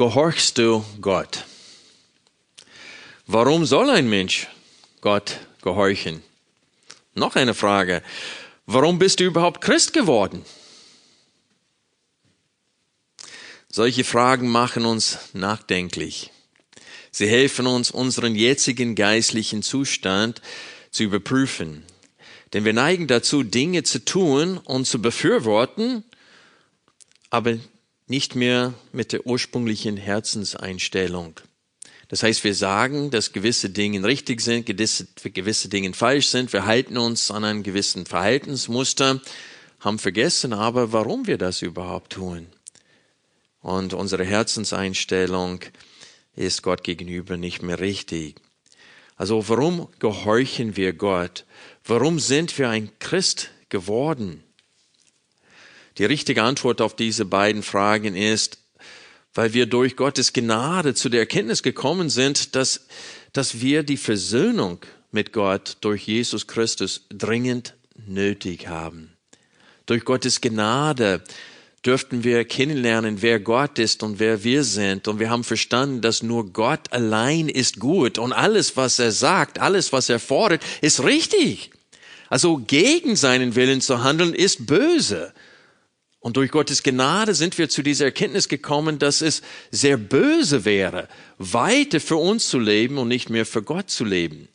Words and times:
Gehorchst 0.00 0.56
du 0.56 0.82
Gott? 1.02 1.44
Warum 3.26 3.66
soll 3.66 3.90
ein 3.90 4.08
Mensch 4.08 4.48
Gott 5.02 5.40
gehorchen? 5.60 6.22
Noch 7.14 7.36
eine 7.36 7.52
Frage. 7.52 8.02
Warum 8.64 8.98
bist 8.98 9.20
du 9.20 9.24
überhaupt 9.24 9.60
Christ 9.60 9.92
geworden? 9.92 10.42
Solche 13.68 14.04
Fragen 14.04 14.48
machen 14.48 14.86
uns 14.86 15.18
nachdenklich. 15.34 16.30
Sie 17.10 17.28
helfen 17.28 17.66
uns, 17.66 17.90
unseren 17.90 18.34
jetzigen 18.34 18.94
geistlichen 18.94 19.62
Zustand 19.62 20.40
zu 20.90 21.02
überprüfen. 21.02 21.84
Denn 22.54 22.64
wir 22.64 22.72
neigen 22.72 23.06
dazu, 23.06 23.42
Dinge 23.42 23.82
zu 23.82 24.02
tun 24.02 24.56
und 24.56 24.86
zu 24.86 25.02
befürworten, 25.02 26.04
aber 27.28 27.58
nicht 28.10 28.34
mehr 28.34 28.74
mit 28.92 29.12
der 29.12 29.24
ursprünglichen 29.24 29.96
Herzenseinstellung. 29.96 31.40
Das 32.08 32.24
heißt, 32.24 32.42
wir 32.42 32.56
sagen, 32.56 33.12
dass 33.12 33.32
gewisse 33.32 33.70
Dinge 33.70 34.04
richtig 34.04 34.40
sind, 34.40 34.66
gewisse, 34.66 35.06
gewisse 35.22 35.68
Dinge 35.68 35.94
falsch 35.94 36.26
sind. 36.26 36.52
Wir 36.52 36.66
halten 36.66 36.98
uns 36.98 37.30
an 37.30 37.44
einem 37.44 37.62
gewissen 37.62 38.06
Verhaltensmuster, 38.06 39.20
haben 39.78 40.00
vergessen 40.00 40.52
aber, 40.52 40.92
warum 40.92 41.28
wir 41.28 41.38
das 41.38 41.62
überhaupt 41.62 42.14
tun. 42.14 42.48
Und 43.62 43.94
unsere 43.94 44.24
Herzenseinstellung 44.24 45.60
ist 46.34 46.62
Gott 46.62 46.82
gegenüber 46.82 47.36
nicht 47.36 47.62
mehr 47.62 47.78
richtig. 47.78 48.40
Also 49.14 49.48
warum 49.48 49.86
gehorchen 50.00 50.76
wir 50.76 50.94
Gott? 50.94 51.44
Warum 51.84 52.18
sind 52.18 52.58
wir 52.58 52.70
ein 52.70 52.90
Christ 52.98 53.50
geworden? 53.68 54.42
Die 56.00 56.06
richtige 56.06 56.44
Antwort 56.44 56.80
auf 56.80 56.96
diese 56.96 57.26
beiden 57.26 57.62
Fragen 57.62 58.16
ist, 58.16 58.56
weil 59.34 59.52
wir 59.52 59.66
durch 59.66 59.96
Gottes 59.96 60.32
Gnade 60.32 60.94
zu 60.94 61.10
der 61.10 61.20
Erkenntnis 61.20 61.62
gekommen 61.62 62.08
sind, 62.08 62.56
dass, 62.56 62.86
dass 63.34 63.60
wir 63.60 63.82
die 63.82 63.98
Versöhnung 63.98 64.78
mit 65.12 65.34
Gott 65.34 65.76
durch 65.82 66.06
Jesus 66.06 66.46
Christus 66.46 67.04
dringend 67.10 67.74
nötig 68.06 68.66
haben. 68.66 69.12
Durch 69.84 70.06
Gottes 70.06 70.40
Gnade 70.40 71.22
dürften 71.84 72.24
wir 72.24 72.46
kennenlernen, 72.46 73.20
wer 73.20 73.38
Gott 73.38 73.78
ist 73.78 74.02
und 74.02 74.18
wer 74.20 74.42
wir 74.42 74.64
sind. 74.64 75.06
Und 75.06 75.18
wir 75.18 75.28
haben 75.28 75.44
verstanden, 75.44 76.00
dass 76.00 76.22
nur 76.22 76.50
Gott 76.50 76.94
allein 76.94 77.50
ist 77.50 77.78
gut 77.78 78.16
und 78.16 78.32
alles, 78.32 78.74
was 78.74 78.98
er 78.98 79.12
sagt, 79.12 79.58
alles, 79.58 79.92
was 79.92 80.08
er 80.08 80.18
fordert, 80.18 80.62
ist 80.80 81.04
richtig. 81.04 81.72
Also 82.30 82.56
gegen 82.56 83.16
seinen 83.16 83.54
Willen 83.54 83.82
zu 83.82 84.02
handeln, 84.02 84.32
ist 84.32 84.66
böse. 84.66 85.34
Und 86.20 86.36
durch 86.36 86.50
Gottes 86.50 86.82
Gnade 86.82 87.34
sind 87.34 87.56
wir 87.56 87.70
zu 87.70 87.82
dieser 87.82 88.04
Erkenntnis 88.04 88.48
gekommen, 88.48 88.98
dass 88.98 89.22
es 89.22 89.40
sehr 89.70 89.96
böse 89.96 90.66
wäre, 90.66 91.08
weiter 91.38 91.98
für 91.98 92.16
uns 92.16 92.48
zu 92.48 92.58
leben 92.58 92.98
und 92.98 93.08
nicht 93.08 93.30
mehr 93.30 93.46
für 93.46 93.62
Gott 93.62 93.90
zu 93.90 94.04
leben. 94.04 94.48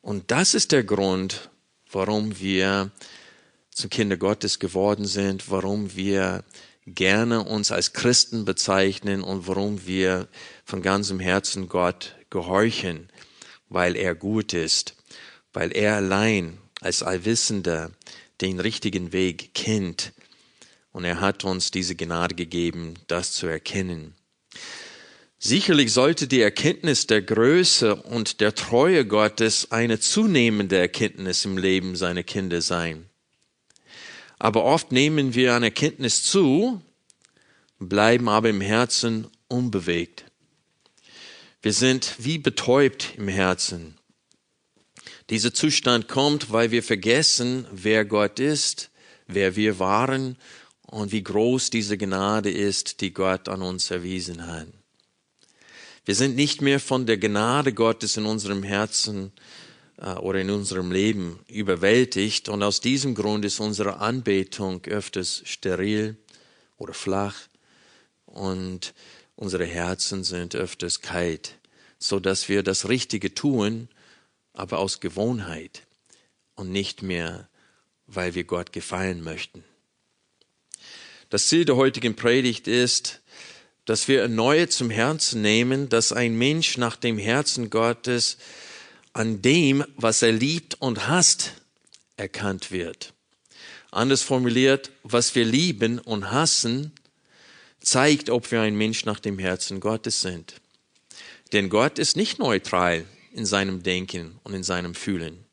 Und 0.00 0.32
das 0.32 0.54
ist 0.54 0.72
der 0.72 0.82
Grund, 0.82 1.50
warum 1.92 2.40
wir 2.40 2.90
zum 3.70 3.90
Kinder 3.90 4.16
Gottes 4.16 4.58
geworden 4.58 5.06
sind, 5.06 5.48
warum 5.50 5.94
wir 5.94 6.42
gerne 6.84 7.44
uns 7.44 7.70
als 7.70 7.92
Christen 7.92 8.44
bezeichnen 8.44 9.22
und 9.22 9.46
warum 9.46 9.86
wir 9.86 10.26
von 10.64 10.82
ganzem 10.82 11.20
Herzen 11.20 11.68
Gott 11.68 12.16
gehorchen, 12.28 13.08
weil 13.68 13.94
er 13.94 14.16
gut 14.16 14.52
ist, 14.52 14.96
weil 15.52 15.70
er 15.76 15.94
allein 15.94 16.58
als 16.80 17.04
Allwissender 17.04 17.92
den 18.42 18.60
richtigen 18.60 19.12
Weg 19.12 19.54
kennt. 19.54 20.12
Und 20.92 21.04
er 21.04 21.20
hat 21.20 21.44
uns 21.44 21.70
diese 21.70 21.94
Gnade 21.94 22.34
gegeben, 22.34 22.94
das 23.06 23.32
zu 23.32 23.46
erkennen. 23.46 24.14
Sicherlich 25.38 25.92
sollte 25.92 26.28
die 26.28 26.40
Erkenntnis 26.40 27.06
der 27.06 27.22
Größe 27.22 27.96
und 27.96 28.40
der 28.40 28.54
Treue 28.54 29.06
Gottes 29.06 29.72
eine 29.72 29.98
zunehmende 29.98 30.76
Erkenntnis 30.76 31.44
im 31.44 31.58
Leben 31.58 31.96
seiner 31.96 32.22
Kinder 32.22 32.60
sein. 32.60 33.08
Aber 34.38 34.64
oft 34.64 34.92
nehmen 34.92 35.34
wir 35.34 35.54
an 35.54 35.62
Erkenntnis 35.62 36.22
zu, 36.22 36.80
bleiben 37.78 38.28
aber 38.28 38.50
im 38.50 38.60
Herzen 38.60 39.28
unbewegt. 39.48 40.24
Wir 41.60 41.72
sind 41.72 42.16
wie 42.18 42.38
betäubt 42.38 43.14
im 43.16 43.28
Herzen. 43.28 43.98
Dieser 45.30 45.54
Zustand 45.54 46.08
kommt, 46.08 46.52
weil 46.52 46.70
wir 46.70 46.82
vergessen, 46.82 47.66
wer 47.70 48.04
Gott 48.04 48.40
ist, 48.40 48.90
wer 49.26 49.56
wir 49.56 49.78
waren 49.78 50.36
und 50.82 51.12
wie 51.12 51.22
groß 51.22 51.70
diese 51.70 51.96
Gnade 51.96 52.50
ist, 52.50 53.00
die 53.00 53.12
Gott 53.12 53.48
an 53.48 53.62
uns 53.62 53.90
erwiesen 53.90 54.46
hat. 54.46 54.66
Wir 56.04 56.14
sind 56.16 56.34
nicht 56.34 56.60
mehr 56.60 56.80
von 56.80 57.06
der 57.06 57.16
Gnade 57.16 57.72
Gottes 57.72 58.16
in 58.16 58.26
unserem 58.26 58.64
Herzen 58.64 59.32
äh, 59.98 60.14
oder 60.14 60.40
in 60.40 60.50
unserem 60.50 60.90
Leben 60.90 61.38
überwältigt 61.46 62.48
und 62.48 62.62
aus 62.62 62.80
diesem 62.80 63.14
Grund 63.14 63.44
ist 63.44 63.60
unsere 63.60 63.98
Anbetung 63.98 64.84
öfters 64.86 65.42
steril 65.44 66.16
oder 66.76 66.92
flach 66.92 67.36
und 68.26 68.94
unsere 69.36 69.64
Herzen 69.64 70.24
sind 70.24 70.56
öfters 70.56 71.00
kalt, 71.00 71.54
so 72.00 72.18
dass 72.18 72.48
wir 72.48 72.64
das 72.64 72.88
Richtige 72.88 73.32
tun, 73.32 73.88
aber 74.52 74.78
aus 74.78 75.00
Gewohnheit 75.00 75.82
und 76.54 76.70
nicht 76.70 77.02
mehr, 77.02 77.48
weil 78.06 78.34
wir 78.34 78.44
Gott 78.44 78.72
gefallen 78.72 79.22
möchten. 79.22 79.64
Das 81.30 81.48
Ziel 81.48 81.64
der 81.64 81.76
heutigen 81.76 82.14
Predigt 82.14 82.68
ist, 82.68 83.20
dass 83.84 84.06
wir 84.06 84.20
erneut 84.20 84.70
zum 84.70 84.90
Herzen 84.90 85.42
nehmen, 85.42 85.88
dass 85.88 86.12
ein 86.12 86.36
Mensch 86.36 86.76
nach 86.76 86.96
dem 86.96 87.18
Herzen 87.18 87.70
Gottes 87.70 88.36
an 89.12 89.42
dem, 89.42 89.84
was 89.96 90.22
er 90.22 90.32
liebt 90.32 90.80
und 90.80 91.08
hasst, 91.08 91.54
erkannt 92.16 92.70
wird. 92.70 93.12
Anders 93.90 94.22
formuliert, 94.22 94.90
was 95.02 95.34
wir 95.34 95.44
lieben 95.44 95.98
und 95.98 96.30
hassen, 96.30 96.92
zeigt, 97.80 98.30
ob 98.30 98.50
wir 98.52 98.60
ein 98.60 98.76
Mensch 98.76 99.04
nach 99.04 99.20
dem 99.20 99.38
Herzen 99.38 99.80
Gottes 99.80 100.22
sind. 100.22 100.60
Denn 101.52 101.68
Gott 101.68 101.98
ist 101.98 102.16
nicht 102.16 102.38
neutral 102.38 103.04
in 103.32 103.46
seinem 103.46 103.82
Denken 103.82 104.38
und 104.44 104.54
in 104.54 104.62
seinem 104.62 104.94
Fühlen. 104.94 105.44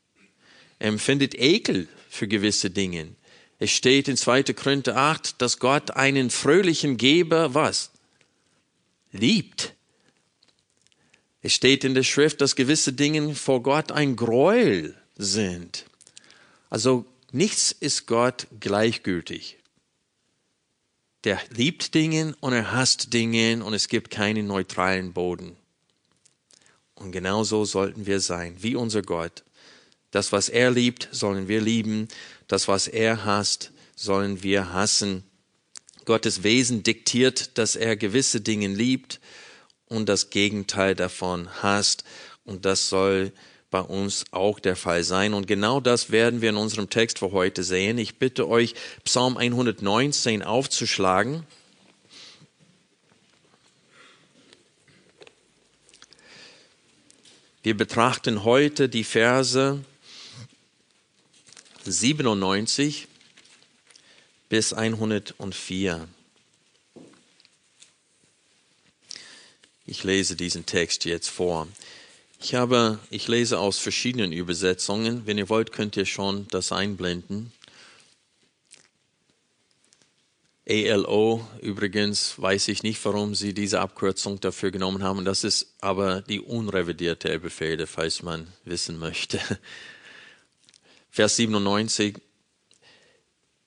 Er 0.80 0.90
empfindet 0.90 1.36
Ekel 1.36 1.88
für 2.10 2.28
gewisse 2.28 2.70
Dinge. 2.70 3.16
Es 3.60 3.72
steht 3.72 4.08
in 4.08 4.16
2. 4.16 4.44
Korinther 4.54 4.96
8, 4.96 5.42
dass 5.42 5.60
Gott 5.60 5.92
einen 5.92 6.30
fröhlichen 6.30 6.98
Geber 6.98 7.54
was? 7.54 7.92
Liebt. 9.12 9.74
Es 11.42 11.54
steht 11.54 11.84
in 11.84 11.94
der 11.94 12.04
Schrift, 12.04 12.42
dass 12.42 12.56
gewisse 12.56 12.94
Dinge 12.94 13.36
vor 13.36 13.64
Gott 13.64 13.92
ein 13.92 14.16
Gräuel 14.16 14.96
sind. 15.18 15.86
Also 16.70 17.06
nichts 17.32 17.72
ist 17.72 18.08
Gott 18.08 18.48
gleichgültig. 18.60 19.58
Der 21.26 21.40
liebt 21.50 21.94
Dinge 21.96 22.36
und 22.40 22.54
er 22.54 22.72
hasst 22.72 23.14
Dinge 23.14 23.64
und 23.64 23.74
es 23.74 23.90
gibt 23.90 24.10
keinen 24.10 24.48
neutralen 24.48 25.12
Boden. 25.12 25.58
Und 27.00 27.12
genau 27.12 27.44
so 27.44 27.66
sollten 27.66 28.06
wir 28.06 28.20
sein, 28.20 28.58
wie 28.60 28.76
unser 28.76 29.02
Gott. 29.02 29.44
Das, 30.12 30.32
was 30.32 30.50
er 30.50 30.72
liebt, 30.72 31.08
sollen 31.12 31.48
wir 31.48 31.62
lieben. 31.62 32.08
Das, 32.48 32.68
was 32.68 32.88
er 32.88 33.26
hasst, 33.26 33.72
sollen 33.96 34.44
wir 34.44 34.74
hassen. 34.74 35.24
Gottes 36.06 36.44
Wesen 36.44 36.84
diktiert, 36.84 37.58
dass 37.58 37.76
er 37.76 37.96
gewisse 37.96 38.42
Dinge 38.42 38.68
liebt 38.68 39.20
und 39.86 40.10
das 40.10 40.30
Gegenteil 40.30 40.96
davon 40.96 41.48
hasst. 41.62 42.04
Und 42.44 42.66
das 42.66 42.90
soll 42.90 43.32
bei 43.70 43.82
uns 43.82 44.26
auch 44.32 44.60
der 44.60 44.76
Fall 44.76 45.04
sein. 45.04 45.34
Und 45.34 45.48
genau 45.48 45.80
das 45.80 46.12
werden 46.12 46.42
wir 46.42 46.50
in 46.50 46.58
unserem 46.58 46.90
Text 46.90 47.20
für 47.20 47.32
heute 47.32 47.64
sehen. 47.64 47.98
Ich 47.98 48.18
bitte 48.18 48.48
euch, 48.48 48.74
Psalm 49.04 49.38
119 49.38 50.42
aufzuschlagen. 50.42 51.46
Wir 57.70 57.78
betrachten 57.78 58.44
heute 58.46 58.90
die 58.90 59.04
Verse 59.04 59.86
97 61.86 63.08
bis 64.50 64.74
104. 64.74 66.08
Ich 69.86 70.04
lese 70.04 70.36
diesen 70.36 70.66
Text 70.66 71.06
jetzt 71.06 71.30
vor. 71.30 71.68
Ich 72.42 72.56
habe, 72.56 72.98
ich 73.12 73.28
lese 73.28 73.60
aus 73.60 73.78
verschiedenen 73.78 74.32
Übersetzungen. 74.32 75.28
Wenn 75.28 75.38
ihr 75.38 75.50
wollt, 75.50 75.72
könnt 75.72 75.96
ihr 75.96 76.08
schon 76.08 76.48
das 76.48 76.72
einblenden. 76.72 77.54
ALO 80.70 81.48
übrigens 81.62 82.40
weiß 82.40 82.68
ich 82.68 82.84
nicht, 82.84 83.04
warum 83.04 83.34
sie 83.34 83.56
diese 83.56 83.80
Abkürzung 83.80 84.40
dafür 84.40 84.70
genommen 84.70 85.02
haben. 85.02 85.26
Das 85.26 85.44
ist 85.44 85.74
aber 85.82 86.22
die 86.22 86.40
unrevidierte 86.40 87.30
Elbefehle, 87.30 87.88
falls 87.88 88.22
man 88.22 88.48
wissen 88.66 89.00
möchte. 89.00 89.40
Vers 91.10 91.38
97. 91.38 92.18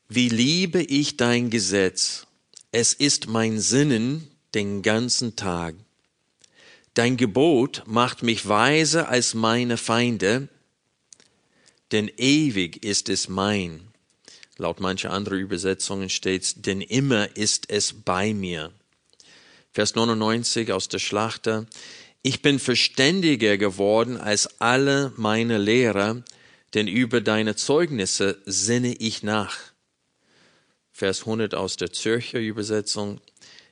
Wie 0.09 0.29
liebe 0.29 0.81
ich 0.81 1.17
dein 1.17 1.51
Gesetz? 1.51 2.29
Es 2.71 2.93
ist 2.93 3.27
mein 3.27 3.59
Sinnen 3.59 4.29
den 4.55 4.83
ganzen 4.83 5.35
Tag. 5.35 5.75
Dein 6.95 7.17
Gebot 7.17 7.83
macht 7.87 8.23
mich 8.23 8.47
weise 8.47 9.09
als 9.09 9.35
meine 9.35 9.77
Feinde, 9.77 10.49
denn 11.91 12.09
ewig 12.17 12.85
ist 12.85 13.09
es 13.09 13.29
mein. 13.29 13.92
Laut 14.63 14.79
mancher 14.79 15.11
anderer 15.11 15.35
Übersetzungen 15.35 16.09
steht 16.09 16.67
denn 16.67 16.83
immer 16.83 17.37
ist 17.37 17.69
es 17.69 17.93
bei 17.93 18.33
mir. 18.33 18.71
Vers 19.73 19.97
99 19.97 20.71
aus 20.71 20.87
der 20.87 21.01
Schlachter. 21.01 21.67
Ich 22.23 22.43
bin 22.43 22.61
verständiger 22.61 23.59
geworden 23.59 24.17
als 24.17 24.61
alle 24.61 25.13
meine 25.17 25.59
Lehrer, 25.59 26.23
denn 26.75 26.87
über 26.87 27.21
deine 27.21 27.57
Zeugnisse 27.57 28.41
sinne 28.47 28.95
ich 28.95 29.25
nach. 29.25 29.59
Vers 30.93 31.23
100 31.23 31.57
aus 31.57 31.77
der 31.77 31.93
Zürcher 31.93 32.39
Übersetzung. 32.39 33.21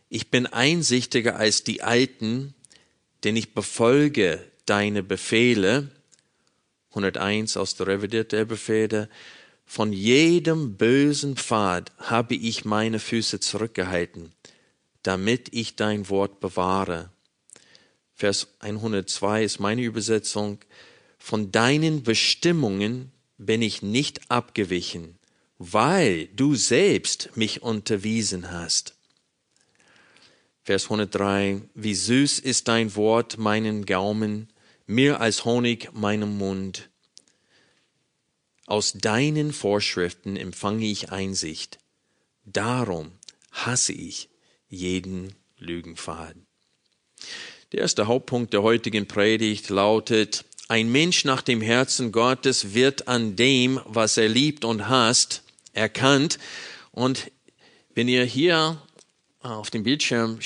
Ich 0.09 0.29
bin 0.29 0.49
einsichtiger 0.49 1.37
als 1.37 1.63
die 1.63 1.85
Alten, 1.85 2.53
denn 3.23 3.37
ich 3.37 3.55
befolge 3.55 4.45
deine 4.67 5.05
Befehle. 5.05 5.89
101 6.89 7.57
aus 7.57 7.77
der 7.77 7.87
revidierten 7.87 8.49
Befehle. 8.49 9.09
Von 9.73 9.93
jedem 9.93 10.77
bösen 10.77 11.37
Pfad 11.37 11.93
habe 11.99 12.35
ich 12.35 12.65
meine 12.65 12.99
Füße 12.99 13.39
zurückgehalten, 13.39 14.33
damit 15.05 15.55
ich 15.55 15.77
dein 15.77 16.09
Wort 16.09 16.41
bewahre. 16.41 17.11
Vers 18.17 18.49
102 18.59 19.45
ist 19.45 19.61
meine 19.61 19.83
Übersetzung. 19.83 20.59
Von 21.19 21.53
deinen 21.53 22.03
Bestimmungen 22.03 23.13
bin 23.39 23.63
ich 23.63 23.81
nicht 23.81 24.29
abgewichen, 24.29 25.21
weil 25.59 26.27
du 26.35 26.57
selbst 26.57 27.31
mich 27.37 27.63
unterwiesen 27.63 28.51
hast. 28.51 28.97
Vers 30.65 30.87
103, 30.87 31.63
wie 31.77 31.95
süß 31.95 32.41
ist 32.41 32.67
dein 32.67 32.97
Wort 32.97 33.39
meinen 33.39 33.87
Gaumen, 33.87 34.49
mehr 34.89 35.21
als 35.21 35.45
Honig 35.45 35.93
meinem 35.93 36.39
Mund. 36.39 36.90
Aus 38.71 38.93
deinen 38.93 39.53
Vorschriften 39.53 40.37
empfange 40.37 40.87
ich 40.87 41.11
Einsicht. 41.11 41.81
Darum 42.45 43.11
hasse 43.51 43.93
ich 43.93 44.29
jeden 44.69 45.35
Lügenfaden. 45.59 46.47
Der 47.73 47.81
erste 47.81 48.07
Hauptpunkt 48.07 48.53
der 48.53 48.63
heutigen 48.63 49.09
Predigt 49.09 49.71
lautet, 49.71 50.45
ein 50.69 50.93
Mensch 50.93 51.25
nach 51.25 51.43
dem 51.43 51.61
Herzen 51.61 52.13
Gottes 52.13 52.73
wird 52.73 53.09
an 53.09 53.35
dem, 53.35 53.81
was 53.87 54.17
er 54.17 54.29
liebt 54.29 54.65
und 54.65 54.89
hasst, 54.89 55.43
erkannt. 55.73 56.39
Und 56.93 57.33
wenn 57.97 58.07
ihr 58.07 58.23
hier 58.23 58.81
auf 59.41 59.71
dem 59.71 59.83
Bildschirm 59.83 60.39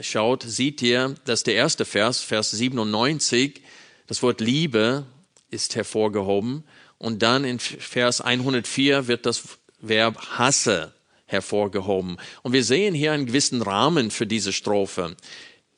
schaut, 0.00 0.42
seht 0.42 0.82
ihr, 0.82 1.14
dass 1.26 1.44
der 1.44 1.54
erste 1.54 1.84
Vers, 1.84 2.22
Vers 2.22 2.50
97, 2.50 3.62
das 4.08 4.20
Wort 4.20 4.40
Liebe 4.40 5.06
ist 5.48 5.76
hervorgehoben 5.76 6.64
und 7.02 7.20
dann 7.22 7.44
in 7.44 7.58
Vers 7.58 8.20
104 8.20 9.08
wird 9.08 9.26
das 9.26 9.42
Verb 9.80 10.38
hasse 10.38 10.94
hervorgehoben. 11.26 12.16
Und 12.42 12.52
wir 12.52 12.62
sehen 12.62 12.94
hier 12.94 13.10
einen 13.10 13.26
gewissen 13.26 13.60
Rahmen 13.60 14.12
für 14.12 14.24
diese 14.24 14.52
Strophe. 14.52 15.16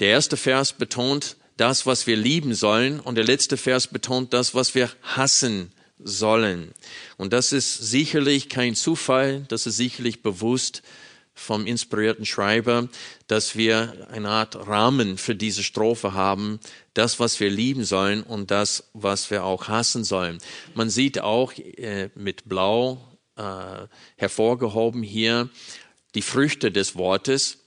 Der 0.01 0.09
erste 0.09 0.37
Vers 0.37 0.75
betont 0.75 1.37
das, 1.57 1.87
was 1.87 2.07
wir 2.07 2.17
lieben 2.17 2.53
sollen 2.53 3.01
und 3.01 3.15
der 3.15 3.25
letzte 3.25 3.57
Vers 3.57 3.87
betont 3.87 4.35
das, 4.35 4.55
was 4.55 4.75
wir 4.75 4.91
hassen 5.01 5.73
sollen. 5.99 6.73
Und 7.17 7.33
das 7.33 7.53
ist 7.53 7.73
sicherlich 7.73 8.51
kein 8.51 8.75
Zufall, 8.75 9.47
das 9.49 9.67
ist 9.67 9.79
sicherlich 9.79 10.23
bewusst 10.23 10.83
vom 11.35 11.67
inspirierten 11.67 12.25
Schreiber, 12.25 12.89
dass 13.27 13.57
wir 13.57 14.09
eine 14.11 14.29
Art 14.29 14.69
Rahmen 14.69 15.19
für 15.19 15.35
diese 15.35 15.63
Strophe 15.63 16.15
haben, 16.15 16.61
das, 16.95 17.19
was 17.19 17.41
wir 17.41 17.51
lieben 17.51 17.85
sollen 17.85 18.23
und 18.23 18.51
das, 18.51 18.85
was 18.93 19.31
wir 19.31 19.45
auch 19.45 19.69
hassen 19.69 20.05
sollen. 20.05 20.39
Man 20.75 20.91
sieht 20.91 21.21
auch 21.21 21.53
äh, 21.53 22.11
mit 22.15 22.49
Blau 22.49 23.01
äh, 23.37 23.43
hervorgehoben 24.17 25.03
hier 25.03 25.51
die 26.15 26.23
Früchte 26.23 26.71
des 26.71 26.95
Wortes. 26.95 27.59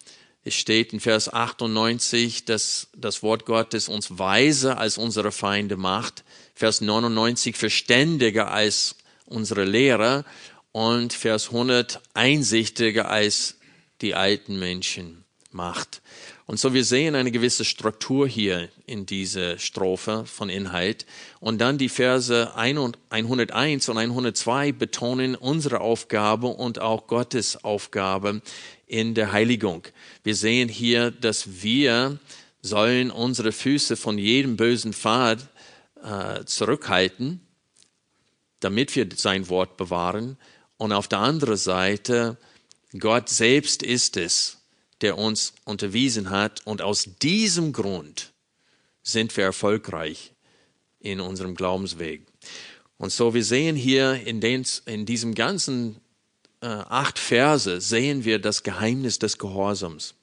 Es 0.44 0.56
steht 0.56 0.94
in 0.94 1.02
Vers 1.02 1.32
98, 1.34 2.46
dass 2.46 2.88
das 2.96 3.22
Wort 3.22 3.46
Gottes 3.46 3.90
uns 3.90 4.18
weise 4.18 4.78
als 4.78 4.98
unsere 4.98 5.34
Feinde 5.34 5.76
macht. 5.76 6.24
Vers 6.56 6.80
99 6.80 7.58
verständiger 7.58 8.50
als 8.50 8.96
unsere 9.26 9.66
Lehrer 9.66 10.24
und 10.72 11.12
Vers 11.12 11.48
100 11.48 12.02
einsichtiger 12.14 13.10
als 13.10 13.57
die 14.02 14.16
alten 14.16 14.60
Menschen 14.60 15.26
macht. 15.52 16.02
Und 16.46 16.60
so 16.60 16.74
wir 16.74 16.86
sehen 16.86 17.16
eine 17.16 17.32
gewisse 17.32 17.66
Struktur 17.66 18.28
hier 18.28 18.70
in 18.86 19.06
dieser 19.06 19.58
Strophe 19.60 20.24
von 20.26 20.50
Inhalt. 20.50 21.06
Und 21.40 21.60
dann 21.60 21.78
die 21.78 21.90
Verse 21.90 22.56
101 22.56 23.90
und 23.90 23.98
102 23.98 24.72
betonen 24.72 25.36
unsere 25.36 25.82
Aufgabe 25.82 26.48
und 26.48 26.80
auch 26.80 27.08
Gottes 27.08 27.64
Aufgabe 27.64 28.42
in 28.86 29.14
der 29.14 29.34
Heiligung. 29.34 29.84
Wir 30.24 30.36
sehen 30.36 30.70
hier, 30.70 31.12
dass 31.12 31.62
wir 31.62 32.20
sollen 32.62 33.12
unsere 33.12 33.52
Füße 33.52 33.98
von 33.98 34.18
jedem 34.18 34.56
bösen 34.56 34.94
Pfad 34.94 35.48
äh, 36.04 36.46
zurückhalten, 36.46 37.42
damit 38.60 38.96
wir 38.96 39.08
sein 39.16 39.50
Wort 39.50 39.78
bewahren. 39.78 40.38
Und 40.78 40.94
auf 40.94 41.08
der 41.08 41.20
anderen 41.20 41.58
Seite 41.58 42.38
Gott 42.98 43.30
selbst 43.30 43.84
ist 43.84 44.18
es, 44.18 44.58
der 45.02 45.18
uns 45.18 45.54
unterwiesen 45.66 46.30
hat 46.30 46.66
und 46.66 46.82
aus 46.82 47.10
diesem 47.22 47.74
Grund 47.74 48.34
sind 49.04 49.36
wir 49.38 49.44
erfolgreich 49.44 50.34
in 51.00 51.20
unserem 51.20 51.56
Glaubensweg. 51.56 52.26
Und 52.98 53.12
so 53.12 53.34
wir 53.34 53.44
sehen 53.44 53.76
hier 53.76 54.14
in, 54.26 54.42
den, 54.42 54.66
in 54.86 55.06
diesem 55.06 55.36
ganzen 55.36 55.98
äh, 56.62 56.68
acht 56.68 57.20
Verse 57.20 57.80
sehen 57.82 58.26
wir 58.26 58.40
das 58.40 58.64
Geheimnis 58.64 59.20
des 59.20 59.38
Gehorsams. 59.38 60.16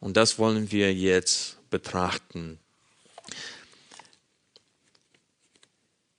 Und 0.00 0.16
das 0.16 0.38
wollen 0.38 0.70
wir 0.72 0.92
jetzt 0.92 1.56
betrachten. 1.70 2.58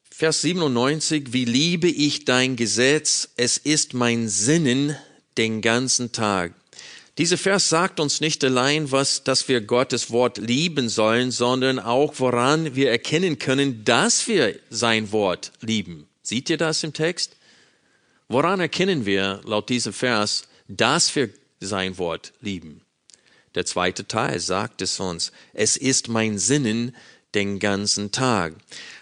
Vers 0.09 0.41
97, 0.41 1.33
wie 1.33 1.45
liebe 1.45 1.89
ich 1.89 2.23
dein 2.23 2.55
Gesetz, 2.55 3.29
es 3.35 3.57
ist 3.57 3.93
mein 3.93 4.29
Sinnen, 4.29 4.95
den 5.37 5.61
ganzen 5.61 6.11
Tag. 6.11 6.53
Dieser 7.17 7.37
Vers 7.37 7.69
sagt 7.69 7.99
uns 7.99 8.21
nicht 8.21 8.43
allein, 8.43 8.91
was, 8.91 9.23
dass 9.23 9.47
wir 9.47 9.61
Gottes 9.61 10.09
Wort 10.09 10.39
lieben 10.39 10.89
sollen, 10.89 11.29
sondern 11.29 11.77
auch, 11.77 12.15
woran 12.17 12.75
wir 12.75 12.89
erkennen 12.89 13.37
können, 13.37 13.85
dass 13.85 14.27
wir 14.27 14.57
sein 14.71 15.11
Wort 15.11 15.51
lieben. 15.61 16.07
Seht 16.23 16.49
ihr 16.49 16.57
das 16.57 16.83
im 16.83 16.93
Text? 16.93 17.35
Woran 18.29 18.59
erkennen 18.59 19.05
wir 19.05 19.41
laut 19.45 19.69
diesem 19.69 19.93
Vers, 19.93 20.47
dass 20.67 21.15
wir 21.15 21.29
sein 21.59 21.99
Wort 21.99 22.33
lieben? 22.41 22.81
Der 23.53 23.65
zweite 23.65 24.07
Teil 24.07 24.39
sagt 24.39 24.81
es 24.81 24.99
uns. 24.99 25.31
Es 25.53 25.77
ist 25.77 26.07
mein 26.07 26.39
Sinnen 26.39 26.95
den 27.35 27.59
ganzen 27.59 28.11
Tag. 28.11 28.55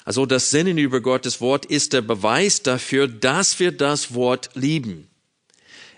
Also 0.04 0.26
das 0.26 0.50
Sinnen 0.50 0.78
über 0.78 1.00
Gottes 1.00 1.40
Wort 1.40 1.66
ist 1.66 1.94
der 1.94 2.02
Beweis 2.02 2.62
dafür, 2.62 3.08
dass 3.08 3.60
wir 3.60 3.72
das 3.72 4.14
Wort 4.14 4.50
lieben. 4.54 5.08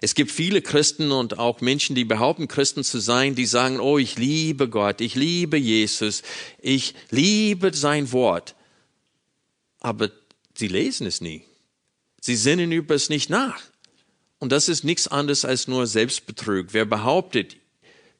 Es 0.04 0.16
gibt 0.16 0.32
viele 0.32 0.62
Christen 0.62 1.14
und 1.14 1.40
auch 1.40 1.62
Menschen, 1.62 1.96
die 1.96 2.04
behaupten, 2.04 2.50
Christen 2.50 2.84
zu 2.84 3.00
sein, 3.00 3.36
die 3.36 3.46
sagen, 3.46 3.80
oh, 3.80 3.98
ich 3.98 4.18
liebe 4.18 4.68
Gott, 4.68 5.00
ich 5.00 5.16
liebe 5.16 5.56
Jesus, 5.56 6.24
ich 6.60 6.94
liebe 7.10 7.74
sein 7.74 8.12
Wort. 8.12 8.54
Aber 9.80 10.12
sie 10.56 10.68
lesen 10.68 11.08
es 11.08 11.22
nie. 11.22 11.46
Sie 12.20 12.36
sinnen 12.36 12.74
über 12.74 12.96
es 12.96 13.08
nicht 13.08 13.30
nach. 13.30 13.62
Und 14.40 14.52
das 14.52 14.68
ist 14.68 14.84
nichts 14.84 15.08
anderes 15.08 15.46
als 15.46 15.70
nur 15.70 15.88
Selbstbetrug. 15.88 16.74
Wer 16.74 16.84
behauptet, 16.84 17.56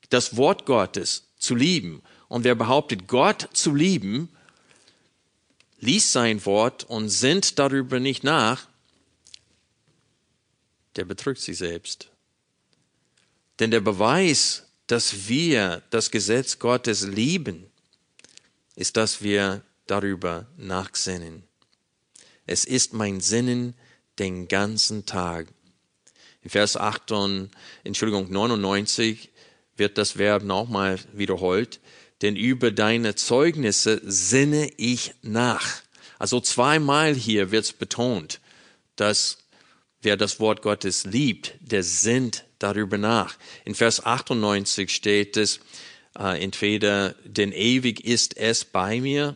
das 0.08 0.38
Wort 0.38 0.66
Gottes 0.66 1.34
zu 1.38 1.54
lieben 1.54 2.02
und 2.30 2.46
wer 2.46 2.56
behauptet, 2.56 3.10
Gott 3.10 3.50
zu 3.52 3.76
lieben, 3.76 4.30
liest 5.82 6.14
sein 6.14 6.46
Wort 6.46 6.86
und 6.86 7.10
sinnt 7.10 7.60
darüber 7.60 8.00
nicht 8.00 8.24
nach, 8.24 8.70
der 10.96 11.06
betrügt 11.06 11.42
sich 11.42 11.58
selbst. 11.58 12.10
Denn 13.60 13.72
der 13.72 13.82
Beweis 13.82 14.64
dass 14.88 15.28
wir 15.28 15.82
das 15.90 16.12
Gesetz 16.12 16.60
Gottes 16.60 17.08
lieben, 17.08 17.66
ist, 18.76 18.98
dass 18.98 19.22
wir 19.22 19.64
darüber 19.88 20.48
nachsinnen. 20.58 21.44
Es 22.46 22.66
ist 22.66 22.94
mein 22.94 23.22
Sinnen 23.22 23.76
den 24.20 24.48
ganzen 24.48 25.06
Tag. 25.06 25.48
In 26.42 26.50
Vers 26.50 26.76
8 26.76 27.12
und, 27.12 27.52
Entschuldigung, 27.84 28.30
99 28.32 29.32
wird 29.78 29.98
das 29.98 30.18
Verb 30.18 30.44
nochmal 30.44 31.00
wiederholt. 31.14 31.80
Denn 32.22 32.36
über 32.36 32.72
deine 32.72 33.16
Zeugnisse 33.16 34.02
sinne 34.04 34.70
ich 34.78 35.14
nach. 35.22 35.82
Also 36.20 36.40
zweimal 36.40 37.16
hier 37.16 37.52
wird 37.52 37.66
es 37.66 37.74
betont, 37.74 38.40
dass 38.96 39.40
wer 40.04 40.18
das 40.18 40.40
Wort 40.40 40.62
Gottes 40.62 41.06
liebt, 41.06 41.56
der 41.60 41.84
sinnt 41.84 42.46
darüber 42.60 42.98
nach. 42.98 43.38
In 43.66 43.76
Vers 43.76 44.06
98 44.06 44.94
steht 44.94 45.38
es, 45.38 45.60
äh, 46.18 46.42
entweder 46.44 47.16
denn 47.26 47.52
ewig 47.52 48.06
ist 48.06 48.38
es 48.38 48.66
bei 48.66 49.02
mir 49.02 49.36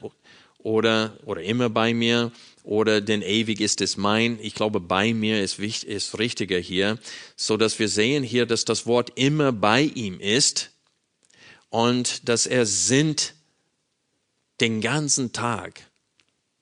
oder, 0.59 1.17
oder 1.25 1.41
immer 1.41 1.69
bei 1.69 1.93
mir 1.93 2.31
oder 2.63 2.99
denn 2.99 3.21
ewig 3.21 3.61
ist 3.61 3.79
es 3.81 3.95
mein. 3.95 4.37
Ich 4.41 4.53
glaube, 4.53 4.79
bei 4.79 5.13
mir 5.13 5.41
ist, 5.41 5.59
wichtig, 5.59 5.89
ist 5.89 6.19
richtiger 6.19 6.59
hier, 6.59 6.99
so 7.35 7.55
dass 7.55 7.79
wir 7.79 7.87
sehen 7.87 8.23
hier, 8.23 8.45
dass 8.45 8.65
das 8.65 8.85
Wort 8.85 9.13
immer 9.15 9.51
bei 9.53 9.83
ihm 9.83 10.19
ist 10.19 10.71
und 11.69 12.27
dass 12.27 12.45
er 12.45 12.65
sinnt 12.65 13.33
den 14.59 14.81
ganzen 14.81 15.31
Tag 15.31 15.86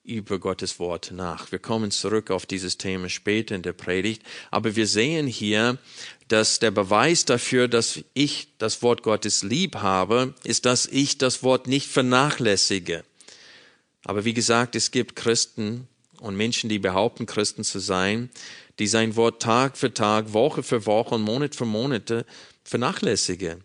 über 0.05 0.39
Gottes 0.39 0.79
Wort 0.79 1.11
nach. 1.11 1.51
Wir 1.51 1.59
kommen 1.59 1.91
zurück 1.91 2.31
auf 2.31 2.45
dieses 2.45 2.77
Thema 2.77 3.09
später 3.09 3.55
in 3.55 3.61
der 3.61 3.73
Predigt, 3.73 4.21
aber 4.51 4.75
wir 4.75 4.87
sehen 4.87 5.27
hier, 5.27 5.77
dass 6.27 6.59
der 6.59 6.71
Beweis 6.71 7.25
dafür, 7.25 7.67
dass 7.67 7.99
ich 8.13 8.47
das 8.57 8.81
Wort 8.81 9.03
Gottes 9.03 9.43
lieb 9.43 9.77
habe, 9.77 10.33
ist, 10.43 10.65
dass 10.65 10.85
ich 10.85 11.17
das 11.17 11.43
Wort 11.43 11.67
nicht 11.67 11.87
vernachlässige. 11.87 13.03
Aber 14.03 14.25
wie 14.25 14.33
gesagt, 14.33 14.75
es 14.75 14.91
gibt 14.91 15.15
Christen 15.15 15.87
und 16.19 16.35
Menschen, 16.35 16.69
die 16.69 16.79
behaupten, 16.79 17.25
Christen 17.25 17.63
zu 17.63 17.79
sein, 17.79 18.29
die 18.79 18.87
sein 18.87 19.15
Wort 19.15 19.41
Tag 19.41 19.77
für 19.77 19.93
Tag, 19.93 20.33
Woche 20.33 20.63
für 20.63 20.85
Woche 20.85 21.15
und 21.15 21.23
Monat 21.23 21.55
für 21.55 21.65
Monate 21.65 22.25
vernachlässigen. 22.63 23.63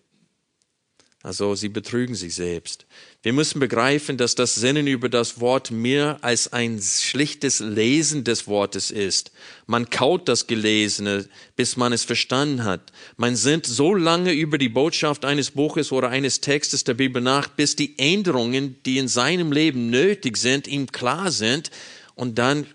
Also 1.22 1.54
sie 1.54 1.68
betrügen 1.68 2.14
sich 2.14 2.34
selbst. 2.34 2.86
Wir 3.22 3.34
müssen 3.34 3.60
begreifen, 3.60 4.16
dass 4.16 4.34
das 4.34 4.54
Sinnen 4.54 4.86
über 4.86 5.10
das 5.10 5.38
Wort 5.38 5.70
mehr 5.70 6.18
als 6.22 6.50
ein 6.54 6.80
schlichtes 6.80 7.60
Lesen 7.60 8.24
des 8.24 8.46
Wortes 8.46 8.90
ist. 8.90 9.30
Man 9.66 9.90
kaut 9.90 10.28
das 10.30 10.46
Gelesene, 10.46 11.28
bis 11.56 11.76
man 11.76 11.92
es 11.92 12.04
verstanden 12.04 12.64
hat. 12.64 12.90
Man 13.18 13.36
sinnt 13.36 13.66
so 13.66 13.94
lange 13.94 14.32
über 14.32 14.56
die 14.56 14.70
Botschaft 14.70 15.26
eines 15.26 15.50
Buches 15.50 15.92
oder 15.92 16.08
eines 16.08 16.40
Textes 16.40 16.84
der 16.84 16.94
Bibel 16.94 17.20
nach, 17.20 17.48
bis 17.48 17.76
die 17.76 17.98
Änderungen, 17.98 18.76
die 18.86 18.96
in 18.96 19.08
seinem 19.08 19.52
Leben 19.52 19.90
nötig 19.90 20.38
sind, 20.38 20.66
ihm 20.66 20.90
klar 20.90 21.30
sind. 21.30 21.70
Und 22.14 22.38
dann 22.38 22.66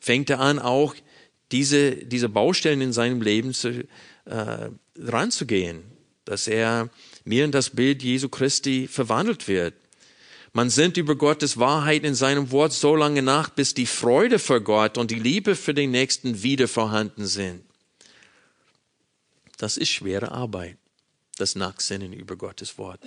fängt 0.00 0.28
er 0.28 0.40
an, 0.40 0.58
auch 0.58 0.94
diese, 1.50 1.92
diese 1.96 2.28
Baustellen 2.28 2.82
in 2.82 2.92
seinem 2.92 3.22
Leben 3.22 3.54
zu, 3.54 3.88
äh, 4.26 4.68
ranzugehen, 4.98 5.82
dass 6.26 6.46
er 6.46 6.90
mir 7.26 7.44
in 7.44 7.52
das 7.52 7.70
Bild 7.70 8.02
Jesu 8.02 8.28
Christi 8.28 8.88
verwandelt 8.88 9.48
wird. 9.48 9.74
Man 10.52 10.70
sinnt 10.70 10.96
über 10.96 11.16
Gottes 11.16 11.58
Wahrheit 11.58 12.04
in 12.04 12.14
seinem 12.14 12.50
Wort 12.50 12.72
so 12.72 12.96
lange 12.96 13.20
nach, 13.20 13.50
bis 13.50 13.74
die 13.74 13.84
Freude 13.84 14.38
für 14.38 14.62
Gott 14.62 14.96
und 14.96 15.10
die 15.10 15.18
Liebe 15.18 15.54
für 15.54 15.74
den 15.74 15.90
Nächsten 15.90 16.42
wieder 16.42 16.66
vorhanden 16.68 17.26
sind. 17.26 17.62
Das 19.58 19.76
ist 19.76 19.90
schwere 19.90 20.32
Arbeit, 20.32 20.78
das 21.36 21.56
Nachsinnen 21.56 22.12
über 22.12 22.36
Gottes 22.36 22.78
Wort. 22.78 23.00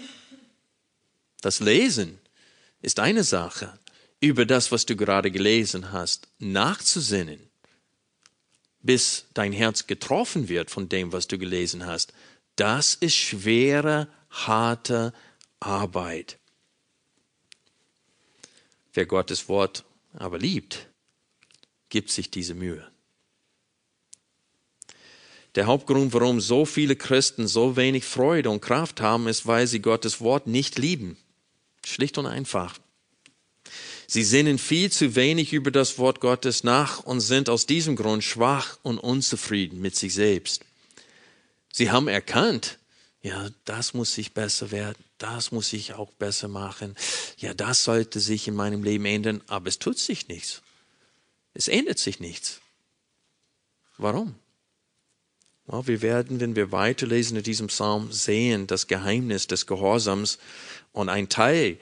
Das 1.41 1.59
Lesen 1.59 2.19
ist 2.81 2.99
eine 2.99 3.23
Sache, 3.23 3.79
über 4.19 4.45
das, 4.45 4.71
was 4.71 4.85
du 4.85 4.95
gerade 4.95 5.31
gelesen 5.31 5.91
hast, 5.91 6.27
nachzusinnen, 6.39 7.39
bis 8.81 9.25
dein 9.33 9.53
Herz 9.53 9.87
getroffen 9.87 10.49
wird 10.49 10.69
von 10.69 10.89
dem, 10.89 11.13
was 11.13 11.27
du 11.27 11.37
gelesen 11.37 11.85
hast. 11.85 12.13
Das 12.55 12.93
ist 12.95 13.15
schwere, 13.15 14.07
harte 14.29 15.13
Arbeit. 15.59 16.39
Wer 18.93 19.05
Gottes 19.05 19.47
Wort 19.47 19.85
aber 20.13 20.37
liebt, 20.37 20.87
gibt 21.89 22.09
sich 22.09 22.31
diese 22.31 22.53
Mühe. 22.53 22.89
Der 25.55 25.65
Hauptgrund, 25.65 26.13
warum 26.13 26.41
so 26.41 26.65
viele 26.65 26.95
Christen 26.95 27.47
so 27.47 27.75
wenig 27.75 28.05
Freude 28.05 28.49
und 28.49 28.61
Kraft 28.61 29.01
haben, 29.01 29.27
ist, 29.27 29.47
weil 29.47 29.67
sie 29.67 29.81
Gottes 29.81 30.21
Wort 30.21 30.47
nicht 30.47 30.77
lieben. 30.77 31.17
Schlicht 31.83 32.17
und 32.17 32.27
einfach. 32.27 32.77
Sie 34.05 34.23
sinnen 34.23 34.57
viel 34.57 34.91
zu 34.91 35.15
wenig 35.15 35.53
über 35.53 35.71
das 35.71 35.97
Wort 35.97 36.19
Gottes 36.19 36.63
nach 36.63 37.03
und 37.03 37.19
sind 37.21 37.49
aus 37.49 37.65
diesem 37.65 37.95
Grund 37.95 38.23
schwach 38.23 38.77
und 38.83 38.97
unzufrieden 38.99 39.81
mit 39.81 39.95
sich 39.95 40.13
selbst. 40.13 40.65
Sie 41.71 41.91
haben 41.91 42.07
erkannt, 42.07 42.79
ja, 43.21 43.49
das 43.65 43.93
muss 43.93 44.13
sich 44.13 44.33
besser 44.33 44.71
werden, 44.71 45.03
das 45.17 45.51
muss 45.51 45.73
ich 45.73 45.93
auch 45.93 46.11
besser 46.11 46.47
machen, 46.47 46.95
ja, 47.37 47.53
das 47.53 47.83
sollte 47.83 48.19
sich 48.19 48.47
in 48.47 48.55
meinem 48.55 48.83
Leben 48.83 49.05
ändern, 49.05 49.41
aber 49.47 49.67
es 49.67 49.79
tut 49.79 49.99
sich 49.99 50.27
nichts. 50.27 50.61
Es 51.53 51.67
ändert 51.67 51.99
sich 51.99 52.19
nichts. 52.19 52.61
Warum? 53.97 54.35
Ja, 55.71 55.85
wir 55.85 56.01
werden, 56.01 56.39
wenn 56.39 56.55
wir 56.55 56.71
weiterlesen 56.71 57.37
in 57.37 57.43
diesem 57.43 57.67
Psalm, 57.67 58.11
sehen 58.11 58.65
das 58.65 58.87
Geheimnis 58.87 59.45
des 59.47 59.67
Gehorsams 59.67 60.39
und 60.93 61.09
ein 61.09 61.29
Teil 61.29 61.77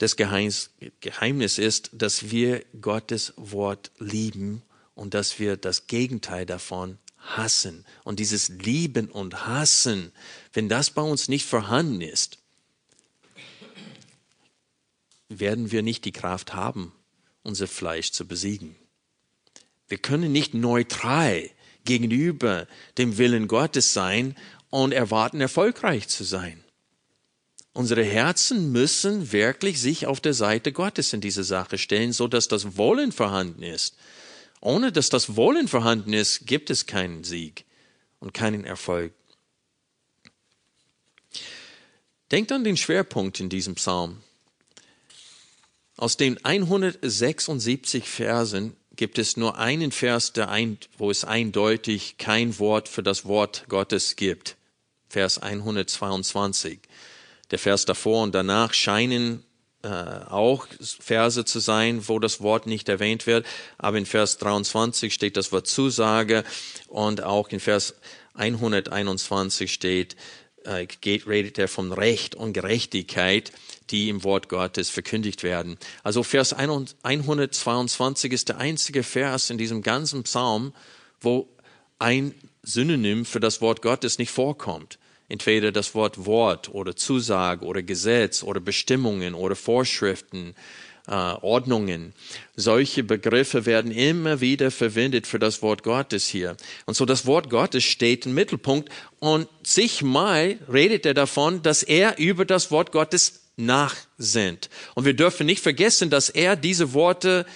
des 0.00 0.16
Geheimnisses 0.16 1.58
ist, 1.58 1.90
dass 1.92 2.30
wir 2.30 2.64
Gottes 2.80 3.34
Wort 3.36 3.90
lieben 3.98 4.62
und 4.94 5.14
dass 5.14 5.38
wir 5.38 5.56
das 5.56 5.86
Gegenteil 5.86 6.46
davon 6.46 6.98
hassen. 7.20 7.84
Und 8.04 8.18
dieses 8.20 8.48
Lieben 8.48 9.10
und 9.10 9.46
Hassen, 9.46 10.12
wenn 10.52 10.68
das 10.68 10.90
bei 10.90 11.02
uns 11.02 11.28
nicht 11.28 11.46
vorhanden 11.46 12.00
ist, 12.00 12.38
werden 15.28 15.70
wir 15.70 15.82
nicht 15.82 16.04
die 16.04 16.12
Kraft 16.12 16.54
haben, 16.54 16.92
unser 17.42 17.68
Fleisch 17.68 18.10
zu 18.10 18.26
besiegen. 18.26 18.74
Wir 19.88 19.98
können 19.98 20.32
nicht 20.32 20.54
neutral 20.54 21.48
gegenüber 21.84 22.66
dem 22.98 23.16
Willen 23.18 23.48
Gottes 23.48 23.92
sein 23.92 24.36
und 24.70 24.92
erwarten, 24.92 25.40
erfolgreich 25.40 26.08
zu 26.08 26.24
sein. 26.24 26.62
Unsere 27.72 28.04
Herzen 28.04 28.72
müssen 28.72 29.32
wirklich 29.32 29.80
sich 29.80 30.06
auf 30.06 30.20
der 30.20 30.34
Seite 30.34 30.72
Gottes 30.72 31.12
in 31.12 31.20
diese 31.20 31.44
Sache 31.44 31.78
stellen, 31.78 32.12
so 32.12 32.26
dass 32.26 32.48
das 32.48 32.76
Wollen 32.76 33.12
vorhanden 33.12 33.62
ist. 33.62 33.96
Ohne 34.60 34.92
dass 34.92 35.08
das 35.08 35.36
Wollen 35.36 35.68
vorhanden 35.68 36.12
ist, 36.12 36.46
gibt 36.46 36.70
es 36.70 36.86
keinen 36.86 37.24
Sieg 37.24 37.64
und 38.18 38.34
keinen 38.34 38.64
Erfolg. 38.64 39.14
Denkt 42.30 42.52
an 42.52 42.62
den 42.62 42.76
Schwerpunkt 42.76 43.40
in 43.40 43.48
diesem 43.48 43.74
Psalm. 43.74 44.22
Aus 45.96 46.16
den 46.16 46.42
176 46.44 48.08
Versen 48.08 48.76
gibt 48.96 49.18
es 49.18 49.36
nur 49.36 49.58
einen 49.58 49.92
Vers, 49.92 50.32
ein, 50.36 50.78
wo 50.98 51.10
es 51.10 51.24
eindeutig 51.24 52.18
kein 52.18 52.58
Wort 52.58 52.88
für 52.88 53.02
das 53.02 53.24
Wort 53.24 53.64
Gottes 53.68 54.16
gibt. 54.16 54.56
Vers 55.08 55.38
122. 55.38 56.80
Der 57.50 57.58
Vers 57.58 57.84
davor 57.84 58.22
und 58.22 58.34
danach 58.34 58.74
scheinen 58.74 59.44
äh, 59.82 59.88
auch 59.88 60.66
Verse 61.00 61.44
zu 61.44 61.58
sein, 61.58 62.06
wo 62.06 62.18
das 62.18 62.42
Wort 62.42 62.66
nicht 62.66 62.88
erwähnt 62.88 63.26
wird. 63.26 63.46
Aber 63.78 63.96
in 63.96 64.06
Vers 64.06 64.36
23 64.38 65.12
steht 65.12 65.36
das 65.36 65.52
Wort 65.52 65.66
Zusage 65.66 66.44
und 66.88 67.22
auch 67.22 67.48
in 67.48 67.60
Vers 67.60 67.94
121 68.34 69.72
steht, 69.72 70.16
äh, 70.64 70.86
geht, 70.86 71.26
redet 71.26 71.58
er 71.58 71.66
von 71.66 71.92
Recht 71.92 72.34
und 72.34 72.52
Gerechtigkeit, 72.52 73.52
die 73.88 74.08
im 74.10 74.22
Wort 74.22 74.48
Gottes 74.48 74.90
verkündigt 74.90 75.42
werden. 75.42 75.78
Also 76.02 76.22
Vers 76.22 76.52
122 76.52 78.32
ist 78.32 78.50
der 78.50 78.58
einzige 78.58 79.02
Vers 79.02 79.50
in 79.50 79.58
diesem 79.58 79.82
ganzen 79.82 80.24
Psalm, 80.24 80.74
wo 81.20 81.48
ein 81.98 82.34
Synonym 82.62 83.24
für 83.24 83.40
das 83.40 83.60
Wort 83.60 83.80
Gottes 83.82 84.18
nicht 84.18 84.30
vorkommt 84.30 84.99
entweder 85.30 85.72
das 85.72 85.94
Wort 85.94 86.26
Wort 86.26 86.68
oder 86.74 86.96
Zusage 86.96 87.64
oder 87.64 87.82
Gesetz 87.82 88.42
oder 88.42 88.60
Bestimmungen 88.60 89.34
oder 89.34 89.56
Vorschriften, 89.56 90.54
äh, 91.06 91.12
Ordnungen. 91.12 92.12
Solche 92.56 93.02
Begriffe 93.04 93.64
werden 93.64 93.92
immer 93.92 94.40
wieder 94.40 94.70
verwendet 94.70 95.26
für 95.26 95.38
das 95.38 95.62
Wort 95.62 95.82
Gottes 95.82 96.26
hier. 96.26 96.56
Und 96.84 96.94
so 96.94 97.06
das 97.06 97.26
Wort 97.26 97.48
Gottes 97.48 97.84
steht 97.84 98.26
im 98.26 98.34
Mittelpunkt 98.34 98.90
und 99.18 99.48
zigmal 99.62 100.58
redet 100.70 101.06
er 101.06 101.14
davon, 101.14 101.62
dass 101.62 101.82
er 101.82 102.18
über 102.18 102.44
das 102.44 102.70
Wort 102.70 102.92
Gottes 102.92 103.40
nachsinnt. 103.56 104.68
Und 104.94 105.04
wir 105.04 105.14
dürfen 105.14 105.46
nicht 105.46 105.62
vergessen, 105.62 106.10
dass 106.10 106.28
er 106.28 106.56
diese 106.56 106.92
Worte 106.92 107.46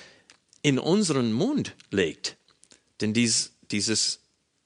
in 0.62 0.78
unseren 0.78 1.32
Mund 1.32 1.74
legt. 1.90 2.36
Denn 3.00 3.12
dies, 3.12 3.52
dieses 3.70 4.20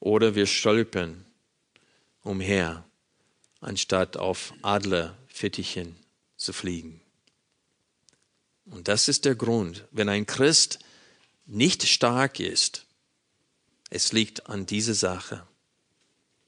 oder 0.00 0.34
wir 0.34 0.46
stolpern 0.46 1.24
umher, 2.22 2.84
anstatt 3.60 4.16
auf 4.16 4.54
Adlerfittichen 4.62 5.96
zu 6.36 6.52
fliegen. 6.52 7.00
Und 8.64 8.88
das 8.88 9.08
ist 9.08 9.24
der 9.24 9.34
Grund, 9.34 9.86
wenn 9.90 10.08
ein 10.08 10.26
Christ 10.26 10.78
nicht 11.46 11.86
stark 11.86 12.40
ist, 12.40 12.86
es 13.90 14.12
liegt 14.12 14.46
an 14.48 14.66
dieser 14.66 14.94
Sache, 14.94 15.46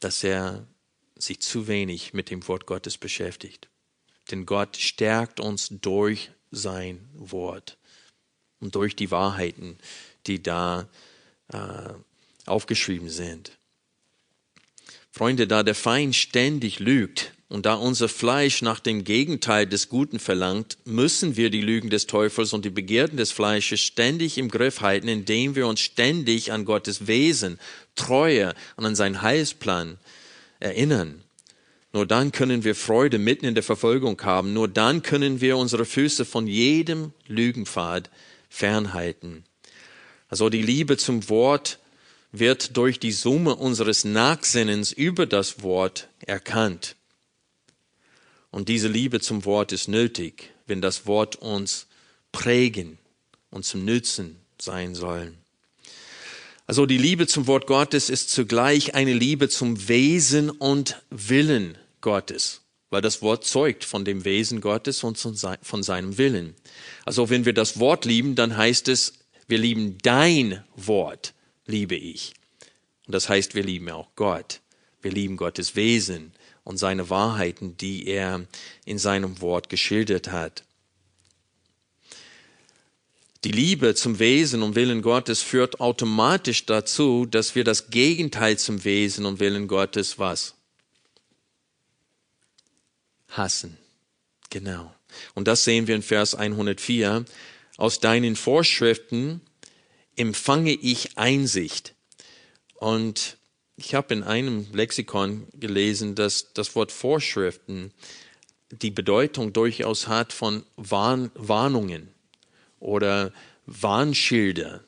dass 0.00 0.22
er 0.22 0.66
sich 1.16 1.40
zu 1.40 1.66
wenig 1.66 2.14
mit 2.14 2.30
dem 2.30 2.46
Wort 2.48 2.66
Gottes 2.66 2.98
beschäftigt. 2.98 3.68
Denn 4.30 4.46
Gott 4.46 4.76
stärkt 4.76 5.40
uns 5.40 5.68
durch 5.68 6.30
sein 6.50 7.08
Wort 7.14 7.78
und 8.60 8.74
durch 8.76 8.94
die 8.94 9.10
Wahrheiten, 9.10 9.78
die 10.26 10.42
da 10.42 10.88
äh, 11.48 11.94
aufgeschrieben 12.46 13.08
sind. 13.08 13.52
Freunde, 15.10 15.46
da 15.46 15.62
der 15.62 15.74
Feind 15.74 16.16
ständig 16.16 16.78
lügt 16.78 17.32
und 17.48 17.66
da 17.66 17.74
unser 17.74 18.08
Fleisch 18.08 18.62
nach 18.62 18.80
dem 18.80 19.04
Gegenteil 19.04 19.66
des 19.66 19.90
Guten 19.90 20.18
verlangt, 20.18 20.78
müssen 20.86 21.36
wir 21.36 21.50
die 21.50 21.60
Lügen 21.60 21.90
des 21.90 22.06
Teufels 22.06 22.54
und 22.54 22.64
die 22.64 22.70
Begierden 22.70 23.18
des 23.18 23.30
Fleisches 23.30 23.80
ständig 23.80 24.38
im 24.38 24.48
Griff 24.48 24.80
halten, 24.80 25.08
indem 25.08 25.54
wir 25.54 25.66
uns 25.66 25.80
ständig 25.80 26.50
an 26.50 26.64
Gottes 26.64 27.06
Wesen, 27.06 27.58
Treue 27.94 28.54
und 28.76 28.86
an 28.86 28.94
seinen 28.94 29.20
Heilsplan 29.20 29.98
erinnern. 30.60 31.22
Nur 31.92 32.06
dann 32.06 32.32
können 32.32 32.64
wir 32.64 32.74
Freude 32.74 33.18
mitten 33.18 33.44
in 33.44 33.54
der 33.54 33.62
Verfolgung 33.62 34.18
haben. 34.22 34.54
Nur 34.54 34.66
dann 34.66 35.02
können 35.02 35.42
wir 35.42 35.58
unsere 35.58 35.84
Füße 35.84 36.24
von 36.24 36.46
jedem 36.46 37.12
Lügenpfad 37.26 38.08
fernhalten. 38.48 39.44
Also 40.28 40.48
die 40.48 40.62
Liebe 40.62 40.96
zum 40.96 41.28
Wort 41.28 41.78
wird 42.32 42.76
durch 42.76 42.98
die 42.98 43.12
Summe 43.12 43.54
unseres 43.54 44.04
Nachsinnens 44.04 44.90
über 44.90 45.26
das 45.26 45.62
Wort 45.62 46.08
erkannt. 46.20 46.96
Und 48.50 48.68
diese 48.68 48.88
Liebe 48.88 49.20
zum 49.20 49.44
Wort 49.44 49.72
ist 49.72 49.88
nötig, 49.88 50.50
wenn 50.66 50.80
das 50.80 51.06
Wort 51.06 51.36
uns 51.36 51.86
prägen 52.32 52.98
und 53.50 53.64
zum 53.64 53.84
Nützen 53.84 54.36
sein 54.58 54.94
soll. 54.94 55.34
Also 56.66 56.86
die 56.86 56.98
Liebe 56.98 57.26
zum 57.26 57.46
Wort 57.46 57.66
Gottes 57.66 58.08
ist 58.08 58.30
zugleich 58.30 58.94
eine 58.94 59.12
Liebe 59.12 59.48
zum 59.48 59.88
Wesen 59.88 60.48
und 60.48 61.02
Willen 61.10 61.76
Gottes, 62.00 62.62
weil 62.88 63.02
das 63.02 63.20
Wort 63.20 63.44
zeugt 63.44 63.84
von 63.84 64.04
dem 64.04 64.24
Wesen 64.24 64.60
Gottes 64.60 65.04
und 65.04 65.18
von 65.18 65.82
seinem 65.82 66.18
Willen. 66.18 66.54
Also 67.04 67.28
wenn 67.28 67.44
wir 67.44 67.52
das 67.52 67.78
Wort 67.78 68.04
lieben, 68.04 68.36
dann 68.36 68.56
heißt 68.56 68.88
es, 68.88 69.14
wir 69.48 69.58
lieben 69.58 69.98
dein 70.02 70.62
Wort 70.76 71.34
liebe 71.66 71.94
ich. 71.94 72.34
Und 73.06 73.14
das 73.14 73.28
heißt, 73.28 73.54
wir 73.54 73.62
lieben 73.62 73.90
auch 73.90 74.08
Gott. 74.16 74.60
Wir 75.00 75.10
lieben 75.10 75.36
Gottes 75.36 75.74
Wesen 75.74 76.32
und 76.64 76.78
seine 76.78 77.10
Wahrheiten, 77.10 77.76
die 77.76 78.06
er 78.06 78.46
in 78.84 78.98
seinem 78.98 79.40
Wort 79.40 79.68
geschildert 79.68 80.30
hat. 80.30 80.64
Die 83.44 83.50
Liebe 83.50 83.96
zum 83.96 84.20
Wesen 84.20 84.62
und 84.62 84.76
Willen 84.76 85.02
Gottes 85.02 85.42
führt 85.42 85.80
automatisch 85.80 86.64
dazu, 86.64 87.26
dass 87.26 87.56
wir 87.56 87.64
das 87.64 87.90
Gegenteil 87.90 88.56
zum 88.56 88.84
Wesen 88.84 89.26
und 89.26 89.40
Willen 89.40 89.66
Gottes 89.66 90.20
was? 90.20 90.54
Hassen. 93.28 93.78
Genau. 94.50 94.94
Und 95.34 95.48
das 95.48 95.64
sehen 95.64 95.88
wir 95.88 95.96
in 95.96 96.02
Vers 96.02 96.36
104. 96.36 97.24
Aus 97.78 97.98
deinen 97.98 98.36
Vorschriften 98.36 99.40
empfange 100.16 100.72
ich 100.72 101.18
Einsicht. 101.18 101.94
Und 102.74 103.36
ich 103.76 103.94
habe 103.94 104.14
in 104.14 104.22
einem 104.22 104.66
Lexikon 104.72 105.46
gelesen, 105.54 106.14
dass 106.14 106.52
das 106.52 106.74
Wort 106.74 106.92
Vorschriften 106.92 107.92
die 108.70 108.90
Bedeutung 108.90 109.52
durchaus 109.52 110.08
hat 110.08 110.32
von 110.32 110.64
Warn 110.76 111.30
Warnungen 111.34 112.08
oder 112.80 113.32
Warnschilder, 113.66 114.82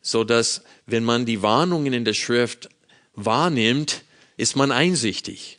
so 0.00 0.24
dass 0.24 0.62
wenn 0.86 1.04
man 1.04 1.26
die 1.26 1.42
Warnungen 1.42 1.92
in 1.92 2.04
der 2.04 2.14
Schrift 2.14 2.68
wahrnimmt, 3.14 4.04
ist 4.36 4.56
man 4.56 4.72
einsichtig. 4.72 5.57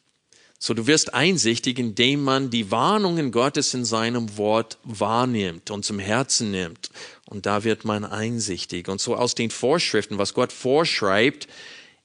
So, 0.62 0.74
du 0.74 0.88
wirst 0.88 1.14
einsichtig, 1.14 1.80
indem 1.80 2.22
man 2.22 2.50
die 2.50 2.70
Warnungen 2.70 3.32
Gottes 3.32 3.74
in 3.74 3.86
seinem 3.86 4.38
Wort 4.38 4.78
wahrnimmt 4.84 5.72
und 5.72 5.86
zum 5.86 6.00
Herzen 6.00 6.52
nimmt. 6.52 6.90
Und 7.26 7.46
da 7.46 7.64
wird 7.64 7.86
man 7.86 8.04
einsichtig. 8.04 8.90
Und 8.90 9.00
so 9.00 9.16
aus 9.16 9.36
den 9.36 9.52
Vorschriften, 9.52 10.18
was 10.18 10.34
Gott 10.34 10.52
vorschreibt, 10.52 11.48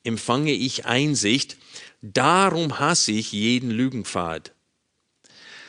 empfange 0.04 0.52
ich 0.52 0.86
Einsicht. 0.86 1.56
Darum 2.00 2.78
hasse 2.78 3.10
ich 3.10 3.32
jeden 3.32 3.72
Lügenpfad. 3.72 4.52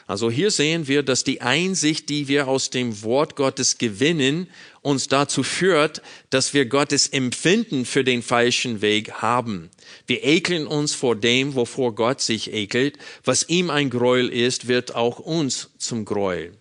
Also 0.07 0.29
hier 0.29 0.51
sehen 0.51 0.87
wir, 0.87 1.01
dass 1.01 1.23
die 1.23 1.41
Einsicht, 1.41 2.09
die 2.09 2.27
wir 2.27 2.47
aus 2.47 2.69
dem 2.69 3.01
Wort 3.01 3.35
Gottes 3.35 3.79
gewinnen, 3.79 4.47
uns 4.81 5.07
dazu 5.07 5.41
führt, 5.41 6.03
dass 6.29 6.53
wir 6.53 6.67
Gottes 6.67 7.07
Empfinden 7.07 7.85
für 7.85 8.03
den 8.03 8.21
falschen 8.21 8.81
Weg 8.81 9.13
haben. 9.13 9.71
Wir 10.05 10.23
ekeln 10.23 10.67
uns 10.67 10.93
vor 10.93 11.15
dem, 11.15 11.55
wovor 11.55 11.95
Gott 11.95 12.21
sich 12.21 12.53
ekelt. 12.53 12.99
Was 13.23 13.49
ihm 13.49 13.71
ein 13.71 13.89
Gräuel 13.89 14.29
ist, 14.29 14.67
wird 14.67 14.93
auch 14.93 15.17
uns 15.17 15.71
zum 15.79 16.05
Gräuel. 16.05 16.53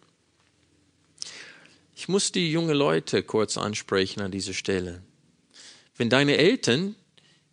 Ich 1.94 2.08
muss 2.08 2.32
die 2.32 2.50
junge 2.50 2.74
Leute 2.74 3.22
kurz 3.22 3.58
ansprechen 3.58 4.20
an 4.20 4.30
dieser 4.30 4.54
Stelle. 4.54 5.02
Wenn 5.98 6.08
deine 6.08 6.38
Eltern 6.38 6.96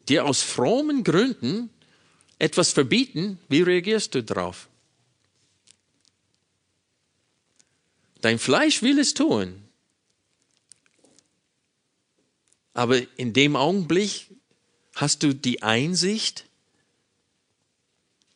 dir 0.07 0.25
aus 0.25 0.41
frommen 0.41 1.03
Gründen 1.03 1.69
etwas 2.39 2.71
verbieten, 2.71 3.39
wie 3.49 3.61
reagierst 3.61 4.15
du 4.15 4.23
darauf? 4.23 4.69
Dein 8.21 8.39
Fleisch 8.39 8.81
will 8.81 8.99
es 8.99 9.13
tun. 9.13 9.61
Aber 12.73 13.01
in 13.17 13.33
dem 13.33 13.55
Augenblick 13.55 14.27
hast 14.95 15.23
du 15.23 15.33
die 15.33 15.61
Einsicht 15.63 16.45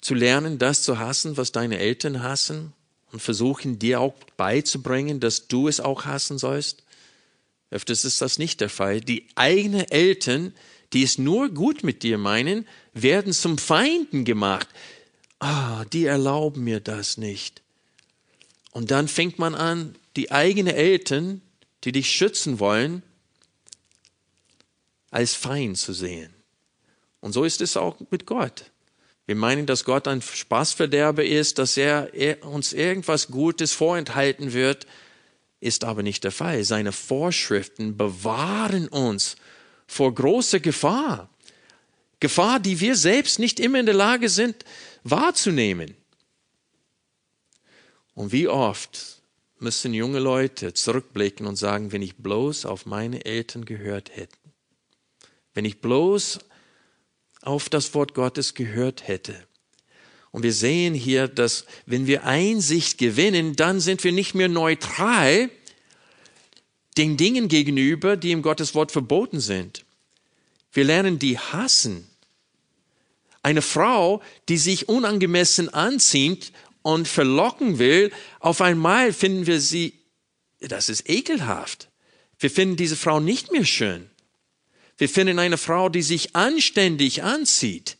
zu 0.01 0.13
lernen, 0.13 0.59
das 0.59 0.83
zu 0.83 0.99
hassen, 0.99 1.37
was 1.37 1.51
deine 1.51 1.79
Eltern 1.79 2.21
hassen 2.21 2.73
und 3.11 3.21
versuchen 3.21 3.79
dir 3.79 4.01
auch 4.01 4.13
beizubringen, 4.37 5.19
dass 5.19 5.47
du 5.47 5.67
es 5.67 5.79
auch 5.79 6.05
hassen 6.05 6.37
sollst. 6.37 6.83
Öfters 7.71 8.05
ist 8.05 8.21
das 8.21 8.37
nicht 8.37 8.61
der 8.61 8.69
Fall. 8.69 9.01
Die 9.01 9.27
eigenen 9.35 9.89
Eltern, 9.89 10.53
die 10.93 11.03
es 11.03 11.17
nur 11.17 11.49
gut 11.49 11.83
mit 11.83 12.03
dir 12.03 12.17
meinen, 12.17 12.67
werden 12.93 13.33
zum 13.33 13.57
Feinden 13.57 14.25
gemacht. 14.25 14.67
Ah, 15.39 15.85
die 15.85 16.05
erlauben 16.05 16.63
mir 16.63 16.79
das 16.79 17.17
nicht. 17.17 17.61
Und 18.75 18.91
dann 18.91 19.07
fängt 19.07 19.39
man 19.39 19.55
an, 19.55 19.95
die 20.17 20.33
eigenen 20.33 20.75
Eltern, 20.75 21.41
die 21.85 21.93
dich 21.93 22.11
schützen 22.11 22.59
wollen, 22.59 23.03
als 25.11 25.33
Feind 25.33 25.77
zu 25.77 25.93
sehen. 25.93 26.33
Und 27.21 27.31
so 27.31 27.45
ist 27.45 27.61
es 27.61 27.77
auch 27.77 27.95
mit 28.11 28.25
Gott. 28.25 28.71
Wir 29.27 29.37
meinen, 29.37 29.65
dass 29.65 29.85
Gott 29.85 30.09
ein 30.09 30.21
Spaßverderber 30.21 31.23
ist, 31.23 31.57
dass 31.57 31.77
er 31.77 32.09
uns 32.43 32.73
irgendwas 32.73 33.27
Gutes 33.27 33.71
vorenthalten 33.71 34.51
wird, 34.51 34.87
ist 35.61 35.85
aber 35.85 36.03
nicht 36.03 36.25
der 36.25 36.33
Fall. 36.33 36.65
Seine 36.65 36.91
Vorschriften 36.91 37.95
bewahren 37.95 38.89
uns 38.89 39.37
vor 39.87 40.13
großer 40.13 40.59
Gefahr. 40.59 41.29
Gefahr, 42.19 42.59
die 42.59 42.81
wir 42.81 42.97
selbst 42.97 43.39
nicht 43.39 43.61
immer 43.61 43.79
in 43.79 43.85
der 43.85 43.95
Lage 43.95 44.27
sind 44.27 44.65
wahrzunehmen. 45.05 45.95
Und 48.15 48.31
wie 48.31 48.47
oft 48.47 49.21
müssen 49.59 49.93
junge 49.93 50.19
Leute 50.19 50.73
zurückblicken 50.73 51.45
und 51.45 51.57
sagen, 51.57 51.91
wenn 51.91 52.01
ich 52.01 52.15
bloß 52.15 52.65
auf 52.65 52.85
meine 52.85 53.25
Eltern 53.25 53.65
gehört 53.65 54.15
hätte, 54.15 54.35
wenn 55.53 55.65
ich 55.65 55.81
bloß 55.81 56.39
auf 57.41 57.69
das 57.69 57.93
Wort 57.93 58.15
Gottes 58.15 58.53
gehört 58.53 59.07
hätte. 59.07 59.35
Und 60.31 60.43
wir 60.43 60.53
sehen 60.53 60.93
hier, 60.93 61.27
dass 61.27 61.65
wenn 61.85 62.07
wir 62.07 62.25
Einsicht 62.25 62.97
gewinnen, 62.97 63.55
dann 63.55 63.79
sind 63.79 64.03
wir 64.03 64.11
nicht 64.11 64.33
mehr 64.33 64.49
neutral 64.49 65.49
den 66.97 67.17
Dingen 67.17 67.47
gegenüber, 67.47 68.17
die 68.17 68.31
im 68.31 68.41
Gottes 68.41 68.75
Wort 68.75 68.91
verboten 68.91 69.39
sind. 69.39 69.85
Wir 70.71 70.83
lernen 70.83 71.19
die 71.19 71.37
hassen. 71.37 72.09
Eine 73.43 73.61
Frau, 73.61 74.21
die 74.49 74.57
sich 74.57 74.89
unangemessen 74.89 75.69
anzieht 75.69 76.51
und 76.85 77.07
verlocken 77.07 77.79
will, 77.79 78.11
auf 78.39 78.61
einmal 78.61 79.11
finden 79.11 79.47
wir 79.47 79.59
sie, 79.59 80.05
das 80.59 80.87
ist 80.87 81.09
ekelhaft. 81.09 81.89
Wir 82.37 82.51
finden 82.51 82.75
diese 82.75 82.95
Frau 82.95 83.19
nicht 83.19 83.51
mehr 83.51 83.65
schön. 83.65 84.07
Wir 84.95 85.09
finden 85.09 85.39
eine 85.39 85.57
Frau, 85.57 85.89
die 85.89 86.03
sich 86.03 86.35
anständig 86.35 87.23
anzieht 87.23 87.97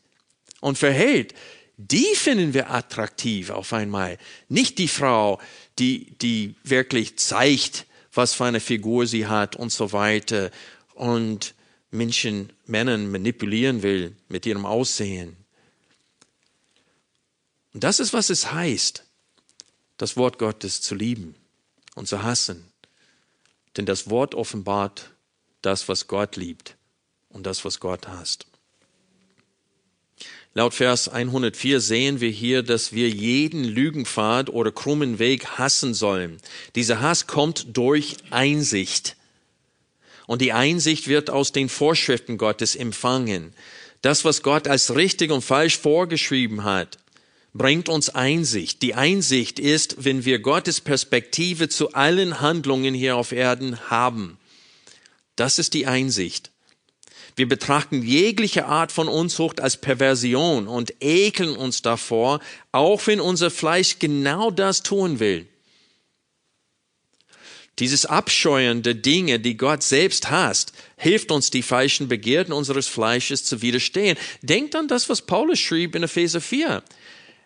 und 0.60 0.78
verhält. 0.78 1.34
Die 1.76 2.14
finden 2.14 2.54
wir 2.54 2.70
attraktiv 2.70 3.50
auf 3.50 3.72
einmal. 3.72 4.18
Nicht 4.48 4.78
die 4.78 4.86
Frau, 4.86 5.40
die, 5.80 6.16
die 6.18 6.54
wirklich 6.62 7.18
zeigt, 7.18 7.86
was 8.12 8.34
für 8.34 8.44
eine 8.44 8.60
Figur 8.60 9.08
sie 9.08 9.26
hat 9.26 9.56
und 9.56 9.72
so 9.72 9.92
weiter 9.92 10.52
und 10.94 11.56
Menschen, 11.90 12.52
Männern 12.66 13.10
manipulieren 13.10 13.82
will 13.82 14.14
mit 14.28 14.46
ihrem 14.46 14.64
Aussehen. 14.64 15.36
Und 17.76 17.84
das 17.84 18.00
ist, 18.00 18.14
was 18.14 18.30
es 18.30 18.52
heißt, 18.52 19.04
das 19.98 20.16
Wort 20.16 20.38
Gottes 20.38 20.80
zu 20.80 20.94
lieben 20.94 21.34
und 21.94 22.08
zu 22.08 22.22
hassen. 22.22 22.64
Denn 23.76 23.84
das 23.84 24.08
Wort 24.08 24.34
offenbart 24.34 25.10
das, 25.60 25.86
was 25.86 26.08
Gott 26.08 26.36
liebt 26.36 26.74
und 27.28 27.44
das, 27.44 27.66
was 27.66 27.78
Gott 27.78 28.08
hasst. 28.08 28.46
Laut 30.54 30.72
Vers 30.72 31.10
104 31.10 31.82
sehen 31.82 32.22
wir 32.22 32.30
hier, 32.30 32.62
dass 32.62 32.94
wir 32.94 33.10
jeden 33.10 33.62
Lügenpfad 33.62 34.48
oder 34.48 34.72
krummen 34.72 35.18
Weg 35.18 35.58
hassen 35.58 35.92
sollen. 35.92 36.38
Dieser 36.76 37.02
Hass 37.02 37.26
kommt 37.26 37.76
durch 37.76 38.16
Einsicht. 38.30 39.18
Und 40.26 40.40
die 40.40 40.54
Einsicht 40.54 41.08
wird 41.08 41.28
aus 41.28 41.52
den 41.52 41.68
Vorschriften 41.68 42.38
Gottes 42.38 42.74
empfangen. 42.74 43.52
Das, 44.00 44.24
was 44.24 44.42
Gott 44.42 44.66
als 44.66 44.94
richtig 44.94 45.30
und 45.30 45.42
falsch 45.42 45.76
vorgeschrieben 45.76 46.64
hat, 46.64 46.96
bringt 47.56 47.88
uns 47.88 48.08
Einsicht. 48.10 48.82
Die 48.82 48.94
Einsicht 48.94 49.58
ist, 49.58 50.04
wenn 50.04 50.24
wir 50.24 50.38
Gottes 50.38 50.80
Perspektive 50.80 51.68
zu 51.68 51.92
allen 51.92 52.40
Handlungen 52.40 52.94
hier 52.94 53.16
auf 53.16 53.32
Erden 53.32 53.90
haben. 53.90 54.38
Das 55.36 55.58
ist 55.58 55.74
die 55.74 55.86
Einsicht. 55.86 56.50
Wir 57.36 57.46
betrachten 57.46 58.02
jegliche 58.02 58.64
Art 58.64 58.92
von 58.92 59.08
Unzucht 59.08 59.60
als 59.60 59.76
Perversion 59.76 60.66
und 60.66 60.94
ekeln 61.00 61.54
uns 61.54 61.82
davor, 61.82 62.40
auch 62.72 63.06
wenn 63.06 63.20
unser 63.20 63.50
Fleisch 63.50 63.98
genau 63.98 64.50
das 64.50 64.82
tun 64.82 65.20
will. 65.20 65.46
Dieses 67.78 68.06
Abscheuern 68.06 68.82
der 68.82 68.94
Dinge, 68.94 69.38
die 69.38 69.58
Gott 69.58 69.82
selbst 69.82 70.30
hasst, 70.30 70.72
hilft 70.96 71.30
uns, 71.30 71.50
die 71.50 71.60
falschen 71.60 72.08
Begierden 72.08 72.54
unseres 72.54 72.88
Fleisches 72.88 73.44
zu 73.44 73.60
widerstehen. 73.60 74.16
Denkt 74.40 74.74
an 74.74 74.88
das, 74.88 75.10
was 75.10 75.20
Paulus 75.20 75.58
schrieb 75.58 75.94
in 75.94 76.02
Epheser 76.02 76.40
4. 76.40 76.82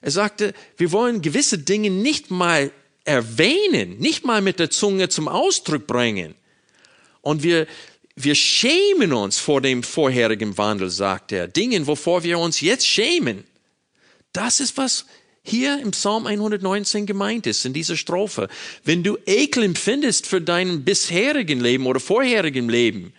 Er 0.00 0.10
sagte, 0.10 0.54
wir 0.76 0.92
wollen 0.92 1.22
gewisse 1.22 1.58
Dinge 1.58 1.90
nicht 1.90 2.30
mal 2.30 2.70
erwähnen, 3.04 3.98
nicht 3.98 4.24
mal 4.24 4.40
mit 4.40 4.58
der 4.58 4.70
Zunge 4.70 5.08
zum 5.08 5.28
Ausdruck 5.28 5.86
bringen. 5.86 6.34
Und 7.22 7.42
wir 7.42 7.66
wir 8.24 8.34
schämen 8.34 9.12
uns 9.12 9.38
vor 9.38 9.60
dem 9.60 9.82
vorherigen 9.82 10.58
Wandel, 10.58 10.90
sagt 10.90 11.32
er. 11.32 11.48
Dingen, 11.48 11.86
wovor 11.86 12.22
wir 12.22 12.38
uns 12.38 12.60
jetzt 12.60 12.86
schämen. 12.86 13.44
Das 14.32 14.60
ist, 14.60 14.76
was 14.76 15.06
hier 15.42 15.80
im 15.80 15.92
Psalm 15.92 16.26
119 16.26 17.06
gemeint 17.06 17.46
ist, 17.46 17.64
in 17.64 17.72
dieser 17.72 17.96
Strophe. 17.96 18.48
Wenn 18.84 19.02
du 19.02 19.16
Ekel 19.26 19.64
empfindest 19.64 20.26
für 20.26 20.40
dein 20.40 20.84
bisherigen 20.84 21.60
Leben 21.60 21.86
oder 21.86 22.00
vorherigen 22.00 22.68
Leben, 22.68 23.12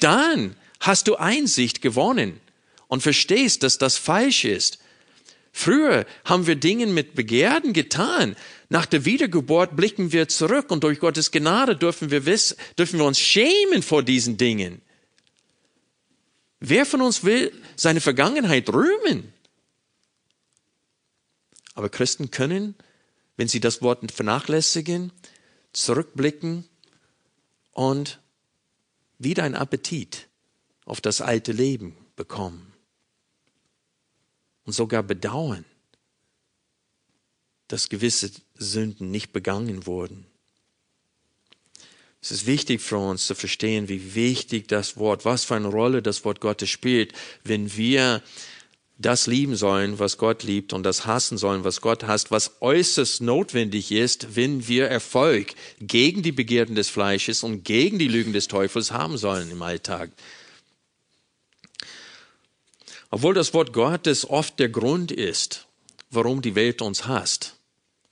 dann 0.00 0.56
hast 0.80 1.08
du 1.08 1.16
Einsicht 1.16 1.80
gewonnen 1.80 2.40
und 2.88 3.02
verstehst, 3.02 3.62
dass 3.62 3.78
das 3.78 3.96
falsch 3.96 4.44
ist. 4.44 4.78
Früher 5.58 6.04
haben 6.26 6.46
wir 6.46 6.56
Dinge 6.56 6.86
mit 6.86 7.14
Begehren 7.14 7.72
getan, 7.72 8.36
nach 8.68 8.84
der 8.84 9.06
Wiedergeburt 9.06 9.74
blicken 9.74 10.12
wir 10.12 10.28
zurück 10.28 10.70
und 10.70 10.84
durch 10.84 11.00
Gottes 11.00 11.30
Gnade 11.30 11.74
dürfen 11.74 12.10
wir, 12.10 12.26
wissen, 12.26 12.58
dürfen 12.78 12.98
wir 12.98 13.06
uns 13.06 13.18
schämen 13.18 13.82
vor 13.82 14.02
diesen 14.02 14.36
Dingen. 14.36 14.82
Wer 16.60 16.84
von 16.84 17.00
uns 17.00 17.24
will 17.24 17.50
seine 17.74 18.02
Vergangenheit 18.02 18.68
rühmen? 18.68 19.32
Aber 21.72 21.88
Christen 21.88 22.30
können, 22.30 22.74
wenn 23.38 23.48
sie 23.48 23.60
das 23.60 23.80
Wort 23.80 24.12
vernachlässigen, 24.12 25.10
zurückblicken 25.72 26.68
und 27.72 28.20
wieder 29.18 29.44
einen 29.44 29.54
Appetit 29.54 30.28
auf 30.84 31.00
das 31.00 31.22
alte 31.22 31.52
Leben 31.52 31.96
bekommen 32.14 32.65
und 34.66 34.72
sogar 34.72 35.02
bedauern, 35.02 35.64
dass 37.68 37.88
gewisse 37.88 38.30
Sünden 38.54 39.10
nicht 39.10 39.32
begangen 39.32 39.86
wurden. 39.86 40.26
Es 42.20 42.32
ist 42.32 42.46
wichtig 42.46 42.80
für 42.80 42.98
uns 42.98 43.26
zu 43.26 43.34
verstehen, 43.34 43.88
wie 43.88 44.14
wichtig 44.14 44.66
das 44.66 44.96
Wort, 44.96 45.24
was 45.24 45.44
für 45.44 45.54
eine 45.54 45.68
Rolle 45.68 46.02
das 46.02 46.24
Wort 46.24 46.40
Gottes 46.40 46.68
spielt, 46.68 47.12
wenn 47.44 47.76
wir 47.76 48.22
das 48.98 49.26
lieben 49.26 49.56
sollen, 49.56 49.98
was 49.98 50.16
Gott 50.16 50.42
liebt 50.42 50.72
und 50.72 50.82
das 50.82 51.06
hassen 51.06 51.38
sollen, 51.38 51.64
was 51.64 51.80
Gott 51.80 52.04
hasst, 52.04 52.30
was 52.30 52.62
äußerst 52.62 53.20
notwendig 53.20 53.92
ist, 53.92 54.34
wenn 54.34 54.66
wir 54.66 54.86
Erfolg 54.86 55.54
gegen 55.80 56.22
die 56.22 56.32
Begierden 56.32 56.74
des 56.74 56.88
Fleisches 56.88 57.42
und 57.42 57.62
gegen 57.62 57.98
die 57.98 58.08
Lügen 58.08 58.32
des 58.32 58.48
Teufels 58.48 58.90
haben 58.90 59.18
sollen 59.18 59.50
im 59.50 59.62
Alltag. 59.62 60.10
Obwohl 63.10 63.34
das 63.34 63.54
Wort 63.54 63.72
Gottes 63.72 64.28
oft 64.28 64.58
der 64.58 64.68
Grund 64.68 65.12
ist, 65.12 65.66
warum 66.10 66.42
die 66.42 66.54
Welt 66.54 66.82
uns 66.82 67.06
hasst, 67.06 67.56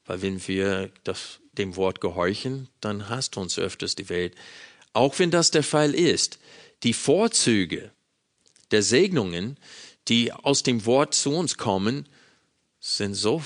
weil 0.07 0.23
wenn 0.23 0.47
wir 0.47 0.91
das, 1.05 1.41
dem 1.53 1.77
Wort 1.77 2.01
gehorchen, 2.01 2.69
dann 2.81 3.09
hasst 3.09 3.37
uns 3.37 3.59
öfters 3.59 3.95
die 3.95 4.09
Welt. 4.09 4.35
Auch 4.93 5.19
wenn 5.19 5.31
das 5.31 5.51
der 5.51 5.63
Fall 5.63 5.95
ist, 5.95 6.39
die 6.83 6.93
Vorzüge 6.93 7.91
der 8.71 8.83
Segnungen, 8.83 9.57
die 10.09 10.33
aus 10.33 10.63
dem 10.63 10.85
Wort 10.87 11.15
zu 11.15 11.33
uns 11.33 11.57
kommen, 11.57 12.09
sind 12.81 13.15
so 13.15 13.43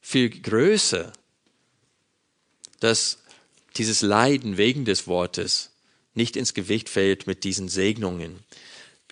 viel 0.00 0.30
größer, 0.30 1.12
dass 2.80 3.18
dieses 3.76 4.02
Leiden 4.02 4.56
wegen 4.56 4.84
des 4.84 5.06
Wortes 5.06 5.70
nicht 6.14 6.36
ins 6.36 6.54
Gewicht 6.54 6.88
fällt 6.88 7.26
mit 7.26 7.42
diesen 7.42 7.68
Segnungen. 7.68 8.44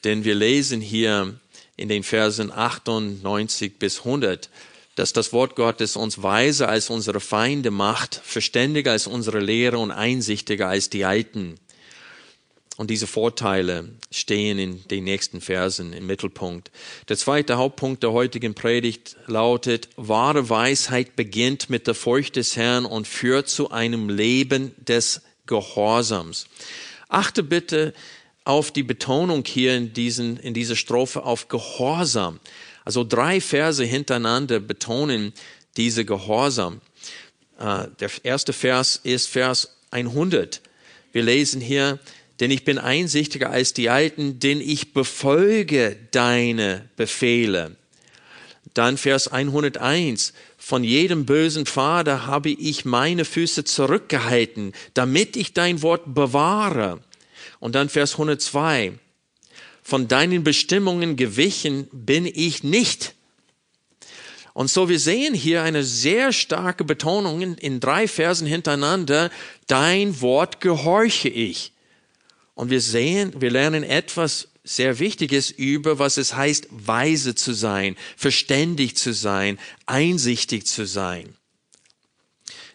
Denn 0.04 0.24
wir 0.24 0.34
lesen 0.34 0.80
hier 0.80 1.40
in 1.82 1.88
den 1.88 2.04
Versen 2.04 2.52
98 2.52 3.78
bis 3.78 3.98
100, 3.98 4.48
dass 4.94 5.12
das 5.12 5.32
Wort 5.32 5.56
Gottes 5.56 5.96
uns 5.96 6.22
weiser 6.22 6.68
als 6.68 6.90
unsere 6.90 7.20
Feinde 7.20 7.70
macht, 7.70 8.20
verständiger 8.22 8.92
als 8.92 9.06
unsere 9.06 9.40
Lehre 9.40 9.78
und 9.78 9.90
einsichtiger 9.90 10.68
als 10.68 10.90
die 10.90 11.04
Alten. 11.04 11.56
Und 12.76 12.88
diese 12.88 13.06
Vorteile 13.06 13.90
stehen 14.10 14.58
in 14.58 14.88
den 14.88 15.04
nächsten 15.04 15.40
Versen 15.40 15.92
im 15.92 16.06
Mittelpunkt. 16.06 16.70
Der 17.08 17.18
zweite 17.18 17.56
Hauptpunkt 17.58 18.02
der 18.02 18.12
heutigen 18.12 18.54
Predigt 18.54 19.16
lautet, 19.26 19.88
wahre 19.96 20.48
Weisheit 20.48 21.14
beginnt 21.16 21.68
mit 21.68 21.86
der 21.86 21.94
Furcht 21.94 22.36
des 22.36 22.56
Herrn 22.56 22.86
und 22.86 23.06
führt 23.06 23.48
zu 23.48 23.70
einem 23.70 24.08
Leben 24.08 24.72
des 24.78 25.20
Gehorsams. 25.46 26.46
Achte 27.08 27.42
bitte 27.42 27.92
auf 28.44 28.70
die 28.70 28.82
Betonung 28.82 29.44
hier 29.46 29.76
in, 29.76 29.92
diesen, 29.92 30.36
in 30.38 30.54
dieser 30.54 30.76
Strophe 30.76 31.24
auf 31.24 31.48
Gehorsam. 31.48 32.40
Also 32.84 33.04
drei 33.04 33.40
Verse 33.40 33.84
hintereinander 33.84 34.60
betonen 34.60 35.32
diese 35.76 36.04
Gehorsam. 36.04 36.80
Äh, 37.58 37.86
der 38.00 38.10
erste 38.22 38.52
Vers 38.52 39.00
ist 39.02 39.28
Vers 39.28 39.76
100. 39.90 40.60
Wir 41.12 41.22
lesen 41.22 41.60
hier, 41.60 41.98
denn 42.40 42.50
ich 42.50 42.64
bin 42.64 42.78
einsichtiger 42.78 43.50
als 43.50 43.72
die 43.72 43.88
Alten, 43.88 44.40
denn 44.40 44.60
ich 44.60 44.92
befolge 44.92 45.96
deine 46.10 46.88
Befehle. 46.96 47.76
Dann 48.74 48.96
Vers 48.96 49.28
101, 49.28 50.32
von 50.56 50.82
jedem 50.82 51.26
bösen 51.26 51.66
Vater 51.66 52.26
habe 52.26 52.50
ich 52.50 52.84
meine 52.84 53.24
Füße 53.24 53.64
zurückgehalten, 53.64 54.72
damit 54.94 55.36
ich 55.36 55.52
dein 55.52 55.82
Wort 55.82 56.14
bewahre. 56.14 57.00
Und 57.62 57.76
dann 57.76 57.88
Vers 57.88 58.14
102, 58.14 58.98
von 59.84 60.08
deinen 60.08 60.42
Bestimmungen 60.42 61.14
gewichen 61.14 61.86
bin 61.92 62.26
ich 62.26 62.64
nicht. 62.64 63.14
Und 64.52 64.68
so 64.68 64.88
wir 64.88 64.98
sehen 64.98 65.32
hier 65.32 65.62
eine 65.62 65.84
sehr 65.84 66.32
starke 66.32 66.82
Betonung 66.82 67.40
in, 67.40 67.54
in 67.54 67.78
drei 67.78 68.08
Versen 68.08 68.48
hintereinander, 68.48 69.30
dein 69.68 70.20
Wort 70.20 70.60
gehorche 70.60 71.28
ich. 71.28 71.70
Und 72.54 72.70
wir 72.70 72.80
sehen, 72.80 73.32
wir 73.40 73.52
lernen 73.52 73.84
etwas 73.84 74.48
sehr 74.64 74.98
Wichtiges 74.98 75.52
über, 75.52 76.00
was 76.00 76.16
es 76.16 76.34
heißt, 76.34 76.66
weise 76.68 77.36
zu 77.36 77.52
sein, 77.52 77.94
verständig 78.16 78.96
zu 78.96 79.14
sein, 79.14 79.56
einsichtig 79.86 80.66
zu 80.66 80.84
sein. 80.84 81.36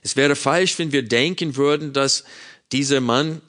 Es 0.01 0.15
wäre 0.15 0.37
falsch, 0.37 0.79
wenn 0.79 0.93
wir 0.93 1.03
denken 1.03 1.57
würden, 1.57 1.91
dass 1.91 2.23
dieser 2.71 3.01
Mann, 3.01 3.41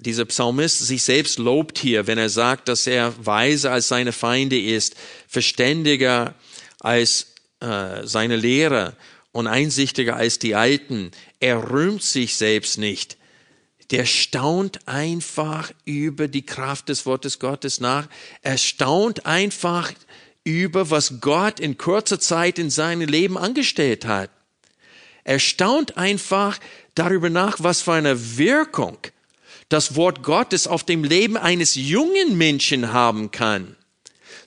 dieser 0.00 0.24
Psalmist 0.24 0.78
sich 0.80 1.02
selbst 1.02 1.38
lobt 1.38 1.78
hier, 1.78 2.06
wenn 2.06 2.18
er 2.18 2.28
sagt, 2.28 2.68
dass 2.68 2.86
er 2.86 3.14
weise 3.24 3.70
als 3.70 3.88
seine 3.88 4.12
Feinde 4.12 4.60
ist, 4.60 4.96
verständiger 5.28 6.34
als 6.80 7.34
äh, 7.60 8.06
seine 8.06 8.36
Lehrer 8.36 8.94
und 9.32 9.46
einsichtiger 9.46 10.16
als 10.16 10.38
die 10.38 10.54
Alten. 10.54 11.10
Er 11.38 11.70
rühmt 11.70 12.02
sich 12.02 12.36
selbst 12.36 12.78
nicht. 12.78 13.16
Der 13.90 14.06
staunt 14.06 14.86
einfach 14.86 15.72
über 15.84 16.28
die 16.28 16.46
Kraft 16.46 16.88
des 16.88 17.06
Wortes 17.06 17.38
Gottes 17.38 17.80
nach. 17.80 18.08
Er 18.42 18.56
staunt 18.56 19.26
einfach 19.26 19.92
über, 20.44 20.90
was 20.90 21.20
Gott 21.20 21.60
in 21.60 21.76
kurzer 21.76 22.20
Zeit 22.20 22.58
in 22.58 22.70
seinem 22.70 23.08
Leben 23.08 23.36
angestellt 23.36 24.06
hat. 24.06 24.30
Er 25.24 25.38
staunt 25.38 25.96
einfach 25.96 26.58
darüber 26.94 27.30
nach, 27.30 27.56
was 27.58 27.82
für 27.82 27.92
eine 27.92 28.38
Wirkung 28.38 28.98
das 29.70 29.96
Wort 29.96 30.22
Gottes 30.22 30.66
auf 30.66 30.84
dem 30.84 31.02
Leben 31.02 31.38
eines 31.38 31.74
jungen 31.74 32.36
Menschen 32.36 32.92
haben 32.92 33.30
kann 33.30 33.76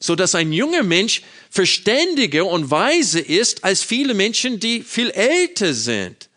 so 0.04 0.16
dass 0.16 0.36
ein 0.36 0.52
junger 0.52 0.84
Mensch 0.84 1.22
verständiger 1.50 2.46
und 2.46 2.70
weise 2.70 3.22
ist 3.22 3.64
als 3.64 3.84
viele 3.84 4.14
Menschen, 4.14 4.60
die 4.60 4.82
viel 4.82 5.10
älter 5.12 5.74
sind. 5.74 6.30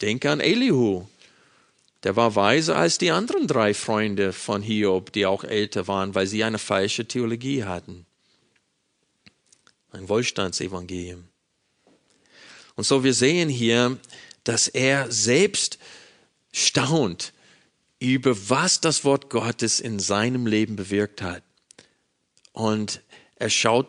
Denke 0.00 0.30
an 0.30 0.38
Elihu. 0.38 1.08
Der 2.04 2.14
war 2.14 2.36
weiser 2.36 2.76
als 2.76 2.98
die 2.98 3.10
anderen 3.10 3.48
drei 3.48 3.74
Freunde 3.74 4.32
von 4.32 4.62
Hiob, 4.62 5.10
die 5.12 5.26
auch 5.26 5.42
älter 5.42 5.88
waren, 5.88 6.14
weil 6.14 6.28
sie 6.28 6.44
eine 6.44 6.60
falsche 6.60 7.04
Theologie 7.04 7.64
hatten. 7.64 8.06
Ein 9.90 10.08
Wohlstandsevangelium. 10.08 11.24
Und 12.76 12.84
so 12.84 13.02
wir 13.02 13.12
sehen 13.12 13.48
hier, 13.48 13.98
dass 14.44 14.68
er 14.68 15.10
selbst 15.10 15.80
staunt 16.66 17.32
über 18.00 18.48
was 18.48 18.80
das 18.80 19.04
Wort 19.04 19.30
Gottes 19.30 19.80
in 19.80 19.98
seinem 19.98 20.46
Leben 20.46 20.76
bewirkt 20.76 21.22
hat 21.22 21.42
und 22.52 23.02
er 23.36 23.50
schaut 23.50 23.88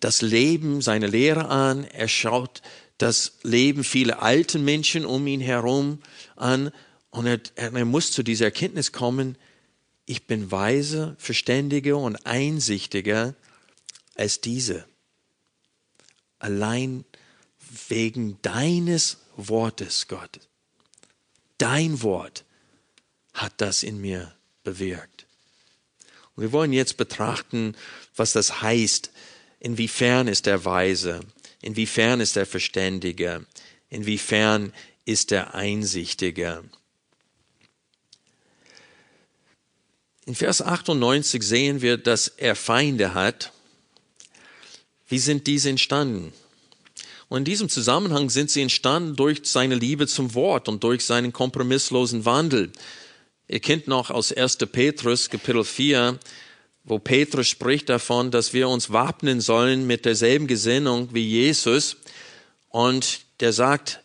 das 0.00 0.22
Leben 0.22 0.80
seiner 0.80 1.08
Lehrer 1.08 1.50
an, 1.50 1.84
er 1.84 2.08
schaut 2.08 2.62
das 2.98 3.38
Leben 3.42 3.84
vieler 3.84 4.22
alten 4.22 4.64
Menschen 4.64 5.04
um 5.04 5.26
ihn 5.26 5.40
herum 5.40 6.00
an 6.36 6.70
und 7.10 7.26
er, 7.26 7.40
er 7.56 7.84
muss 7.84 8.12
zu 8.12 8.22
dieser 8.22 8.46
Erkenntnis 8.46 8.92
kommen, 8.92 9.36
ich 10.06 10.26
bin 10.26 10.50
weise, 10.50 11.14
verständiger 11.18 11.96
und 11.96 12.26
einsichtiger 12.26 13.34
als 14.16 14.40
diese. 14.40 14.84
Allein 16.38 17.04
wegen 17.88 18.38
deines 18.42 19.18
Wortes, 19.36 20.08
Gott. 20.08 20.40
Dein 21.60 22.00
Wort 22.00 22.46
hat 23.34 23.52
das 23.58 23.82
in 23.82 24.00
mir 24.00 24.34
bewirkt. 24.64 25.26
Und 26.34 26.42
wir 26.42 26.52
wollen 26.52 26.72
jetzt 26.72 26.96
betrachten, 26.96 27.76
was 28.16 28.32
das 28.32 28.62
heißt. 28.62 29.10
Inwiefern 29.58 30.26
ist 30.26 30.46
er 30.46 30.64
weise? 30.64 31.20
Inwiefern 31.60 32.20
ist 32.20 32.38
er 32.38 32.46
verständiger? 32.46 33.44
Inwiefern 33.90 34.72
ist 35.04 35.32
er 35.32 35.54
einsichtiger? 35.54 36.64
In 40.24 40.34
Vers 40.34 40.62
98 40.62 41.42
sehen 41.42 41.82
wir, 41.82 41.98
dass 41.98 42.28
er 42.28 42.56
Feinde 42.56 43.12
hat. 43.12 43.52
Wie 45.08 45.18
sind 45.18 45.46
diese 45.46 45.68
entstanden? 45.68 46.32
Und 47.30 47.38
in 47.38 47.44
diesem 47.44 47.68
Zusammenhang 47.68 48.28
sind 48.28 48.50
sie 48.50 48.60
entstanden 48.60 49.14
durch 49.14 49.42
seine 49.44 49.76
Liebe 49.76 50.08
zum 50.08 50.34
Wort 50.34 50.68
und 50.68 50.82
durch 50.82 51.04
seinen 51.04 51.32
kompromisslosen 51.32 52.24
Wandel. 52.24 52.72
Ihr 53.46 53.60
kennt 53.60 53.86
noch 53.86 54.10
aus 54.10 54.32
1. 54.32 54.56
Petrus 54.72 55.30
Kapitel 55.30 55.62
4, 55.62 56.18
wo 56.82 56.98
Petrus 56.98 57.46
spricht 57.46 57.88
davon, 57.88 58.32
dass 58.32 58.52
wir 58.52 58.68
uns 58.68 58.92
wappnen 58.92 59.40
sollen 59.40 59.86
mit 59.86 60.06
derselben 60.06 60.48
Gesinnung 60.48 61.14
wie 61.14 61.24
Jesus. 61.24 61.98
Und 62.68 63.20
der 63.38 63.52
sagt, 63.52 64.00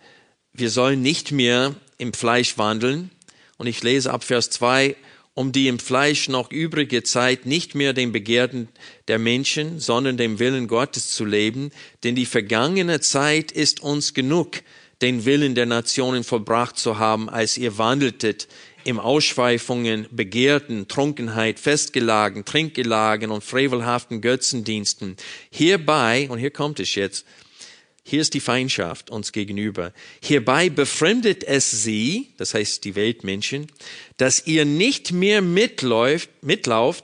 wir 0.54 0.70
sollen 0.70 1.02
nicht 1.02 1.32
mehr 1.32 1.74
im 1.98 2.14
Fleisch 2.14 2.60
wandeln. 2.60 3.10
Und 3.58 3.66
ich 3.66 3.82
lese 3.82 4.14
ab 4.14 4.24
Vers 4.24 4.52
2, 4.52 4.96
um 5.36 5.52
die 5.52 5.68
im 5.68 5.80
Fleisch 5.80 6.30
noch 6.30 6.50
übrige 6.50 7.04
Zeit 7.04 7.46
nicht 7.46 7.76
mehr 7.76 7.94
den 7.94 8.12
Begehrten 8.12 8.70
der 9.10 9.20
Menschen, 9.20 9.80
sondern 9.80 10.18
dem 10.18 10.40
Willen 10.40 10.68
Gottes 10.68 11.12
zu 11.12 11.26
leben, 11.26 11.72
denn 12.04 12.16
die 12.16 12.26
vergangene 12.26 13.02
Zeit 13.02 13.52
ist 13.52 13.82
uns 13.82 14.14
genug, 14.14 14.62
den 15.02 15.26
Willen 15.26 15.54
der 15.54 15.66
Nationen 15.66 16.24
vollbracht 16.24 16.80
zu 16.80 16.98
haben, 16.98 17.30
als 17.30 17.58
ihr 17.58 17.78
wandeltet 17.78 18.48
im 18.86 18.98
Ausschweifungen, 18.98 20.08
Begehrten, 20.10 20.88
Trunkenheit, 20.88 21.60
Festgelagen, 21.60 22.46
Trinkgelagen 22.46 23.30
und 23.30 23.44
frevelhaften 23.44 24.22
Götzendiensten. 24.22 25.18
Hierbei, 25.50 26.30
und 26.30 26.38
hier 26.38 26.52
kommt 26.52 26.80
es 26.80 26.96
jetzt, 26.96 27.26
hier 28.08 28.22
ist 28.22 28.36
die 28.36 28.40
Feindschaft 28.40 29.10
uns 29.10 29.32
gegenüber. 29.32 29.92
Hierbei 30.22 30.70
befremdet 30.70 31.44
es 31.44 31.72
sie, 31.72 32.28
das 32.38 32.54
heißt 32.54 32.84
die 32.84 32.94
Weltmenschen, 32.94 33.66
dass 34.18 34.46
ihr 34.46 34.64
nicht 34.64 35.12
mehr 35.12 35.42
mitläuft, 35.42 36.30
mitlauft 36.44 37.04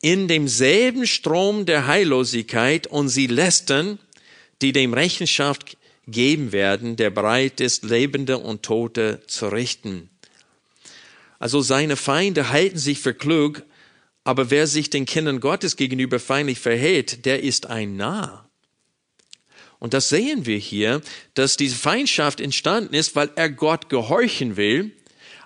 in 0.00 0.26
demselben 0.26 1.06
Strom 1.06 1.66
der 1.66 1.86
Heillosigkeit 1.86 2.88
und 2.88 3.10
sie 3.10 3.28
lästern, 3.28 4.00
die 4.60 4.72
dem 4.72 4.92
Rechenschaft 4.92 5.76
geben 6.08 6.50
werden, 6.50 6.96
der 6.96 7.10
bereit 7.10 7.60
ist, 7.60 7.84
Lebende 7.84 8.38
und 8.38 8.64
Tote 8.64 9.22
zu 9.28 9.46
richten. 9.46 10.10
Also 11.38 11.60
seine 11.60 11.94
Feinde 11.94 12.48
halten 12.48 12.78
sich 12.78 12.98
für 12.98 13.14
klug, 13.14 13.62
aber 14.24 14.50
wer 14.50 14.66
sich 14.66 14.90
den 14.90 15.06
Kindern 15.06 15.38
Gottes 15.38 15.76
gegenüber 15.76 16.18
feindlich 16.18 16.58
verhält, 16.58 17.24
der 17.24 17.44
ist 17.44 17.66
ein 17.66 17.96
Narr. 17.96 18.43
Und 19.84 19.92
das 19.92 20.08
sehen 20.08 20.46
wir 20.46 20.56
hier, 20.56 21.02
dass 21.34 21.58
diese 21.58 21.76
Feindschaft 21.76 22.40
entstanden 22.40 22.94
ist, 22.94 23.16
weil 23.16 23.30
er 23.36 23.50
Gott 23.50 23.90
gehorchen 23.90 24.56
will. 24.56 24.92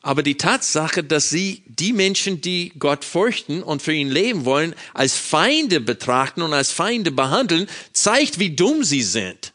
Aber 0.01 0.23
die 0.23 0.37
Tatsache, 0.37 1.03
dass 1.03 1.29
sie 1.29 1.65
die 1.67 1.93
Menschen, 1.93 2.41
die 2.41 2.73
Gott 2.79 3.05
fürchten 3.05 3.65
und 3.65 3.83
für 3.83 3.93
ihn 3.93 4.09
leben 4.09 4.45
wollen, 4.45 4.77
als 4.95 5.17
Feinde 5.17 5.81
betrachten 5.81 6.43
und 6.43 6.53
als 6.53 6.71
Feinde 6.71 7.11
behandeln, 7.11 7.67
zeigt, 7.93 8.39
wie 8.39 8.55
dumm 8.55 8.85
sie 8.85 9.03
sind. 9.03 9.55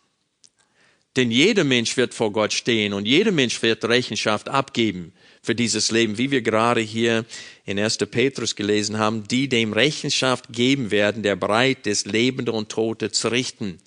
Denn 1.15 1.31
jeder 1.31 1.63
Mensch 1.63 1.95
wird 1.95 2.13
vor 2.13 2.33
Gott 2.33 2.51
stehen 2.51 2.91
und 2.91 3.05
jeder 3.05 3.31
Mensch 3.31 3.61
wird 3.61 3.85
Rechenschaft 3.85 4.49
abgeben 4.49 5.13
für 5.41 5.55
dieses 5.55 5.91
Leben, 5.91 6.17
wie 6.17 6.29
wir 6.29 6.41
gerade 6.41 6.81
hier 6.81 7.23
in 7.63 7.79
1. 7.79 7.99
Petrus 8.11 8.57
gelesen 8.57 8.97
haben, 8.97 9.29
die 9.29 9.47
dem 9.47 9.71
Rechenschaft 9.71 10.51
geben 10.51 10.91
werden, 10.91 11.23
der 11.23 11.37
bereit 11.37 11.87
ist, 11.87 12.05
Lebende 12.05 12.51
und 12.51 12.67
Tote 12.67 13.11
zu 13.11 13.29
richten. 13.29 13.79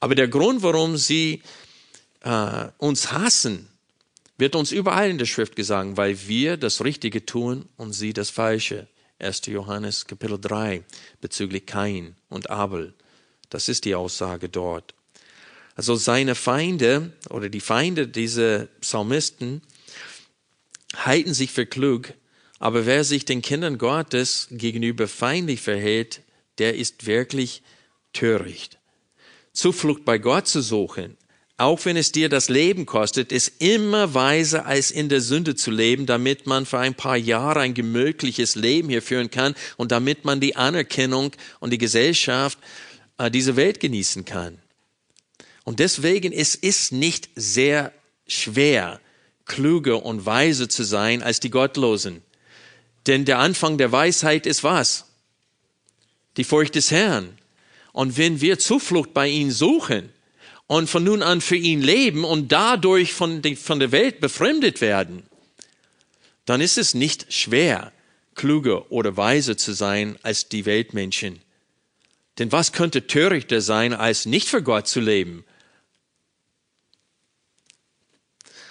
Aber 0.00 0.14
der 0.14 0.28
Grund, 0.28 0.62
warum 0.62 0.96
sie 0.96 1.42
äh, 2.22 2.68
uns 2.78 3.12
hassen, 3.12 3.68
wird 4.38 4.56
uns 4.56 4.72
überall 4.72 5.10
in 5.10 5.18
der 5.18 5.26
Schrift 5.26 5.54
gesagt, 5.54 5.98
weil 5.98 6.26
wir 6.26 6.56
das 6.56 6.82
Richtige 6.82 7.26
tun 7.26 7.68
und 7.76 7.92
sie 7.92 8.14
das 8.14 8.30
Falsche. 8.30 8.88
1. 9.18 9.42
Johannes 9.46 10.06
Kapitel 10.06 10.40
3 10.40 10.82
bezüglich 11.20 11.66
Kain 11.66 12.16
und 12.30 12.48
Abel. 12.48 12.94
Das 13.50 13.68
ist 13.68 13.84
die 13.84 13.94
Aussage 13.94 14.48
dort. 14.48 14.94
Also 15.74 15.94
seine 15.94 16.34
Feinde 16.34 17.12
oder 17.28 17.50
die 17.50 17.60
Feinde 17.60 18.08
dieser 18.08 18.66
Psalmisten 18.80 19.60
halten 20.96 21.34
sich 21.34 21.52
für 21.52 21.66
klug, 21.66 22.14
Aber 22.58 22.84
wer 22.84 23.04
sich 23.04 23.24
den 23.24 23.40
Kindern 23.40 23.78
Gottes 23.78 24.48
gegenüber 24.50 25.08
feindlich 25.08 25.62
verhält, 25.62 26.22
der 26.58 26.76
ist 26.76 27.06
wirklich 27.06 27.62
töricht. 28.12 28.79
Zuflucht 29.60 30.06
bei 30.06 30.16
Gott 30.16 30.48
zu 30.48 30.62
suchen, 30.62 31.18
auch 31.58 31.84
wenn 31.84 31.98
es 31.98 32.12
dir 32.12 32.30
das 32.30 32.48
Leben 32.48 32.86
kostet, 32.86 33.32
ist 33.32 33.60
immer 33.60 34.14
weiser, 34.14 34.64
als 34.64 34.90
in 34.90 35.10
der 35.10 35.20
Sünde 35.20 35.54
zu 35.54 35.70
leben, 35.70 36.06
damit 36.06 36.46
man 36.46 36.64
für 36.64 36.78
ein 36.78 36.94
paar 36.94 37.18
Jahre 37.18 37.60
ein 37.60 37.74
gemütliches 37.74 38.54
Leben 38.54 38.88
hier 38.88 39.02
führen 39.02 39.30
kann 39.30 39.54
und 39.76 39.92
damit 39.92 40.24
man 40.24 40.40
die 40.40 40.56
Anerkennung 40.56 41.32
und 41.58 41.74
die 41.74 41.76
Gesellschaft 41.76 42.58
äh, 43.18 43.30
dieser 43.30 43.56
Welt 43.56 43.78
genießen 43.80 44.24
kann. 44.24 44.58
Und 45.64 45.80
deswegen 45.80 46.32
es 46.32 46.54
ist 46.54 46.92
nicht 46.92 47.28
sehr 47.36 47.92
schwer, 48.26 48.98
klüger 49.44 50.02
und 50.02 50.24
weiser 50.24 50.70
zu 50.70 50.82
sein 50.82 51.22
als 51.22 51.40
die 51.40 51.50
Gottlosen. 51.50 52.22
Denn 53.06 53.26
der 53.26 53.38
Anfang 53.38 53.76
der 53.76 53.92
Weisheit 53.92 54.46
ist 54.46 54.64
was? 54.64 55.04
Die 56.38 56.44
Furcht 56.44 56.74
des 56.74 56.90
Herrn. 56.90 57.36
Und 57.92 58.16
wenn 58.16 58.40
wir 58.40 58.58
Zuflucht 58.58 59.14
bei 59.14 59.28
ihm 59.28 59.50
suchen 59.50 60.10
und 60.66 60.88
von 60.88 61.04
nun 61.04 61.22
an 61.22 61.40
für 61.40 61.56
ihn 61.56 61.82
leben 61.82 62.24
und 62.24 62.52
dadurch 62.52 63.12
von, 63.12 63.42
von 63.56 63.80
der 63.80 63.92
Welt 63.92 64.20
befremdet 64.20 64.80
werden, 64.80 65.24
dann 66.44 66.60
ist 66.60 66.78
es 66.78 66.94
nicht 66.94 67.32
schwer, 67.32 67.92
klüger 68.34 68.90
oder 68.90 69.16
weiser 69.16 69.56
zu 69.56 69.72
sein 69.72 70.16
als 70.22 70.48
die 70.48 70.66
Weltmenschen. 70.66 71.40
Denn 72.38 72.52
was 72.52 72.72
könnte 72.72 73.06
törichter 73.06 73.60
sein, 73.60 73.92
als 73.92 74.26
nicht 74.26 74.48
für 74.48 74.62
Gott 74.62 74.88
zu 74.88 75.00
leben? 75.00 75.44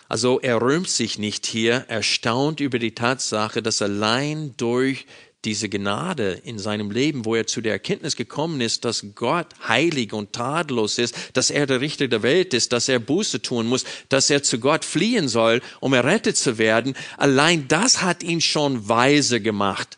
Also 0.08 0.40
er 0.40 0.60
rühmt 0.60 0.90
sich 0.90 1.20
nicht 1.20 1.46
hier, 1.46 1.86
erstaunt 1.88 2.62
über 2.62 2.80
die 2.80 2.96
Tatsache, 2.96 3.62
dass 3.62 3.82
allein 3.84 4.56
durch 4.58 5.06
diese 5.46 5.70
Gnade 5.70 6.42
in 6.44 6.60
seinem 6.60 6.92
Leben, 6.92 7.24
wo 7.24 7.34
er 7.34 7.48
zu 7.48 7.62
der 7.62 7.72
Erkenntnis 7.72 8.16
gekommen 8.18 8.60
ist, 8.60 8.84
dass 8.84 9.06
Gott 9.16 9.48
heilig 9.68 10.12
und 10.12 10.34
tadellos 10.34 10.98
ist, 10.98 11.16
dass 11.34 11.50
er 11.50 11.66
der 11.66 11.80
Richter 11.80 12.10
der 12.10 12.24
Welt 12.24 12.54
ist, 12.54 12.74
dass 12.74 12.90
er 12.90 13.00
Buße 13.00 13.42
tun 13.42 13.68
muss, 13.68 13.86
dass 14.10 14.30
er 14.30 14.44
zu 14.44 14.60
Gott 14.60 14.84
fliehen 14.84 15.30
soll, 15.30 15.62
um 15.80 15.94
errettet 15.94 16.36
zu 16.36 16.58
werden, 16.58 16.94
allein 17.18 17.68
das 17.70 18.02
hat 18.02 18.22
ihn 18.22 18.42
schon 18.42 18.90
weise 18.90 19.40
gemacht 19.40 19.98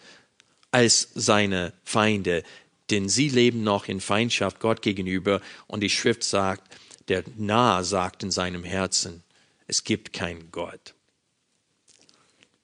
als 0.70 1.10
seine 1.16 1.74
Feinde, 1.84 2.44
denn 2.92 3.10
sie 3.10 3.30
leben 3.30 3.64
noch 3.64 3.88
in 3.88 4.00
Feindschaft 4.00 4.60
Gott 4.60 4.82
gegenüber 4.82 5.42
und 5.68 5.82
die 5.82 5.90
Schrift 5.90 6.24
sagt, 6.24 6.62
der 7.08 7.24
Nah 7.38 7.84
sagt 7.84 8.22
in 8.22 8.32
seinem 8.32 8.64
Herzen, 8.64 9.24
es 9.66 9.84
gibt 9.84 10.14
keinen 10.14 10.52
Gott. 10.52 10.94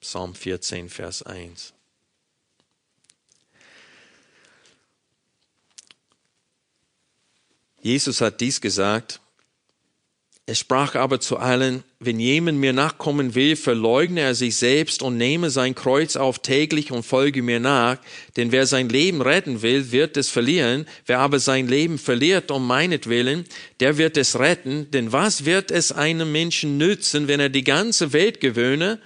Psalm 0.00 0.34
14, 0.34 0.88
Vers 0.88 1.22
1. 1.22 1.74
Jesus 7.88 8.20
hat 8.20 8.42
dies 8.42 8.60
gesagt. 8.60 9.18
Er 10.44 10.54
sprach 10.54 10.94
aber 10.94 11.20
zu 11.20 11.38
allen, 11.38 11.84
wenn 12.00 12.20
jemand 12.20 12.58
mir 12.58 12.74
nachkommen 12.74 13.34
will, 13.34 13.56
verleugne 13.56 14.20
er 14.20 14.34
sich 14.34 14.56
selbst 14.56 15.00
und 15.00 15.16
nehme 15.16 15.48
sein 15.48 15.74
Kreuz 15.74 16.16
auf 16.16 16.40
täglich 16.40 16.92
und 16.92 17.02
folge 17.02 17.40
mir 17.40 17.60
nach. 17.60 17.96
Denn 18.36 18.52
wer 18.52 18.66
sein 18.66 18.90
Leben 18.90 19.22
retten 19.22 19.62
will, 19.62 19.90
wird 19.90 20.18
es 20.18 20.28
verlieren. 20.28 20.86
Wer 21.06 21.20
aber 21.20 21.38
sein 21.38 21.66
Leben 21.66 21.96
verliert 21.96 22.50
um 22.50 22.66
meinetwillen, 22.66 23.46
der 23.80 23.96
wird 23.96 24.18
es 24.18 24.38
retten. 24.38 24.90
Denn 24.90 25.10
was 25.10 25.46
wird 25.46 25.70
es 25.70 25.90
einem 25.90 26.30
Menschen 26.30 26.76
nützen, 26.76 27.26
wenn 27.26 27.40
er 27.40 27.48
die 27.48 27.64
ganze 27.64 28.12
Welt 28.12 28.42
gewöhne, 28.42 29.00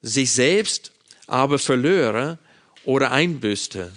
sich 0.00 0.32
selbst 0.32 0.92
aber 1.26 1.58
verlöre 1.58 2.38
oder 2.86 3.12
einbüßte? 3.12 3.92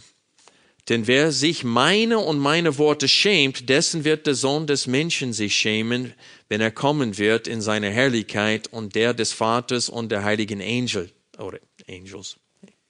Denn 0.90 1.08
wer 1.08 1.32
sich 1.32 1.64
meine 1.64 2.20
und 2.20 2.38
meine 2.38 2.78
Worte 2.78 3.08
schämt, 3.08 3.70
dessen 3.70 4.04
wird 4.04 4.28
der 4.28 4.36
Sohn 4.36 4.68
des 4.68 4.86
Menschen 4.86 5.34
sich 5.34 5.56
schämen, 5.56 6.14
wenn 6.48 6.62
er 6.62 6.70
kommen 6.70 7.18
wird 7.18 7.48
in 7.48 7.62
seine 7.62 7.90
Herrlichkeit 7.90 8.68
und 8.72 8.94
der 8.94 9.16
des 9.16 9.34
Vaters 9.34 9.90
und 9.90 10.12
der 10.12 10.24
heiligen 10.24 10.62
Angel, 10.62 11.12
oder 11.40 11.60
Angels, 11.90 12.36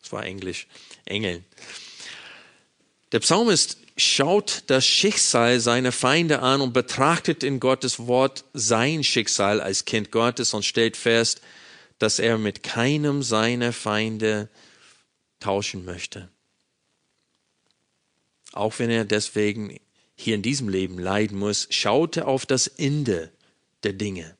das 0.01 0.11
war 0.11 0.25
Englisch, 0.25 0.67
Engeln. 1.05 1.45
Der 3.13 3.19
Psalmist 3.19 3.77
schaut 3.95 4.63
das 4.67 4.85
Schicksal 4.85 5.61
seiner 5.61 5.93
Feinde 5.93 6.41
an 6.41 6.59
und 6.59 6.73
betrachtet 6.73 7.43
in 7.45 7.61
Gottes 7.61 8.07
Wort 8.07 8.43
sein 8.51 9.05
Schicksal 9.05 9.61
als 9.61 9.85
Kind 9.85 10.11
Gottes 10.11 10.53
und 10.53 10.65
stellt 10.65 10.97
fest, 10.97 11.39
dass 11.97 12.19
er 12.19 12.37
mit 12.37 12.61
keinem 12.61 13.23
seiner 13.23 13.71
Feinde 13.71 14.49
tauschen 15.39 15.85
möchte 15.85 16.29
auch 18.55 18.79
wenn 18.79 18.89
er 18.89 19.05
deswegen 19.05 19.79
hier 20.15 20.35
in 20.35 20.41
diesem 20.41 20.69
Leben 20.69 20.97
leiden 20.97 21.37
muss, 21.37 21.67
schaut 21.69 22.17
er 22.17 22.27
auf 22.27 22.45
das 22.45 22.67
Ende 22.67 23.31
der 23.83 23.93
Dinge 23.93 24.35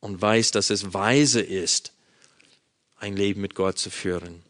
und 0.00 0.20
weiß, 0.20 0.50
dass 0.50 0.70
es 0.70 0.94
weise 0.94 1.40
ist, 1.40 1.92
ein 2.96 3.16
Leben 3.16 3.40
mit 3.40 3.54
Gott 3.54 3.78
zu 3.78 3.90
führen. 3.90 4.42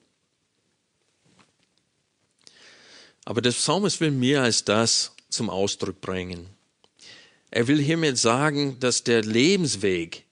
Aber 3.24 3.42
der 3.42 3.50
Psalmist 3.50 4.00
will 4.00 4.10
mehr 4.10 4.42
als 4.42 4.64
das 4.64 5.12
zum 5.28 5.50
Ausdruck 5.50 6.00
bringen. 6.00 6.48
Er 7.50 7.66
will 7.66 7.80
hiermit 7.80 8.16
sagen, 8.16 8.78
dass 8.80 9.04
der 9.04 9.22
Lebensweg, 9.22 10.24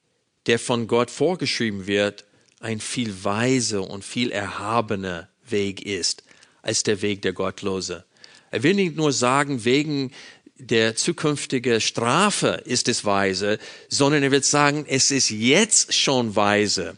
der 0.47 0.59
von 0.59 0.87
Gott 0.87 1.11
vorgeschrieben 1.11 1.87
wird, 1.87 2.25
ein 2.61 2.81
viel 2.81 3.25
weiser 3.25 3.89
und 3.89 4.05
viel 4.05 4.31
erhabener 4.31 5.29
Weg 5.49 5.85
ist 5.85 6.23
als 6.63 6.83
der 6.83 7.03
Weg 7.03 7.23
der 7.23 7.33
Gottlose. 7.33 8.05
Er 8.51 8.63
will 8.63 8.75
nicht 8.75 8.97
nur 8.97 9.13
sagen, 9.13 9.65
wegen 9.65 10.13
der 10.59 10.97
zukünftigen 10.97 11.81
Strafe 11.81 12.63
ist 12.65 12.89
es 12.89 13.05
weise, 13.05 13.59
sondern 13.89 14.23
er 14.23 14.31
wird 14.31 14.45
sagen, 14.45 14.87
es 14.89 15.11
ist 15.11 15.31
jetzt 15.31 15.95
schon 15.95 16.35
weise. 16.35 16.97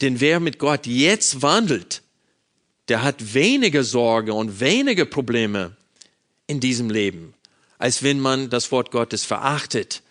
Denn 0.00 0.20
wer 0.20 0.40
mit 0.40 0.58
Gott 0.58 0.86
jetzt 0.86 1.42
wandelt, 1.42 2.02
der 2.88 3.02
hat 3.02 3.34
weniger 3.34 3.84
Sorge 3.84 4.34
und 4.34 4.60
weniger 4.60 5.04
Probleme 5.04 5.76
in 6.46 6.60
diesem 6.60 6.90
Leben, 6.90 7.34
als 7.78 8.02
wenn 8.02 8.20
man 8.20 8.50
das 8.50 8.70
Wort 8.72 8.90
Gottes 8.90 9.24
verachtet. 9.24 10.02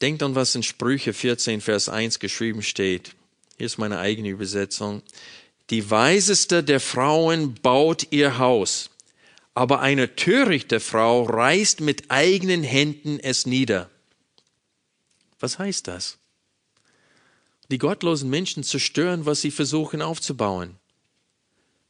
Denkt 0.00 0.22
an, 0.22 0.34
was 0.34 0.54
in 0.54 0.62
Sprüche 0.62 1.12
14, 1.12 1.60
Vers 1.60 1.88
1 1.88 2.18
geschrieben 2.18 2.62
steht. 2.62 3.14
Hier 3.56 3.66
ist 3.66 3.78
meine 3.78 3.98
eigene 3.98 4.28
Übersetzung. 4.28 5.02
Die 5.70 5.90
weiseste 5.90 6.62
der 6.62 6.80
Frauen 6.80 7.54
baut 7.54 8.08
ihr 8.10 8.38
Haus, 8.38 8.90
aber 9.54 9.80
eine 9.80 10.16
törichte 10.16 10.80
Frau 10.80 11.22
reißt 11.22 11.80
mit 11.80 12.10
eigenen 12.10 12.62
Händen 12.62 13.18
es 13.20 13.46
nieder. 13.46 13.90
Was 15.40 15.58
heißt 15.58 15.88
das? 15.88 16.18
Die 17.70 17.78
gottlosen 17.78 18.28
Menschen 18.28 18.64
zerstören, 18.64 19.24
was 19.24 19.40
sie 19.40 19.50
versuchen 19.50 20.02
aufzubauen. 20.02 20.76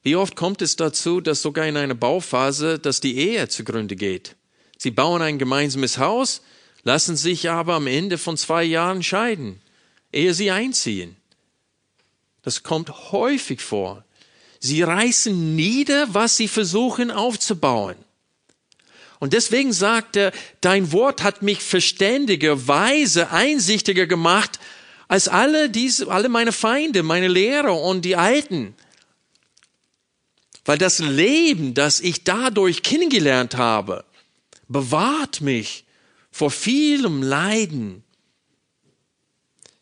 Wie 0.03 0.17
oft 0.17 0.37
kommt 0.37 0.63
es 0.63 0.77
dazu, 0.77 1.21
dass 1.21 1.43
sogar 1.43 1.67
in 1.67 1.77
einer 1.77 1.95
Bauphase, 1.95 2.79
dass 2.79 3.01
die 3.01 3.17
Ehe 3.17 3.49
zugrunde 3.49 3.97
geht? 3.97 4.37
Sie 4.77 4.91
bauen 4.91 5.23
ein 5.23 5.39
gemeinsames 5.39 5.99
Haus, 5.99 6.43
lassen 6.83 7.17
sich 7.17 7.51
aber 7.51 7.75
am 7.75 7.87
Ende 7.87 8.19
von 8.19 8.37
zwei 8.37 8.65
Jahren 8.65 9.03
scheiden, 9.03 9.61
ehe 10.13 10.35
sie 10.35 10.51
einziehen. 10.51 11.17
Das 12.43 12.63
kommt 12.63 13.13
häufig 13.13 13.61
vor. 13.61 14.05
Sie 14.59 14.83
reißen 14.83 15.57
nieder, 15.57 16.13
was 16.15 16.37
sie 16.37 16.49
versuchen 16.49 17.11
aufzubauen. 17.11 17.97
Und 19.19 19.33
deswegen 19.33 19.73
sagt 19.73 20.17
er, 20.17 20.33
dein 20.61 20.91
Wort 20.91 21.23
hat 21.23 21.43
mich 21.43 21.63
verständiger, 21.63 22.67
weise, 22.67 23.31
einsichtiger 23.31 24.07
gemacht 24.07 24.59
als 25.07 25.29
alle 25.29 25.71
diese, 25.71 26.11
alle 26.11 26.29
meine 26.29 26.53
Feinde, 26.53 27.03
meine 27.03 27.29
Lehrer 27.29 27.81
und 27.81 28.05
die 28.05 28.17
Alten. 28.17 28.75
Weil 30.65 30.79
das 30.79 30.99
Leben, 30.99 31.75
das 31.75 32.01
ich 32.01 32.25
dadurch 32.25 32.83
kennengelernt 32.83 33.57
habe, 33.57 34.05
bewahrt 34.69 35.41
mich 35.41 35.85
vor 36.31 36.51
vielem 36.51 37.23
Leiden. 37.23 38.03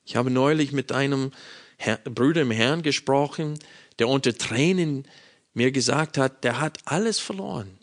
Ich 0.04 0.16
habe 0.16 0.30
neulich 0.30 0.72
mit 0.72 0.92
einem 0.92 1.32
Brüder 2.04 2.42
im 2.42 2.50
Herrn 2.50 2.82
gesprochen, 2.82 3.58
der 3.98 4.08
unter 4.08 4.34
Tränen 4.36 5.06
mir 5.54 5.72
gesagt 5.72 6.18
hat, 6.18 6.44
der 6.44 6.60
hat 6.60 6.78
alles 6.84 7.18
verloren. 7.18 7.78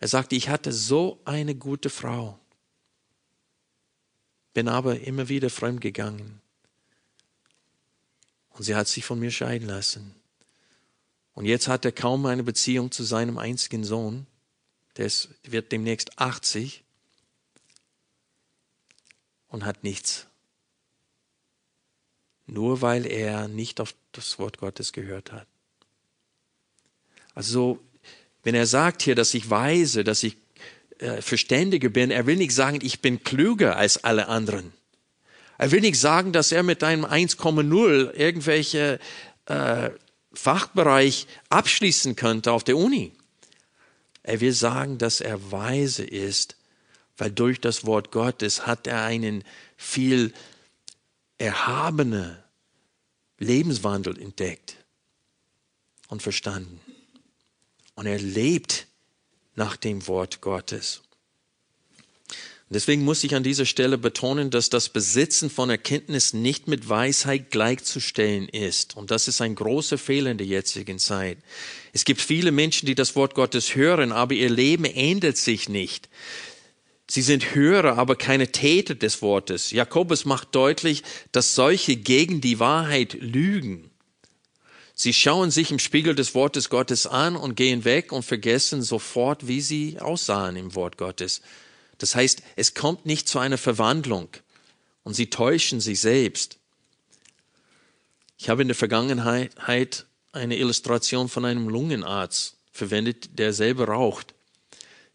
Er 0.00 0.08
sagte, 0.08 0.34
ich 0.34 0.48
hatte 0.48 0.72
so 0.72 1.20
eine 1.24 1.54
gute 1.54 1.90
Frau, 1.90 2.38
bin 4.52 4.68
aber 4.68 5.00
immer 5.00 5.28
wieder 5.28 5.50
fremd 5.50 5.80
gegangen. 5.80 6.40
Und 8.50 8.64
sie 8.64 8.74
hat 8.74 8.86
sich 8.86 9.04
von 9.04 9.18
mir 9.18 9.30
scheiden 9.30 9.66
lassen. 9.66 10.14
Und 11.32 11.46
jetzt 11.46 11.66
hat 11.66 11.84
er 11.84 11.92
kaum 11.92 12.26
eine 12.26 12.44
Beziehung 12.44 12.92
zu 12.92 13.02
seinem 13.02 13.38
einzigen 13.38 13.82
Sohn. 13.82 14.26
Der 14.96 15.10
wird 15.42 15.72
demnächst 15.72 16.18
80. 16.18 16.84
und 19.48 19.64
hat 19.64 19.82
nichts. 19.82 20.28
Nur 22.46 22.82
weil 22.82 23.06
er 23.06 23.48
nicht 23.48 23.80
auf 23.80 23.94
das 24.12 24.38
Wort 24.38 24.58
Gottes 24.58 24.92
gehört 24.92 25.32
hat. 25.32 25.46
Also, 27.34 27.80
wenn 28.42 28.54
er 28.54 28.66
sagt 28.66 29.02
hier, 29.02 29.14
dass 29.14 29.34
ich 29.34 29.50
weise, 29.50 30.04
dass 30.04 30.22
ich 30.22 30.36
äh, 30.98 31.22
verständiger 31.22 31.88
bin, 31.88 32.10
er 32.10 32.26
will 32.26 32.36
nicht 32.36 32.54
sagen, 32.54 32.78
ich 32.82 33.00
bin 33.00 33.24
klüger 33.24 33.76
als 33.76 34.04
alle 34.04 34.28
anderen. 34.28 34.72
Er 35.58 35.70
will 35.70 35.80
nicht 35.80 35.98
sagen, 35.98 36.32
dass 36.32 36.52
er 36.52 36.62
mit 36.62 36.82
einem 36.82 37.04
1,0 37.04 38.12
irgendwelche 38.12 38.98
äh, 39.46 39.90
Fachbereich 40.32 41.26
abschließen 41.48 42.16
könnte 42.16 42.52
auf 42.52 42.64
der 42.64 42.76
Uni. 42.76 43.12
Er 44.22 44.40
will 44.40 44.52
sagen, 44.52 44.98
dass 44.98 45.20
er 45.20 45.52
weise 45.52 46.04
ist, 46.04 46.56
weil 47.16 47.30
durch 47.30 47.60
das 47.60 47.86
Wort 47.86 48.10
Gottes 48.10 48.66
hat 48.66 48.86
er 48.86 49.02
einen 49.02 49.44
viel 49.76 50.32
erhabenen 51.44 52.38
Lebenswandel 53.38 54.18
entdeckt 54.18 54.76
und 56.08 56.22
verstanden. 56.22 56.80
Und 57.94 58.06
er 58.06 58.18
lebt 58.18 58.86
nach 59.54 59.76
dem 59.76 60.06
Wort 60.08 60.40
Gottes. 60.40 61.02
Deswegen 62.70 63.04
muss 63.04 63.22
ich 63.22 63.34
an 63.34 63.42
dieser 63.42 63.66
Stelle 63.66 63.98
betonen, 63.98 64.50
dass 64.50 64.70
das 64.70 64.88
Besitzen 64.88 65.50
von 65.50 65.68
Erkenntnis 65.68 66.32
nicht 66.32 66.66
mit 66.66 66.88
Weisheit 66.88 67.50
gleichzustellen 67.50 68.48
ist. 68.48 68.96
Und 68.96 69.10
das 69.10 69.28
ist 69.28 69.42
ein 69.42 69.54
großer 69.54 69.98
Fehler 69.98 70.30
in 70.30 70.38
der 70.38 70.46
jetzigen 70.46 70.98
Zeit. 70.98 71.38
Es 71.92 72.06
gibt 72.06 72.22
viele 72.22 72.52
Menschen, 72.52 72.86
die 72.86 72.94
das 72.94 73.14
Wort 73.16 73.34
Gottes 73.34 73.74
hören, 73.76 74.12
aber 74.12 74.32
ihr 74.32 74.48
Leben 74.48 74.86
ändert 74.86 75.36
sich 75.36 75.68
nicht. 75.68 76.08
Sie 77.14 77.22
sind 77.22 77.54
Hörer, 77.54 77.96
aber 77.96 78.16
keine 78.16 78.50
Täter 78.50 78.96
des 78.96 79.22
Wortes. 79.22 79.70
Jakobus 79.70 80.24
macht 80.24 80.52
deutlich, 80.52 81.04
dass 81.30 81.54
solche 81.54 81.94
gegen 81.94 82.40
die 82.40 82.58
Wahrheit 82.58 83.12
lügen. 83.20 83.92
Sie 84.96 85.12
schauen 85.12 85.52
sich 85.52 85.70
im 85.70 85.78
Spiegel 85.78 86.16
des 86.16 86.34
Wortes 86.34 86.70
Gottes 86.70 87.06
an 87.06 87.36
und 87.36 87.54
gehen 87.54 87.84
weg 87.84 88.10
und 88.10 88.24
vergessen 88.24 88.82
sofort, 88.82 89.46
wie 89.46 89.60
sie 89.60 90.00
aussahen 90.00 90.56
im 90.56 90.74
Wort 90.74 90.98
Gottes. 90.98 91.40
Das 91.98 92.16
heißt, 92.16 92.42
es 92.56 92.74
kommt 92.74 93.06
nicht 93.06 93.28
zu 93.28 93.38
einer 93.38 93.58
Verwandlung 93.58 94.26
und 95.04 95.14
sie 95.14 95.30
täuschen 95.30 95.78
sich 95.78 96.00
selbst. 96.00 96.58
Ich 98.38 98.48
habe 98.48 98.62
in 98.62 98.66
der 98.66 98.74
Vergangenheit 98.74 100.06
eine 100.32 100.56
Illustration 100.56 101.28
von 101.28 101.44
einem 101.44 101.68
Lungenarzt 101.68 102.56
verwendet, 102.72 103.38
der 103.38 103.52
selber 103.52 103.86
raucht. 103.86 104.34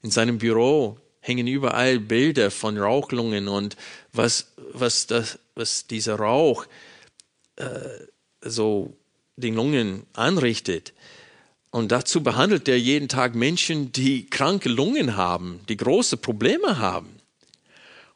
In 0.01 0.11
seinem 0.11 0.37
Büro 0.37 0.97
hängen 1.29 1.47
überall 1.47 1.99
Bilder 1.99 2.49
von 2.49 2.77
Rauchlungen 2.77 3.47
und 3.47 3.77
was, 4.11 4.51
was, 4.73 5.05
das, 5.05 5.37
was 5.53 5.85
dieser 5.85 6.15
Rauch 6.15 6.65
äh, 7.55 7.65
so 8.41 8.97
den 9.35 9.53
Lungen 9.53 10.07
anrichtet. 10.13 10.93
Und 11.69 11.91
dazu 11.91 12.23
behandelt 12.23 12.67
er 12.67 12.79
jeden 12.79 13.07
Tag 13.07 13.35
Menschen, 13.35 13.91
die 13.91 14.25
kranke 14.25 14.69
Lungen 14.69 15.15
haben, 15.15 15.61
die 15.69 15.77
große 15.77 16.17
Probleme 16.17 16.79
haben. 16.79 17.21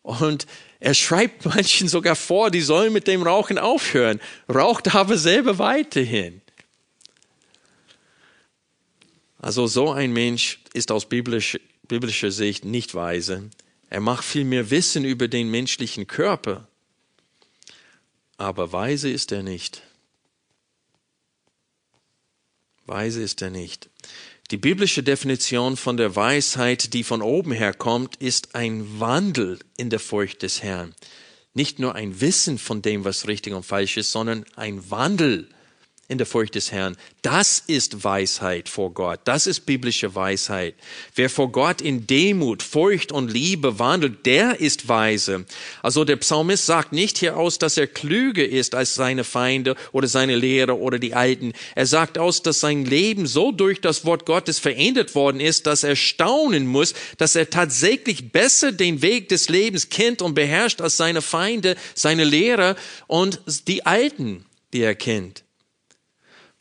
Und 0.02 0.48
er 0.80 0.96
schreibt 0.96 1.46
manchen 1.56 1.88
sogar 1.88 2.16
vor, 2.16 2.50
die 2.50 2.62
sollen 2.62 2.92
mit 2.92 3.08
dem 3.08 3.22
Rauchen 3.22 3.60
aufhören, 3.60 4.20
raucht 4.52 4.96
aber 4.96 5.20
selber 5.20 5.60
weiterhin. 5.60 6.42
Also 9.40 9.68
so 9.68 9.92
ein 9.92 10.14
Mensch 10.14 10.60
ist 10.74 10.92
aus 10.92 11.08
biblischer, 11.08 11.60
biblischer 11.94 12.32
Sicht 12.32 12.66
nicht 12.66 12.96
weise. 12.96 13.52
Er 13.92 14.00
macht 14.00 14.24
viel 14.24 14.46
mehr 14.46 14.72
Wissen 14.72 15.06
über 15.06 15.28
den 15.28 15.52
menschlichen 15.52 16.08
Körper, 16.08 16.68
aber 18.36 18.74
weise 18.74 19.12
ist 19.12 19.32
er 19.32 19.44
nicht. 19.44 19.84
Weise 22.88 23.22
ist 23.22 23.44
er 23.44 23.52
nicht. 23.52 23.92
Die 24.50 24.58
biblische 24.58 25.04
Definition 25.04 25.78
von 25.78 25.96
der 25.96 26.16
Weisheit, 26.16 26.96
die 26.96 27.04
von 27.04 27.22
oben 27.22 27.52
her 27.52 27.76
kommt, 27.76 28.16
ist 28.16 28.56
ein 28.56 29.00
Wandel 29.00 29.60
in 29.78 29.92
der 29.92 30.00
Furcht 30.00 30.42
des 30.42 30.64
Herrn. 30.64 30.96
Nicht 31.54 31.78
nur 31.78 31.94
ein 31.94 32.20
Wissen 32.22 32.58
von 32.58 32.82
dem, 32.82 33.06
was 33.06 33.28
richtig 33.28 33.54
und 33.54 33.68
falsch 33.68 33.98
ist, 33.98 34.12
sondern 34.12 34.46
ein 34.56 34.90
Wandel 34.90 35.48
in 36.14 36.18
der 36.20 36.28
Furcht 36.28 36.56
des 36.56 36.72
Herrn. 36.72 36.96
Das 37.24 37.62
ist 37.68 38.04
Weisheit 38.04 38.70
vor 38.70 38.94
Gott. 38.94 39.20
Das 39.26 39.48
ist 39.48 39.66
biblische 39.66 40.16
Weisheit. 40.16 40.76
Wer 41.16 41.30
vor 41.30 41.52
Gott 41.52 41.82
in 41.82 42.08
Demut, 42.08 42.64
Furcht 42.64 43.12
und 43.12 43.32
Liebe 43.32 43.80
wandelt, 43.80 44.26
der 44.26 44.62
ist 44.62 44.88
weise. 44.88 45.46
Also 45.82 46.06
der 46.06 46.16
Psalmist 46.18 46.66
sagt 46.66 46.94
nicht 46.94 47.18
hier 47.18 47.36
aus, 47.36 47.58
dass 47.58 47.78
er 47.78 47.88
klüger 47.88 48.48
ist 48.48 48.76
als 48.76 48.96
seine 48.96 49.24
Feinde 49.24 49.76
oder 49.92 50.08
seine 50.08 50.36
Lehrer 50.36 50.78
oder 50.78 51.00
die 51.00 51.16
Alten. 51.16 51.54
Er 51.76 51.88
sagt 51.88 52.18
aus, 52.18 52.44
dass 52.44 52.60
sein 52.60 52.86
Leben 52.86 53.26
so 53.26 53.52
durch 53.52 53.82
das 53.82 54.06
Wort 54.06 54.26
Gottes 54.26 54.60
verändert 54.60 55.16
worden 55.16 55.40
ist, 55.40 55.66
dass 55.66 55.84
er 55.84 55.96
staunen 55.96 56.68
muss, 56.68 56.94
dass 57.18 57.36
er 57.36 57.50
tatsächlich 57.50 58.32
besser 58.32 58.72
den 58.72 59.02
Weg 59.02 59.30
des 59.30 59.50
Lebens 59.50 59.90
kennt 59.90 60.22
und 60.22 60.36
beherrscht 60.36 60.80
als 60.80 60.96
seine 60.96 61.24
Feinde, 61.24 61.76
seine 61.96 62.24
Lehrer 62.24 62.76
und 63.08 63.42
die 63.68 63.86
Alten, 63.86 64.46
die 64.74 64.82
er 64.82 64.96
kennt. 64.96 65.44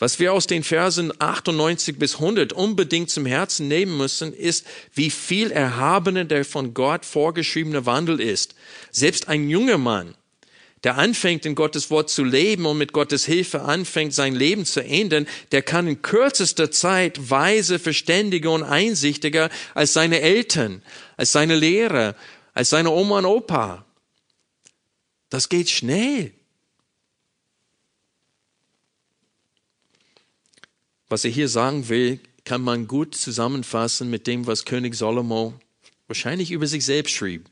Was 0.03 0.19
wir 0.19 0.33
aus 0.33 0.49
den 0.49 0.65
Versen 0.65 1.13
98 1.17 1.97
bis 1.97 2.15
100 2.15 2.53
unbedingt 2.53 3.09
zum 3.09 3.25
Herzen 3.25 3.69
nehmen 3.69 3.97
müssen, 3.97 4.33
ist, 4.33 4.67
wie 4.93 5.11
viel 5.11 5.53
erhabener 5.53 6.25
der 6.25 6.45
von 6.45 6.75
Gott 6.75 7.05
vorgeschriebene 7.05 7.87
Wandel 7.87 8.21
ist. 8.21 8.57
Selbst 8.91 9.29
ein 9.29 9.49
junger 9.49 9.79
Mann, 9.79 10.17
der 10.83 10.99
anfängt, 10.99 11.47
in 11.47 11.55
Gottes 11.55 11.89
Wort 11.93 12.11
zu 12.11 12.25
leben 12.25 12.67
und 12.67 12.79
mit 12.79 12.93
Gottes 12.93 13.27
Hilfe 13.27 13.63
anfängt, 13.63 14.13
sein 14.13 14.35
Leben 14.35 14.65
zu 14.65 14.83
ändern, 14.83 15.29
der 15.53 15.63
kann 15.63 15.87
in 15.87 16.03
kürzester 16.03 16.73
Zeit 16.73 17.31
weise, 17.31 17.79
verständiger 17.79 18.51
und 18.51 18.65
einsichtiger 18.65 19.51
als 19.73 19.93
seine 19.93 20.21
Eltern, 20.21 20.83
als 21.17 21.31
seine 21.31 21.55
Lehrer, 21.55 22.17
als 22.55 22.71
seine 22.71 22.91
Oma 22.91 23.19
und 23.19 23.27
Opa. 23.27 23.87
Das 25.31 25.49
geht 25.49 25.71
schnell. 25.71 26.33
Was 31.13 31.27
er 31.27 31.31
hier 31.31 31.51
sagen 31.51 31.91
will, 31.91 32.21
kann 32.47 32.63
man 32.63 32.89
gut 32.89 33.15
zusammenfassen 33.15 34.09
mit 34.09 34.27
dem, 34.27 34.47
was 34.47 34.65
König 34.65 34.95
Salomo 34.95 35.53
wahrscheinlich 36.07 36.51
über 36.51 36.67
sich 36.67 36.87
selbst 36.87 37.13
schrieb. 37.13 37.51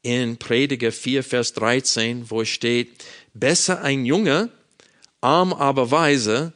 In 0.00 0.38
Prediger 0.38 0.90
4, 0.90 1.22
Vers 1.22 1.52
13, 1.52 2.30
wo 2.30 2.40
es 2.40 2.48
steht, 2.48 3.04
besser 3.34 3.82
ein 3.82 4.06
Junge, 4.06 4.50
arm 5.20 5.52
aber 5.52 5.90
weise, 5.90 6.54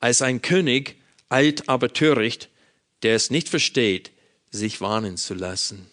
als 0.00 0.20
ein 0.20 0.42
König, 0.42 0.96
alt 1.28 1.68
aber 1.68 1.92
töricht, 1.92 2.48
der 3.04 3.14
es 3.14 3.30
nicht 3.30 3.48
versteht, 3.48 4.10
sich 4.50 4.80
warnen 4.80 5.16
zu 5.16 5.34
lassen. 5.34 5.86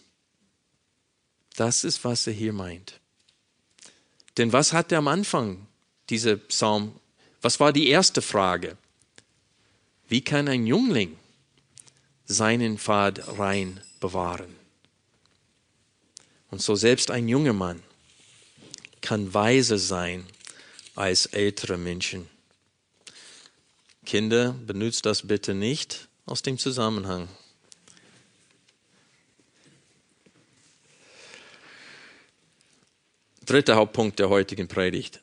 Das 1.58 1.84
ist, 1.84 2.04
was 2.04 2.26
er 2.26 2.34
hier 2.34 2.54
meint. 2.54 3.00
Denn 4.40 4.52
was 4.52 4.74
hat 4.74 4.92
er 4.92 4.98
am 4.98 5.08
Anfang, 5.08 5.68
dieser 6.10 6.38
Psalm? 6.38 6.94
Was 7.44 7.60
war 7.60 7.72
die 7.72 7.90
erste 7.90 8.24
Frage? 8.24 8.78
Wie 10.08 10.22
kann 10.22 10.48
ein 10.48 10.68
Jüngling 10.68 11.18
seinen 12.26 12.78
Pfad 12.78 13.40
rein 13.40 13.82
bewahren? 14.00 14.56
Und 16.52 16.62
so 16.62 16.76
selbst 16.76 17.10
ein 17.10 17.28
junger 17.28 17.54
Mann 17.54 17.82
kann 19.02 19.34
weiser 19.34 19.78
sein 19.78 20.26
als 20.96 21.26
ältere 21.28 21.78
Menschen. 21.78 22.30
Kinder, 24.06 24.54
benutzt 24.54 25.06
das 25.06 25.26
bitte 25.28 25.54
nicht 25.54 26.08
aus 26.26 26.42
dem 26.42 26.58
Zusammenhang. 26.58 27.28
Dritter 33.46 33.76
Hauptpunkt 33.76 34.20
der 34.20 34.30
heutigen 34.30 34.68
Predigt. 34.68 35.22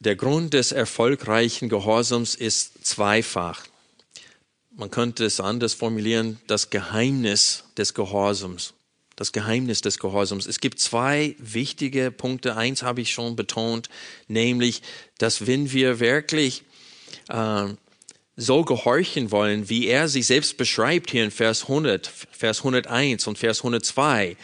Der 0.00 0.16
Grund 0.16 0.52
des 0.52 0.72
erfolgreichen 0.72 1.68
Gehorsams 1.68 2.34
ist 2.34 2.84
zweifach 2.84 3.66
man 4.76 4.90
könnte 4.90 5.24
es 5.24 5.40
anders 5.40 5.74
formulieren, 5.74 6.40
das 6.46 6.70
Geheimnis 6.70 7.64
des 7.76 7.94
Gehorsams. 7.94 8.74
Das 9.16 9.32
Geheimnis 9.32 9.82
des 9.82 9.98
Gehorsams. 9.98 10.46
Es 10.46 10.60
gibt 10.60 10.80
zwei 10.80 11.36
wichtige 11.38 12.10
Punkte. 12.10 12.56
Eins 12.56 12.82
habe 12.82 13.02
ich 13.02 13.12
schon 13.12 13.36
betont, 13.36 13.88
nämlich, 14.26 14.82
dass 15.18 15.46
wenn 15.46 15.70
wir 15.72 16.00
wirklich 16.00 16.62
äh, 17.28 17.66
so 18.36 18.64
gehorchen 18.64 19.30
wollen, 19.30 19.68
wie 19.68 19.86
er 19.86 20.08
sich 20.08 20.26
selbst 20.26 20.56
beschreibt 20.56 21.10
hier 21.10 21.24
in 21.24 21.30
Vers 21.30 21.62
100, 21.62 22.06
Vers 22.06 22.58
101 22.58 23.26
und 23.26 23.38
Vers 23.38 23.58
102, 23.58 24.36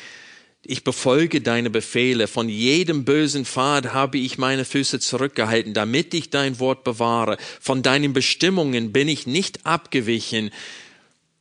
ich 0.65 0.85
befolge 0.85 1.41
deine 1.41 1.71
Befehle. 1.71 2.27
Von 2.27 2.49
jedem 2.49 3.05
bösen 3.05 3.45
Pfad 3.45 3.93
habe 3.93 4.19
ich 4.19 4.39
meine 4.39 4.65
Füße 4.65 5.01
zurückgehalten, 5.01 5.75
damit 5.75 6.15
ich 6.15 6.31
dein 6.31 6.59
Wort 6.59 6.85
bewahre. 6.85 7.39
Von 7.61 7.83
deinen 7.83 8.13
Bestimmungen 8.13 8.93
bin 8.93 9.09
ich 9.09 9.27
nicht 9.27 9.65
abgewichen. 9.65 10.51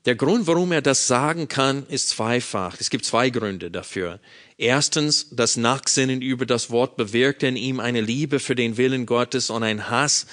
Der 0.05 0.15
Grund, 0.15 0.47
warum 0.47 0.71
er 0.71 0.81
das 0.81 1.07
sagen 1.07 1.49
kann, 1.49 1.85
ist 1.87 2.09
zweifach. 2.09 2.77
Es 2.79 2.89
gibt 2.89 3.03
zwei 3.03 3.29
Gründe 3.29 3.69
dafür. 3.69 4.21
Erstens, 4.57 5.27
das 5.31 5.57
Nachsinnen 5.57 6.21
über 6.21 6.45
das 6.45 6.69
Wort 6.69 6.95
bewirkte 6.95 7.47
in 7.47 7.57
ihm 7.57 7.81
eine 7.81 7.99
Liebe 7.99 8.39
für 8.39 8.55
den 8.55 8.77
Willen 8.77 9.05
Gottes 9.05 9.49
und 9.49 9.63
ein 9.63 9.89
Hass 9.89 10.27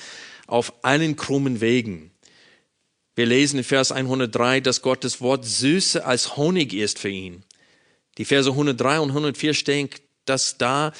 auf 0.46 0.72
allen 0.84 1.16
krummen 1.16 1.60
Wegen. 1.60 2.12
Wir 3.16 3.26
lesen 3.26 3.58
in 3.58 3.64
Vers 3.64 3.90
103, 3.90 4.60
dass 4.60 4.82
Gottes 4.82 5.20
Wort 5.20 5.44
süße 5.44 6.04
als 6.04 6.36
Honig 6.36 6.72
ist 6.72 6.98
für 6.98 7.08
ihn. 7.08 7.44
Die 8.18 8.24
Verse 8.24 8.50
103 8.50 9.00
und 9.00 9.10
104 9.10 9.54
stehen, 9.54 9.90
dass 10.24 10.56
da, 10.56 10.92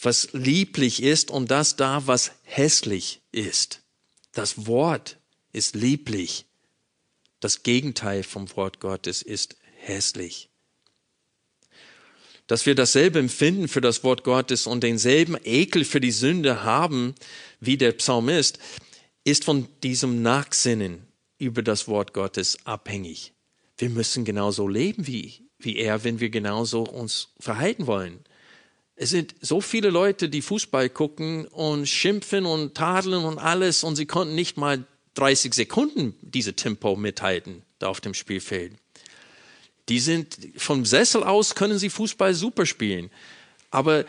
was 0.00 0.32
lieblich 0.32 1.02
ist 1.02 1.30
und 1.30 1.50
das 1.50 1.76
da, 1.76 2.06
was 2.06 2.32
hässlich 2.42 3.20
ist. 3.32 3.82
Das 4.32 4.66
Wort 4.66 5.18
ist 5.52 5.74
lieblich. 5.74 6.44
Das 7.40 7.62
Gegenteil 7.62 8.22
vom 8.22 8.54
Wort 8.56 8.80
Gottes 8.80 9.22
ist 9.22 9.56
hässlich. 9.76 10.50
Dass 12.46 12.66
wir 12.66 12.74
dasselbe 12.74 13.18
Empfinden 13.18 13.66
für 13.66 13.80
das 13.80 14.04
Wort 14.04 14.24
Gottes 14.24 14.66
und 14.66 14.82
denselben 14.82 15.36
Ekel 15.44 15.84
für 15.84 16.00
die 16.00 16.12
Sünde 16.12 16.62
haben 16.64 17.14
wie 17.60 17.76
der 17.76 17.92
Psalmist, 17.92 18.58
ist 19.24 19.44
von 19.44 19.68
diesem 19.82 20.22
Nachsinnen 20.22 21.06
über 21.38 21.62
das 21.62 21.88
Wort 21.88 22.12
Gottes 22.12 22.58
abhängig. 22.64 23.32
Wir 23.78 23.90
müssen 23.90 24.24
genauso 24.24 24.68
leben 24.68 25.06
wie, 25.06 25.45
wie 25.58 25.76
er, 25.76 26.04
wenn 26.04 26.20
wir 26.20 26.30
genauso 26.30 26.82
uns 26.82 27.28
verhalten 27.40 27.86
wollen. 27.86 28.20
Es 28.94 29.10
sind 29.10 29.34
so 29.40 29.60
viele 29.60 29.90
Leute, 29.90 30.28
die 30.28 30.42
Fußball 30.42 30.88
gucken 30.88 31.46
und 31.46 31.86
schimpfen 31.86 32.46
und 32.46 32.74
tadeln 32.74 33.24
und 33.24 33.38
alles 33.38 33.84
und 33.84 33.96
sie 33.96 34.06
konnten 34.06 34.34
nicht 34.34 34.56
mal 34.56 34.84
30 35.14 35.54
Sekunden 35.54 36.14
diese 36.22 36.54
Tempo 36.54 36.96
mithalten 36.96 37.62
da 37.78 37.88
auf 37.88 38.00
dem 38.00 38.14
Spielfeld. 38.14 38.72
Die 39.88 40.00
sind 40.00 40.36
vom 40.56 40.84
Sessel 40.84 41.22
aus 41.22 41.54
können 41.54 41.78
sie 41.78 41.90
Fußball 41.90 42.34
super 42.34 42.66
spielen. 42.66 43.10
Aber 43.70 44.04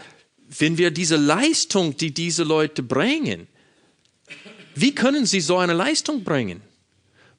wenn 0.47 0.77
wir 0.77 0.91
diese 0.91 1.17
Leistung, 1.17 1.97
die 1.97 2.13
diese 2.13 2.43
Leute 2.43 2.81
bringen, 2.81 3.47
wie 4.73 4.95
können 4.95 5.25
sie 5.25 5.41
so 5.41 5.57
eine 5.57 5.73
Leistung 5.73 6.23
bringen? 6.23 6.61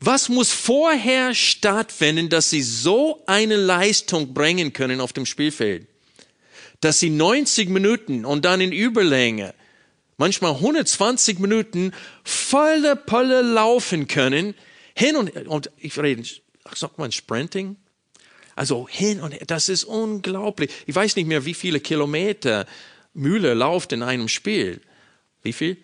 Was 0.01 0.29
muss 0.29 0.53
vorher 0.53 1.35
stattfinden, 1.35 2.29
dass 2.29 2.51
sie 2.51 2.63
so 2.63 3.23
eine 3.27 3.57
Leistung 3.57 4.33
bringen 4.33 4.73
können 4.73 5.01
auf 5.01 5.13
dem 5.13 5.27
Spielfeld? 5.27 5.89
Dass 6.81 7.01
sie 7.01 7.11
90 7.11 7.69
Minuten 7.69 8.25
und 8.25 8.45
dann 8.45 8.61
in 8.61 8.73
Überlänge 8.73 9.55
manchmal 10.17 10.55
120 10.55 11.41
Minuten 11.41 11.93
volle 12.23 12.95
Polle 12.95 13.43
laufen 13.43 14.07
können, 14.07 14.55
hin 14.95 15.17
und, 15.17 15.31
und 15.47 15.71
ich 15.79 15.99
rede, 15.99 16.23
sagt 16.75 16.99
man 16.99 17.11
Sprinting? 17.13 17.77
Also 18.55 18.89
hin 18.89 19.21
und 19.21 19.33
her, 19.33 19.45
das 19.47 19.69
ist 19.69 19.85
unglaublich. 19.85 20.71
Ich 20.87 20.95
weiß 20.95 21.15
nicht 21.17 21.27
mehr, 21.27 21.45
wie 21.45 21.55
viele 21.55 21.79
Kilometer 21.79 22.67
Mühle 23.15 23.55
läuft 23.55 23.93
in 23.93 24.03
einem 24.03 24.29
Spiel. 24.29 24.81
Wie 25.43 25.53
viel? 25.53 25.77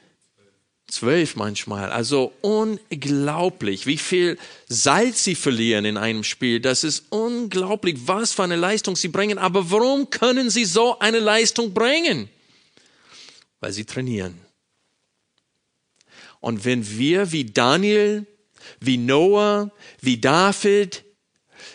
Zwölf 0.94 1.36
manchmal. 1.36 1.90
Also 1.90 2.32
unglaublich, 2.40 3.86
wie 3.86 3.98
viel 3.98 4.38
Salz 4.68 5.24
sie 5.24 5.34
verlieren 5.34 5.84
in 5.84 5.96
einem 5.96 6.24
Spiel. 6.24 6.60
Das 6.60 6.84
ist 6.84 7.06
unglaublich, 7.10 7.96
was 8.06 8.32
für 8.32 8.44
eine 8.44 8.56
Leistung 8.56 8.96
sie 8.96 9.08
bringen. 9.08 9.38
Aber 9.38 9.70
warum 9.70 10.10
können 10.10 10.50
sie 10.50 10.64
so 10.64 10.98
eine 10.98 11.20
Leistung 11.20 11.74
bringen? 11.74 12.28
weil 13.64 13.72
sie 13.72 13.86
trainieren. 13.86 14.38
Und 16.40 16.66
wenn 16.66 16.86
wir 16.98 17.32
wie 17.32 17.46
Daniel, 17.46 18.26
wie 18.78 18.98
Noah, 18.98 19.72
wie 20.02 20.20
David, 20.20 21.02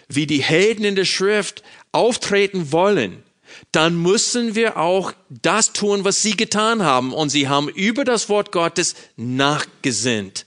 wie 0.08 0.28
die 0.28 0.44
Helden 0.44 0.86
in 0.86 0.96
der 0.96 1.06
Schrift 1.06 1.64
auftreten 1.92 2.72
wollen, 2.72 3.24
dann 3.72 4.02
müssen 4.02 4.56
wir 4.56 4.78
auch 4.78 5.14
das 5.30 5.74
tun, 5.74 6.04
was 6.04 6.22
sie 6.22 6.36
getan 6.36 6.84
haben. 6.84 7.14
Und 7.14 7.30
sie 7.30 7.48
haben 7.48 7.70
über 7.70 8.04
das 8.04 8.30
Wort 8.30 8.52
Gottes 8.52 8.96
nachgesinnt. 9.16 10.46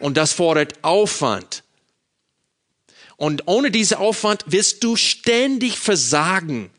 Und 0.00 0.16
das 0.16 0.32
fordert 0.32 0.82
Aufwand. 0.82 1.62
Und 3.16 3.42
ohne 3.46 3.70
diesen 3.70 3.96
Aufwand 3.96 4.44
wirst 4.46 4.82
du 4.84 4.96
ständig 4.96 5.78
versagen. 5.78 6.70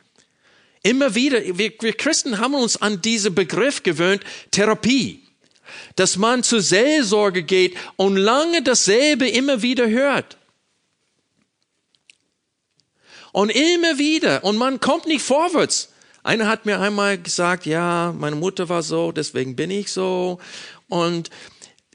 Immer 0.84 1.16
wieder, 1.16 1.42
wir, 1.58 1.74
wir 1.80 1.94
Christen 1.94 2.40
haben 2.40 2.56
uns 2.56 2.82
an 2.82 3.02
diesen 3.02 3.36
Begriff 3.36 3.84
gewöhnt, 3.84 4.24
Therapie. 4.52 5.24
Dass 5.96 6.18
man 6.18 6.44
zur 6.44 6.62
Seelsorge 6.62 7.44
geht 7.44 7.76
und 7.98 8.16
lange 8.16 8.62
dasselbe 8.64 9.28
immer 9.28 9.62
wieder 9.62 9.90
hört. 9.90 10.39
Und 13.32 13.50
immer 13.50 13.98
wieder. 13.98 14.44
Und 14.44 14.58
man 14.58 14.80
kommt 14.80 15.06
nicht 15.06 15.24
vorwärts. 15.24 15.90
Einer 16.24 16.48
hat 16.48 16.66
mir 16.66 16.80
einmal 16.80 17.18
gesagt, 17.18 17.66
ja, 17.66 18.14
meine 18.18 18.36
Mutter 18.36 18.70
war 18.70 18.84
so, 18.84 19.12
deswegen 19.12 19.56
bin 19.56 19.72
ich 19.72 19.92
so. 19.92 20.40
Und 20.88 21.30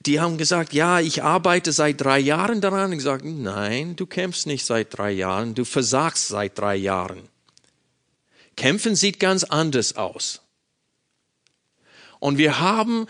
die 0.07 0.20
haben 0.20 0.39
gesagt, 0.39 0.72
ja, 0.72 1.01
ich 1.01 1.22
arbeite 1.22 1.72
seit 1.72 2.01
drei 2.01 2.18
Jahren 2.18 2.61
daran. 2.61 2.93
Ich 2.93 2.99
gesagt, 2.99 3.24
nein, 3.24 3.97
du 3.97 4.07
kämpfst 4.07 4.47
nicht 4.47 4.64
seit 4.64 4.97
drei 4.97 5.11
Jahren, 5.12 5.55
du 5.55 5.64
versagst 5.64 6.28
seit 6.28 6.59
drei 6.59 6.76
Jahren. 6.76 7.28
Kämpfen 8.57 8.97
sieht 8.97 9.18
ganz 9.18 9.45
anders 9.45 9.97
aus. 9.97 10.41
Und 12.20 12.39
wir 12.39 12.61
haben 12.61 13.07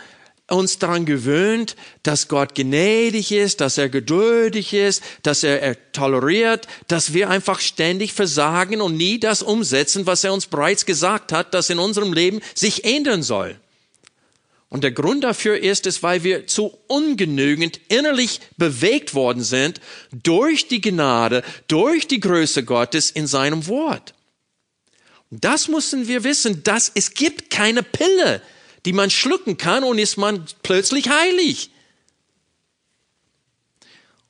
uns 0.50 0.78
daran 0.78 1.06
gewöhnt, 1.06 1.74
dass 2.02 2.28
Gott 2.28 2.54
gnädig 2.54 3.32
ist, 3.32 3.60
dass 3.60 3.78
er 3.78 3.88
geduldig 3.88 4.74
ist, 4.74 5.02
dass 5.22 5.42
er, 5.42 5.62
er 5.62 5.92
toleriert, 5.92 6.68
dass 6.86 7.14
wir 7.14 7.30
einfach 7.30 7.60
ständig 7.60 8.12
versagen 8.12 8.80
und 8.82 8.96
nie 8.96 9.18
das 9.18 9.42
umsetzen, 9.42 10.06
was 10.06 10.22
er 10.22 10.34
uns 10.34 10.46
bereits 10.46 10.84
gesagt 10.84 11.32
hat, 11.32 11.54
dass 11.54 11.70
in 11.70 11.78
unserem 11.78 12.12
Leben 12.12 12.40
sich 12.54 12.84
ändern 12.84 13.22
soll. 13.22 13.58
Und 14.68 14.82
der 14.82 14.90
Grund 14.90 15.24
dafür 15.24 15.56
ist 15.56 15.86
es, 15.86 16.02
weil 16.02 16.24
wir 16.24 16.46
zu 16.46 16.76
ungenügend 16.88 17.80
innerlich 17.88 18.40
bewegt 18.56 19.14
worden 19.14 19.44
sind 19.44 19.80
durch 20.10 20.68
die 20.68 20.80
Gnade, 20.80 21.44
durch 21.68 22.08
die 22.08 22.20
Größe 22.20 22.64
Gottes 22.64 23.10
in 23.10 23.26
seinem 23.26 23.68
Wort. 23.68 24.14
Das 25.30 25.68
müssen 25.68 26.08
wir 26.08 26.24
wissen, 26.24 26.64
dass 26.64 26.90
es 26.94 27.14
gibt 27.14 27.50
keine 27.50 27.82
Pille, 27.82 28.42
die 28.84 28.92
man 28.92 29.10
schlucken 29.10 29.56
kann 29.56 29.84
und 29.84 29.98
ist 29.98 30.16
man 30.16 30.46
plötzlich 30.62 31.08
heilig. 31.08 31.70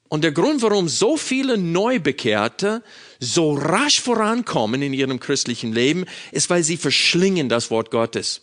Und 0.09 0.22
der 0.22 0.32
Grund, 0.32 0.62
warum 0.62 0.88
so 0.88 1.16
viele 1.16 1.59
Neubekehrte 1.59 2.84
so 3.18 3.55
rasch 3.55 4.00
vorankommen 4.00 4.82
in 4.82 4.92
ihrem 4.92 5.18
christlichen 5.18 5.72
Leben, 5.72 6.05
ist, 6.30 6.50
weil 6.50 6.62
sie 6.62 6.76
verschlingen 6.76 7.48
das 7.48 7.70
Wort 7.70 7.90
Gottes 7.90 8.42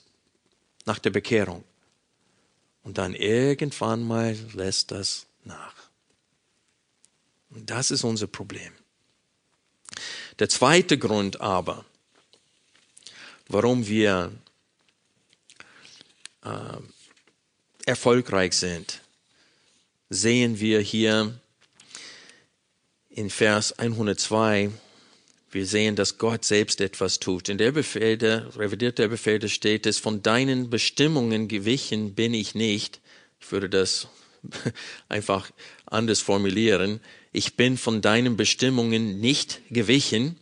nach 0.86 1.00
der 1.00 1.12
Bekehrung. 1.12 1.64
Und 2.84 2.98
dann 2.98 3.14
irgendwann 3.14 4.06
mal 4.06 4.36
lässt 4.54 4.92
das 4.92 5.28
nach. 5.46 5.76
Und 7.52 7.70
das 7.70 7.92
ist 7.92 8.04
unser 8.04 8.28
Problem. 8.28 8.74
Der 10.40 10.50
zweite 10.50 10.98
Grund 10.98 11.40
aber, 11.40 11.86
warum 13.48 13.88
wir 13.88 14.32
äh, 16.44 16.78
erfolgreich 17.86 18.54
sind, 18.54 19.02
sehen 20.10 20.60
wir 20.60 20.80
hier 20.80 21.40
in 23.10 23.30
Vers 23.30 23.78
102. 23.78 24.72
Wir 25.52 25.66
sehen, 25.66 25.96
dass 25.96 26.18
Gott 26.18 26.46
selbst 26.46 26.80
etwas 26.80 27.20
tut. 27.20 27.50
In 27.50 27.58
der 27.58 27.72
Befehle, 27.72 28.50
revidiert 28.56 29.00
der 29.00 29.10
Befehle 29.10 29.50
steht 29.50 29.86
es, 29.86 29.98
von 29.98 30.24
deinen 30.24 30.70
Bestimmungen 30.70 31.48
gewichen 31.48 32.16
bin 32.16 32.34
ich 32.34 32.56
nicht. 32.56 33.02
Ich 33.40 33.52
würde 33.52 33.70
das 33.70 34.08
einfach 35.10 35.52
anders 35.86 36.22
formulieren. 36.22 37.02
Ich 37.34 37.56
bin 37.56 37.78
von 37.78 38.02
deinen 38.02 38.38
Bestimmungen 38.38 39.20
nicht 39.20 39.62
gewichen 39.70 40.38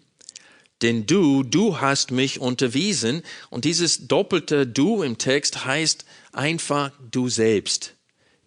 denn 0.81 1.05
du, 1.05 1.43
du 1.43 1.79
hast 1.81 2.11
mich 2.11 2.39
unterwiesen. 2.39 3.23
Und 3.49 3.65
dieses 3.65 4.07
doppelte 4.07 4.65
Du 4.65 5.03
im 5.03 5.17
Text 5.17 5.65
heißt 5.65 6.05
einfach 6.31 6.91
du 7.11 7.29
selbst. 7.29 7.95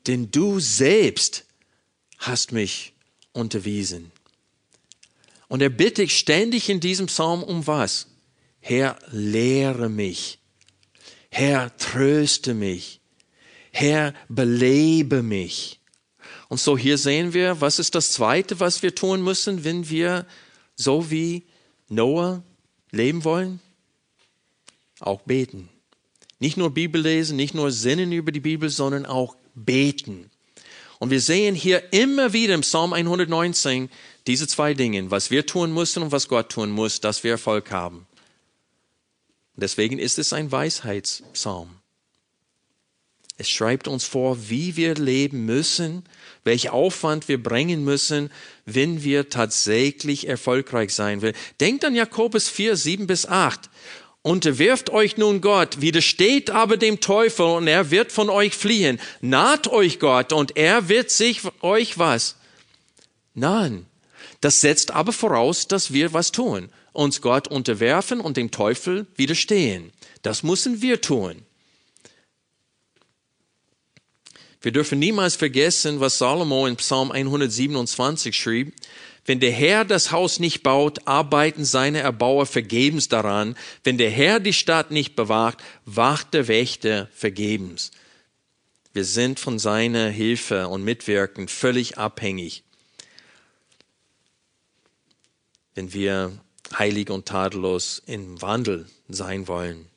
Denn 0.06 0.30
du 0.30 0.58
selbst 0.60 1.44
hast 2.18 2.52
mich 2.52 2.94
unterwiesen. 3.32 4.12
Und 5.48 5.60
er 5.60 5.68
bittet 5.68 6.10
ständig 6.10 6.68
in 6.70 6.80
diesem 6.80 7.06
Psalm 7.06 7.42
um 7.42 7.66
was? 7.66 8.06
Herr, 8.60 8.98
lehre 9.10 9.90
mich. 9.90 10.38
Herr, 11.30 11.76
tröste 11.76 12.54
mich. 12.54 13.00
Herr, 13.70 14.14
belebe 14.28 15.22
mich. 15.22 15.80
Und 16.48 16.58
so 16.58 16.76
hier 16.76 16.98
sehen 16.98 17.34
wir, 17.34 17.60
was 17.60 17.78
ist 17.78 17.94
das 17.94 18.12
Zweite, 18.12 18.60
was 18.60 18.82
wir 18.82 18.94
tun 18.94 19.22
müssen, 19.22 19.64
wenn 19.64 19.88
wir 19.88 20.26
so 20.76 21.10
wie 21.10 21.44
Noah 21.92 22.42
leben 22.90 23.24
wollen? 23.24 23.60
Auch 25.00 25.22
beten. 25.22 25.68
Nicht 26.38 26.56
nur 26.56 26.70
Bibel 26.70 27.00
lesen, 27.00 27.36
nicht 27.36 27.54
nur 27.54 27.70
sinnen 27.70 28.12
über 28.12 28.32
die 28.32 28.40
Bibel, 28.40 28.68
sondern 28.70 29.06
auch 29.06 29.36
beten. 29.54 30.30
Und 30.98 31.10
wir 31.10 31.20
sehen 31.20 31.54
hier 31.54 31.92
immer 31.92 32.32
wieder 32.32 32.54
im 32.54 32.62
Psalm 32.62 32.92
119 32.92 33.90
diese 34.26 34.46
zwei 34.46 34.72
Dinge, 34.74 35.10
was 35.10 35.30
wir 35.30 35.46
tun 35.46 35.74
müssen 35.74 36.02
und 36.02 36.12
was 36.12 36.28
Gott 36.28 36.50
tun 36.50 36.70
muss, 36.70 37.00
dass 37.00 37.24
wir 37.24 37.32
Erfolg 37.32 37.70
haben. 37.70 38.06
Deswegen 39.56 39.98
ist 39.98 40.18
es 40.18 40.32
ein 40.32 40.50
Weisheitspsalm. 40.50 41.68
Es 43.38 43.50
schreibt 43.50 43.88
uns 43.88 44.04
vor, 44.04 44.48
wie 44.48 44.76
wir 44.76 44.94
leben 44.94 45.44
müssen, 45.44 46.04
welchen 46.44 46.70
Aufwand 46.70 47.28
wir 47.28 47.42
bringen 47.42 47.82
müssen, 47.82 48.30
wenn 48.64 49.02
wir 49.02 49.28
tatsächlich 49.28 50.28
erfolgreich 50.28 50.94
sein 50.94 51.22
will. 51.22 51.32
Denkt 51.60 51.84
an 51.84 51.94
Jakobus 51.94 52.48
4, 52.48 52.76
7 52.76 53.06
bis 53.06 53.26
8. 53.26 53.70
Unterwirft 54.22 54.90
euch 54.90 55.16
nun 55.16 55.40
Gott, 55.40 55.80
widersteht 55.80 56.50
aber 56.50 56.76
dem 56.76 57.00
Teufel 57.00 57.46
und 57.46 57.66
er 57.66 57.90
wird 57.90 58.12
von 58.12 58.30
euch 58.30 58.54
fliehen. 58.54 59.00
Naht 59.20 59.66
euch 59.66 59.98
Gott 59.98 60.32
und 60.32 60.56
er 60.56 60.88
wird 60.88 61.10
sich 61.10 61.40
euch 61.60 61.98
was? 61.98 62.36
Nahen. 63.34 63.86
Das 64.40 64.60
setzt 64.60 64.92
aber 64.92 65.12
voraus, 65.12 65.66
dass 65.66 65.92
wir 65.92 66.12
was 66.12 66.30
tun. 66.30 66.68
Uns 66.92 67.20
Gott 67.20 67.48
unterwerfen 67.48 68.20
und 68.20 68.36
dem 68.36 68.50
Teufel 68.50 69.06
widerstehen. 69.16 69.92
Das 70.22 70.42
müssen 70.42 70.82
wir 70.82 71.00
tun. 71.00 71.42
Wir 74.62 74.70
dürfen 74.72 75.00
niemals 75.00 75.34
vergessen, 75.34 75.98
was 75.98 76.18
Salomo 76.18 76.66
in 76.66 76.76
Psalm 76.76 77.10
127 77.10 78.34
schrieb. 78.34 78.74
Wenn 79.24 79.40
der 79.40 79.52
Herr 79.52 79.84
das 79.84 80.10
Haus 80.12 80.38
nicht 80.38 80.62
baut, 80.62 81.06
arbeiten 81.06 81.64
seine 81.64 81.98
Erbauer 82.00 82.46
vergebens 82.46 83.08
daran. 83.08 83.56
Wenn 83.84 83.98
der 83.98 84.10
Herr 84.10 84.40
die 84.40 84.52
Stadt 84.52 84.90
nicht 84.90 85.16
bewacht, 85.16 85.58
wacht 85.84 86.32
der 86.34 86.48
Wächter 86.48 87.08
vergebens. 87.12 87.90
Wir 88.92 89.04
sind 89.04 89.40
von 89.40 89.58
seiner 89.58 90.08
Hilfe 90.10 90.68
und 90.68 90.84
Mitwirken 90.84 91.48
völlig 91.48 91.98
abhängig. 91.98 92.62
Wenn 95.74 95.92
wir 95.92 96.38
heilig 96.78 97.10
und 97.10 97.26
tadellos 97.26 98.02
im 98.06 98.40
Wandel 98.42 98.86
sein 99.08 99.48
wollen. 99.48 99.91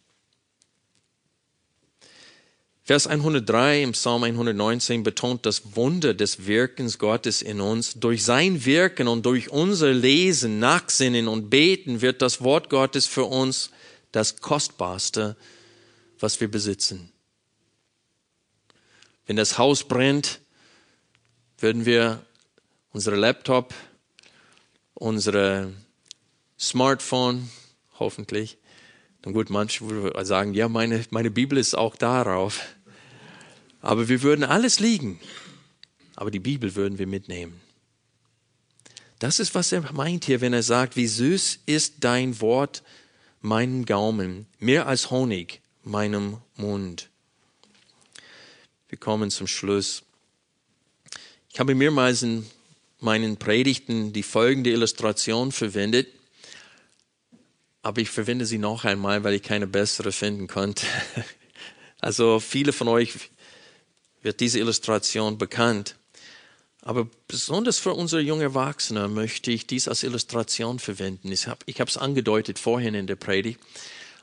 Vers 2.88 3.08
103 3.08 3.82
im 3.82 3.94
Psalm 3.94 4.22
119 4.22 5.02
betont 5.02 5.48
das 5.48 5.76
Wunder 5.76 6.14
des 6.14 6.46
Wirkens 6.46 7.00
Gottes 7.00 7.42
in 7.42 7.60
uns. 7.60 7.96
Durch 7.96 8.24
sein 8.24 8.64
Wirken 8.64 9.08
und 9.08 9.26
durch 9.26 9.50
unser 9.50 9.92
Lesen, 9.92 10.60
Nachsinnen 10.60 11.28
und 11.28 11.50
Beten 11.50 12.02
wird 12.02 12.22
das 12.22 12.44
Wort 12.44 12.70
Gottes 12.70 13.08
für 13.08 13.24
uns 13.24 13.72
das 14.12 14.40
Kostbarste, 14.40 15.36
was 16.20 16.40
wir 16.40 16.48
besitzen. 16.48 17.12
Wenn 19.26 19.36
das 19.36 19.58
Haus 19.58 19.84
brennt, 19.84 20.40
würden 21.58 21.88
wir 21.88 22.24
unsere 22.92 23.16
Laptop, 23.16 23.74
unsere 24.94 25.74
Smartphone, 26.60 27.50
hoffentlich, 27.98 28.60
dann 29.24 29.34
gut, 29.34 29.50
manche 29.50 30.14
sagen, 30.24 30.54
ja, 30.54 30.70
meine, 30.70 31.04
meine 31.10 31.32
Bibel 31.32 31.58
ist 31.58 31.76
auch 31.76 31.96
darauf. 31.96 32.74
Aber 33.86 34.08
wir 34.08 34.24
würden 34.24 34.44
alles 34.44 34.80
liegen. 34.80 35.20
Aber 36.16 36.32
die 36.32 36.40
Bibel 36.40 36.74
würden 36.74 36.98
wir 36.98 37.06
mitnehmen. 37.06 37.62
Das 39.20 39.40
ist, 39.40 39.54
was 39.54 39.72
er 39.72 39.94
meint 39.94 40.26
hier, 40.26 40.42
wenn 40.42 40.54
er 40.54 40.64
sagt, 40.64 40.96
wie 40.96 41.06
süß 41.06 41.60
ist 41.68 41.98
dein 42.00 42.42
Wort 42.42 42.82
meinem 43.42 43.86
Gaumen, 43.86 44.48
mehr 44.58 44.88
als 44.88 45.12
Honig 45.12 45.62
meinem 45.84 46.38
Mund. 46.56 47.10
Wir 48.90 48.98
kommen 48.98 49.30
zum 49.30 49.46
Schluss. 49.46 50.02
Ich 51.54 51.60
habe 51.60 51.76
mehrmals 51.76 52.24
in 52.24 52.44
meinen 53.00 53.38
Predigten 53.38 54.14
die 54.14 54.24
folgende 54.24 54.72
Illustration 54.72 55.52
verwendet. 55.52 56.08
Aber 57.84 58.02
ich 58.02 58.10
verwende 58.10 58.48
sie 58.48 58.58
noch 58.58 58.84
einmal, 58.84 59.24
weil 59.24 59.36
ich 59.36 59.44
keine 59.44 59.68
bessere 59.68 60.12
finden 60.12 60.48
konnte. 60.48 60.88
Also 62.02 62.40
viele 62.40 62.72
von 62.72 62.88
euch 62.88 63.14
wird 64.26 64.39
diese 64.39 64.57
Illustration 64.57 65.38
bekannt. 65.38 65.95
Aber 66.82 67.07
besonders 67.28 67.78
für 67.78 67.93
unsere 67.93 68.21
jungen 68.21 68.41
Erwachsenen 68.41 69.13
möchte 69.13 69.51
ich 69.51 69.67
dies 69.67 69.88
als 69.88 70.01
Illustration 70.01 70.80
verwenden. 70.80 71.32
Ich 71.32 71.47
habe 71.47 71.63
es 71.67 71.97
angedeutet 71.97 72.57
vorhin 72.57 72.95
in 72.95 73.05
der 73.05 73.17
Predigt. 73.17 73.59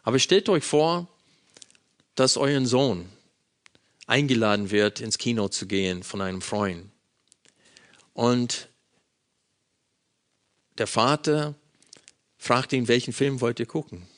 Aber 0.02 0.18
stellt 0.18 0.48
euch 0.48 0.64
vor, 0.64 1.06
dass 2.16 2.36
euer 2.36 2.66
Sohn 2.66 3.08
eingeladen 4.08 4.72
wird, 4.72 5.00
ins 5.00 5.18
Kino 5.18 5.48
zu 5.48 5.66
gehen 5.66 6.02
von 6.02 6.20
einem 6.20 6.42
Freund. 6.42 6.90
Und 8.12 8.68
der 10.78 10.88
Vater 10.88 11.54
fragt 12.38 12.72
ihn, 12.72 12.88
welchen 12.88 13.12
Film 13.12 13.40
wollt 13.40 13.60
ihr 13.60 13.66
gucken? 13.66 14.08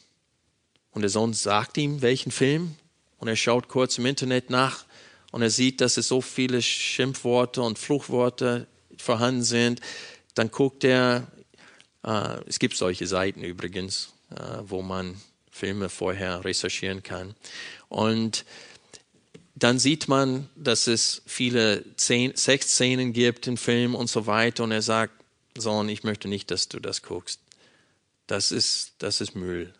Und 0.93 1.03
der 1.03 1.11
Sohn 1.11 1.35
sagt 1.35 1.77
ihm, 1.77 2.01
welchen 2.01 2.33
Film? 2.33 2.75
Und 3.19 3.29
er 3.29 3.37
schaut 3.37 3.69
kurz 3.69 3.99
im 3.99 4.07
Internet 4.07 4.49
nach 4.49 4.87
und 5.35 5.43
er 5.43 5.51
sieht, 5.51 5.81
dass 5.81 5.97
es 5.97 6.07
so 6.07 6.21
viele 6.21 6.63
Schimpfworte 6.63 7.61
und 7.63 7.79
Fluchworte 7.79 8.67
vorhanden 8.97 9.43
sind. 9.43 9.81
Dann 10.35 10.51
guckt 10.51 10.85
er, 10.85 11.27
äh, 12.05 12.39
es 12.47 12.59
gibt 12.59 12.77
solche 12.77 13.07
Seiten 13.07 13.43
übrigens, 13.43 14.13
äh, 14.31 14.41
wo 14.63 14.83
man 14.83 15.21
Filme 15.51 15.89
vorher 15.89 16.45
recherchieren 16.45 17.03
kann. 17.03 17.35
Und 17.89 18.45
dann 19.57 19.79
sieht 19.79 20.09
man, 20.09 20.49
dass 20.57 20.87
es 20.87 21.23
viele 21.27 21.85
Sexszenen 21.97 23.13
gibt 23.13 23.47
im 23.47 23.57
Film 23.57 23.95
und 23.95 24.09
so 24.09 24.27
weiter. 24.27 24.65
Und 24.65 24.73
er 24.73 24.83
sagt, 24.83 25.15
Sohn, 25.57 25.89
ich 25.89 26.05
möchte 26.05 26.29
nicht, 26.29 26.51
dass 26.51 26.69
du 26.69 26.81
das 26.81 27.03
guckst 27.03 27.41
das 28.27 28.53
ist, 28.53 28.95
das 28.99 29.21
ist 29.21 29.35
Müll. 29.35 29.73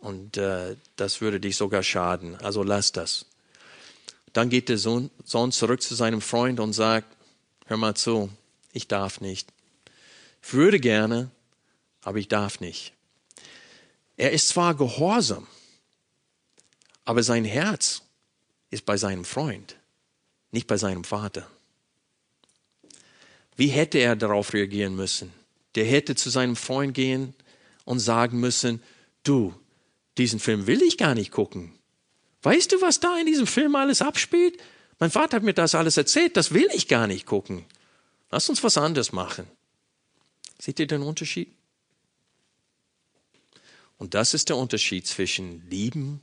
Und 0.00 0.36
äh, 0.36 0.76
das 0.96 1.20
würde 1.20 1.40
dich 1.40 1.56
sogar 1.56 1.82
schaden. 1.82 2.36
Also 2.36 2.62
lass 2.62 2.92
das. 2.92 3.26
Dann 4.32 4.48
geht 4.48 4.68
der 4.68 4.78
Sohn, 4.78 5.10
zurück 5.24 5.82
zu 5.82 5.94
seinem 5.94 6.20
Freund 6.20 6.60
und 6.60 6.72
sagt, 6.72 7.16
hör 7.66 7.76
mal 7.76 7.94
zu, 7.94 8.30
ich 8.72 8.88
darf 8.88 9.20
nicht. 9.20 9.52
Ich 10.42 10.52
würde 10.54 10.80
gerne, 10.80 11.30
aber 12.02 12.18
ich 12.18 12.28
darf 12.28 12.60
nicht. 12.60 12.92
Er 14.16 14.32
ist 14.32 14.48
zwar 14.48 14.74
gehorsam, 14.74 15.46
aber 17.04 17.22
sein 17.22 17.44
Herz 17.44 18.02
ist 18.70 18.86
bei 18.86 18.96
seinem 18.96 19.24
Freund, 19.24 19.76
nicht 20.50 20.66
bei 20.66 20.76
seinem 20.76 21.04
Vater. 21.04 21.46
Wie 23.56 23.68
hätte 23.68 23.98
er 23.98 24.16
darauf 24.16 24.54
reagieren 24.54 24.96
müssen? 24.96 25.32
Der 25.74 25.84
hätte 25.84 26.14
zu 26.14 26.30
seinem 26.30 26.56
Freund 26.56 26.94
gehen 26.94 27.34
und 27.84 28.00
sagen 28.00 28.40
müssen, 28.40 28.82
du, 29.24 29.54
diesen 30.18 30.40
Film 30.40 30.66
will 30.66 30.82
ich 30.82 30.98
gar 30.98 31.14
nicht 31.14 31.30
gucken. 31.30 31.72
Weißt 32.42 32.72
du, 32.72 32.80
was 32.80 33.00
da 33.00 33.18
in 33.18 33.26
diesem 33.26 33.46
Film 33.46 33.76
alles 33.76 34.02
abspielt? 34.02 34.58
Mein 34.98 35.10
Vater 35.10 35.36
hat 35.36 35.42
mir 35.42 35.54
das 35.54 35.74
alles 35.74 35.96
erzählt, 35.96 36.36
das 36.36 36.52
will 36.52 36.68
ich 36.74 36.88
gar 36.88 37.06
nicht 37.06 37.26
gucken. 37.26 37.64
Lass 38.30 38.48
uns 38.48 38.62
was 38.64 38.78
anderes 38.78 39.12
machen. 39.12 39.46
Seht 40.58 40.78
ihr 40.80 40.86
den 40.86 41.02
Unterschied? 41.02 41.52
Und 43.98 44.14
das 44.14 44.34
ist 44.34 44.48
der 44.48 44.56
Unterschied 44.56 45.06
zwischen 45.06 45.68
lieben 45.70 46.20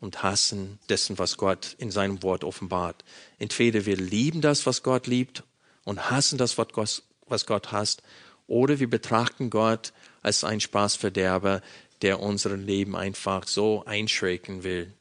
und 0.00 0.22
hassen 0.22 0.78
dessen, 0.88 1.18
was 1.18 1.36
Gott 1.36 1.76
in 1.78 1.90
seinem 1.90 2.22
Wort 2.22 2.44
offenbart. 2.44 3.04
Entweder 3.38 3.86
wir 3.86 3.96
lieben 3.96 4.40
das, 4.40 4.66
was 4.66 4.82
Gott 4.82 5.06
liebt 5.06 5.44
und 5.84 6.10
hassen 6.10 6.38
das, 6.38 6.58
was 6.58 7.46
Gott 7.46 7.72
hasst, 7.72 8.02
oder 8.46 8.78
wir 8.80 8.90
betrachten 8.90 9.50
Gott 9.50 9.92
als 10.22 10.44
ein 10.44 10.60
Spaßverderber, 10.60 11.62
der 12.02 12.20
unser 12.20 12.56
Leben 12.56 12.96
einfach 12.96 13.46
so 13.46 13.84
einschränken 13.84 14.64
will. 14.64 14.92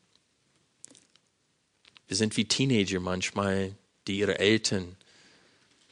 Wir 2.14 2.18
sind 2.18 2.38
wie 2.38 2.46
Teenager 2.46 3.00
manchmal, 3.00 3.76
die 4.06 4.20
ihre 4.20 4.38
Eltern 4.38 4.98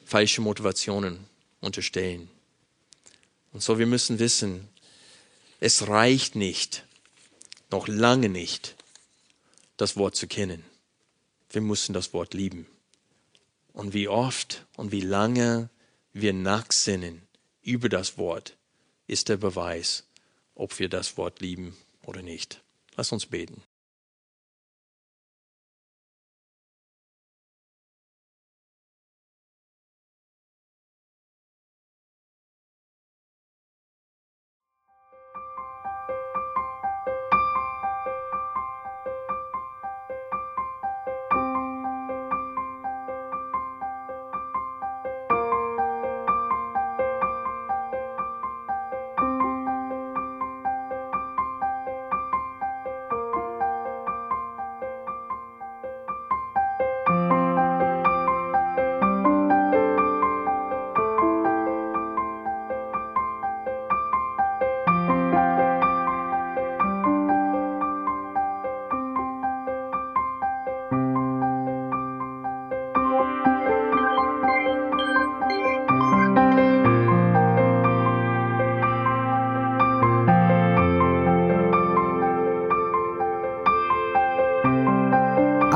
falsche 0.05 0.39
Motivationen 0.41 1.25
unterstellen. 1.61 2.29
Und 3.51 3.63
so 3.63 3.79
wir 3.79 3.87
müssen 3.87 4.19
wissen, 4.19 4.69
es 5.59 5.87
reicht 5.87 6.35
nicht, 6.35 6.85
noch 7.71 7.87
lange 7.87 8.29
nicht, 8.29 8.75
das 9.77 9.97
Wort 9.97 10.15
zu 10.15 10.27
kennen. 10.27 10.63
Wir 11.49 11.61
müssen 11.61 11.93
das 11.93 12.13
Wort 12.13 12.35
lieben. 12.35 12.67
Und 13.73 13.95
wie 13.95 14.07
oft 14.07 14.67
und 14.77 14.91
wie 14.91 15.01
lange 15.01 15.71
wir 16.13 16.33
nachsinnen 16.33 17.23
über 17.63 17.89
das 17.89 18.19
Wort, 18.19 18.55
ist 19.07 19.27
der 19.27 19.37
Beweis, 19.37 20.03
ob 20.53 20.77
wir 20.77 20.87
das 20.87 21.17
Wort 21.17 21.41
lieben 21.41 21.75
oder 22.03 22.21
nicht. 22.21 22.61
Lass 22.95 23.11
uns 23.11 23.25
beten. 23.25 23.63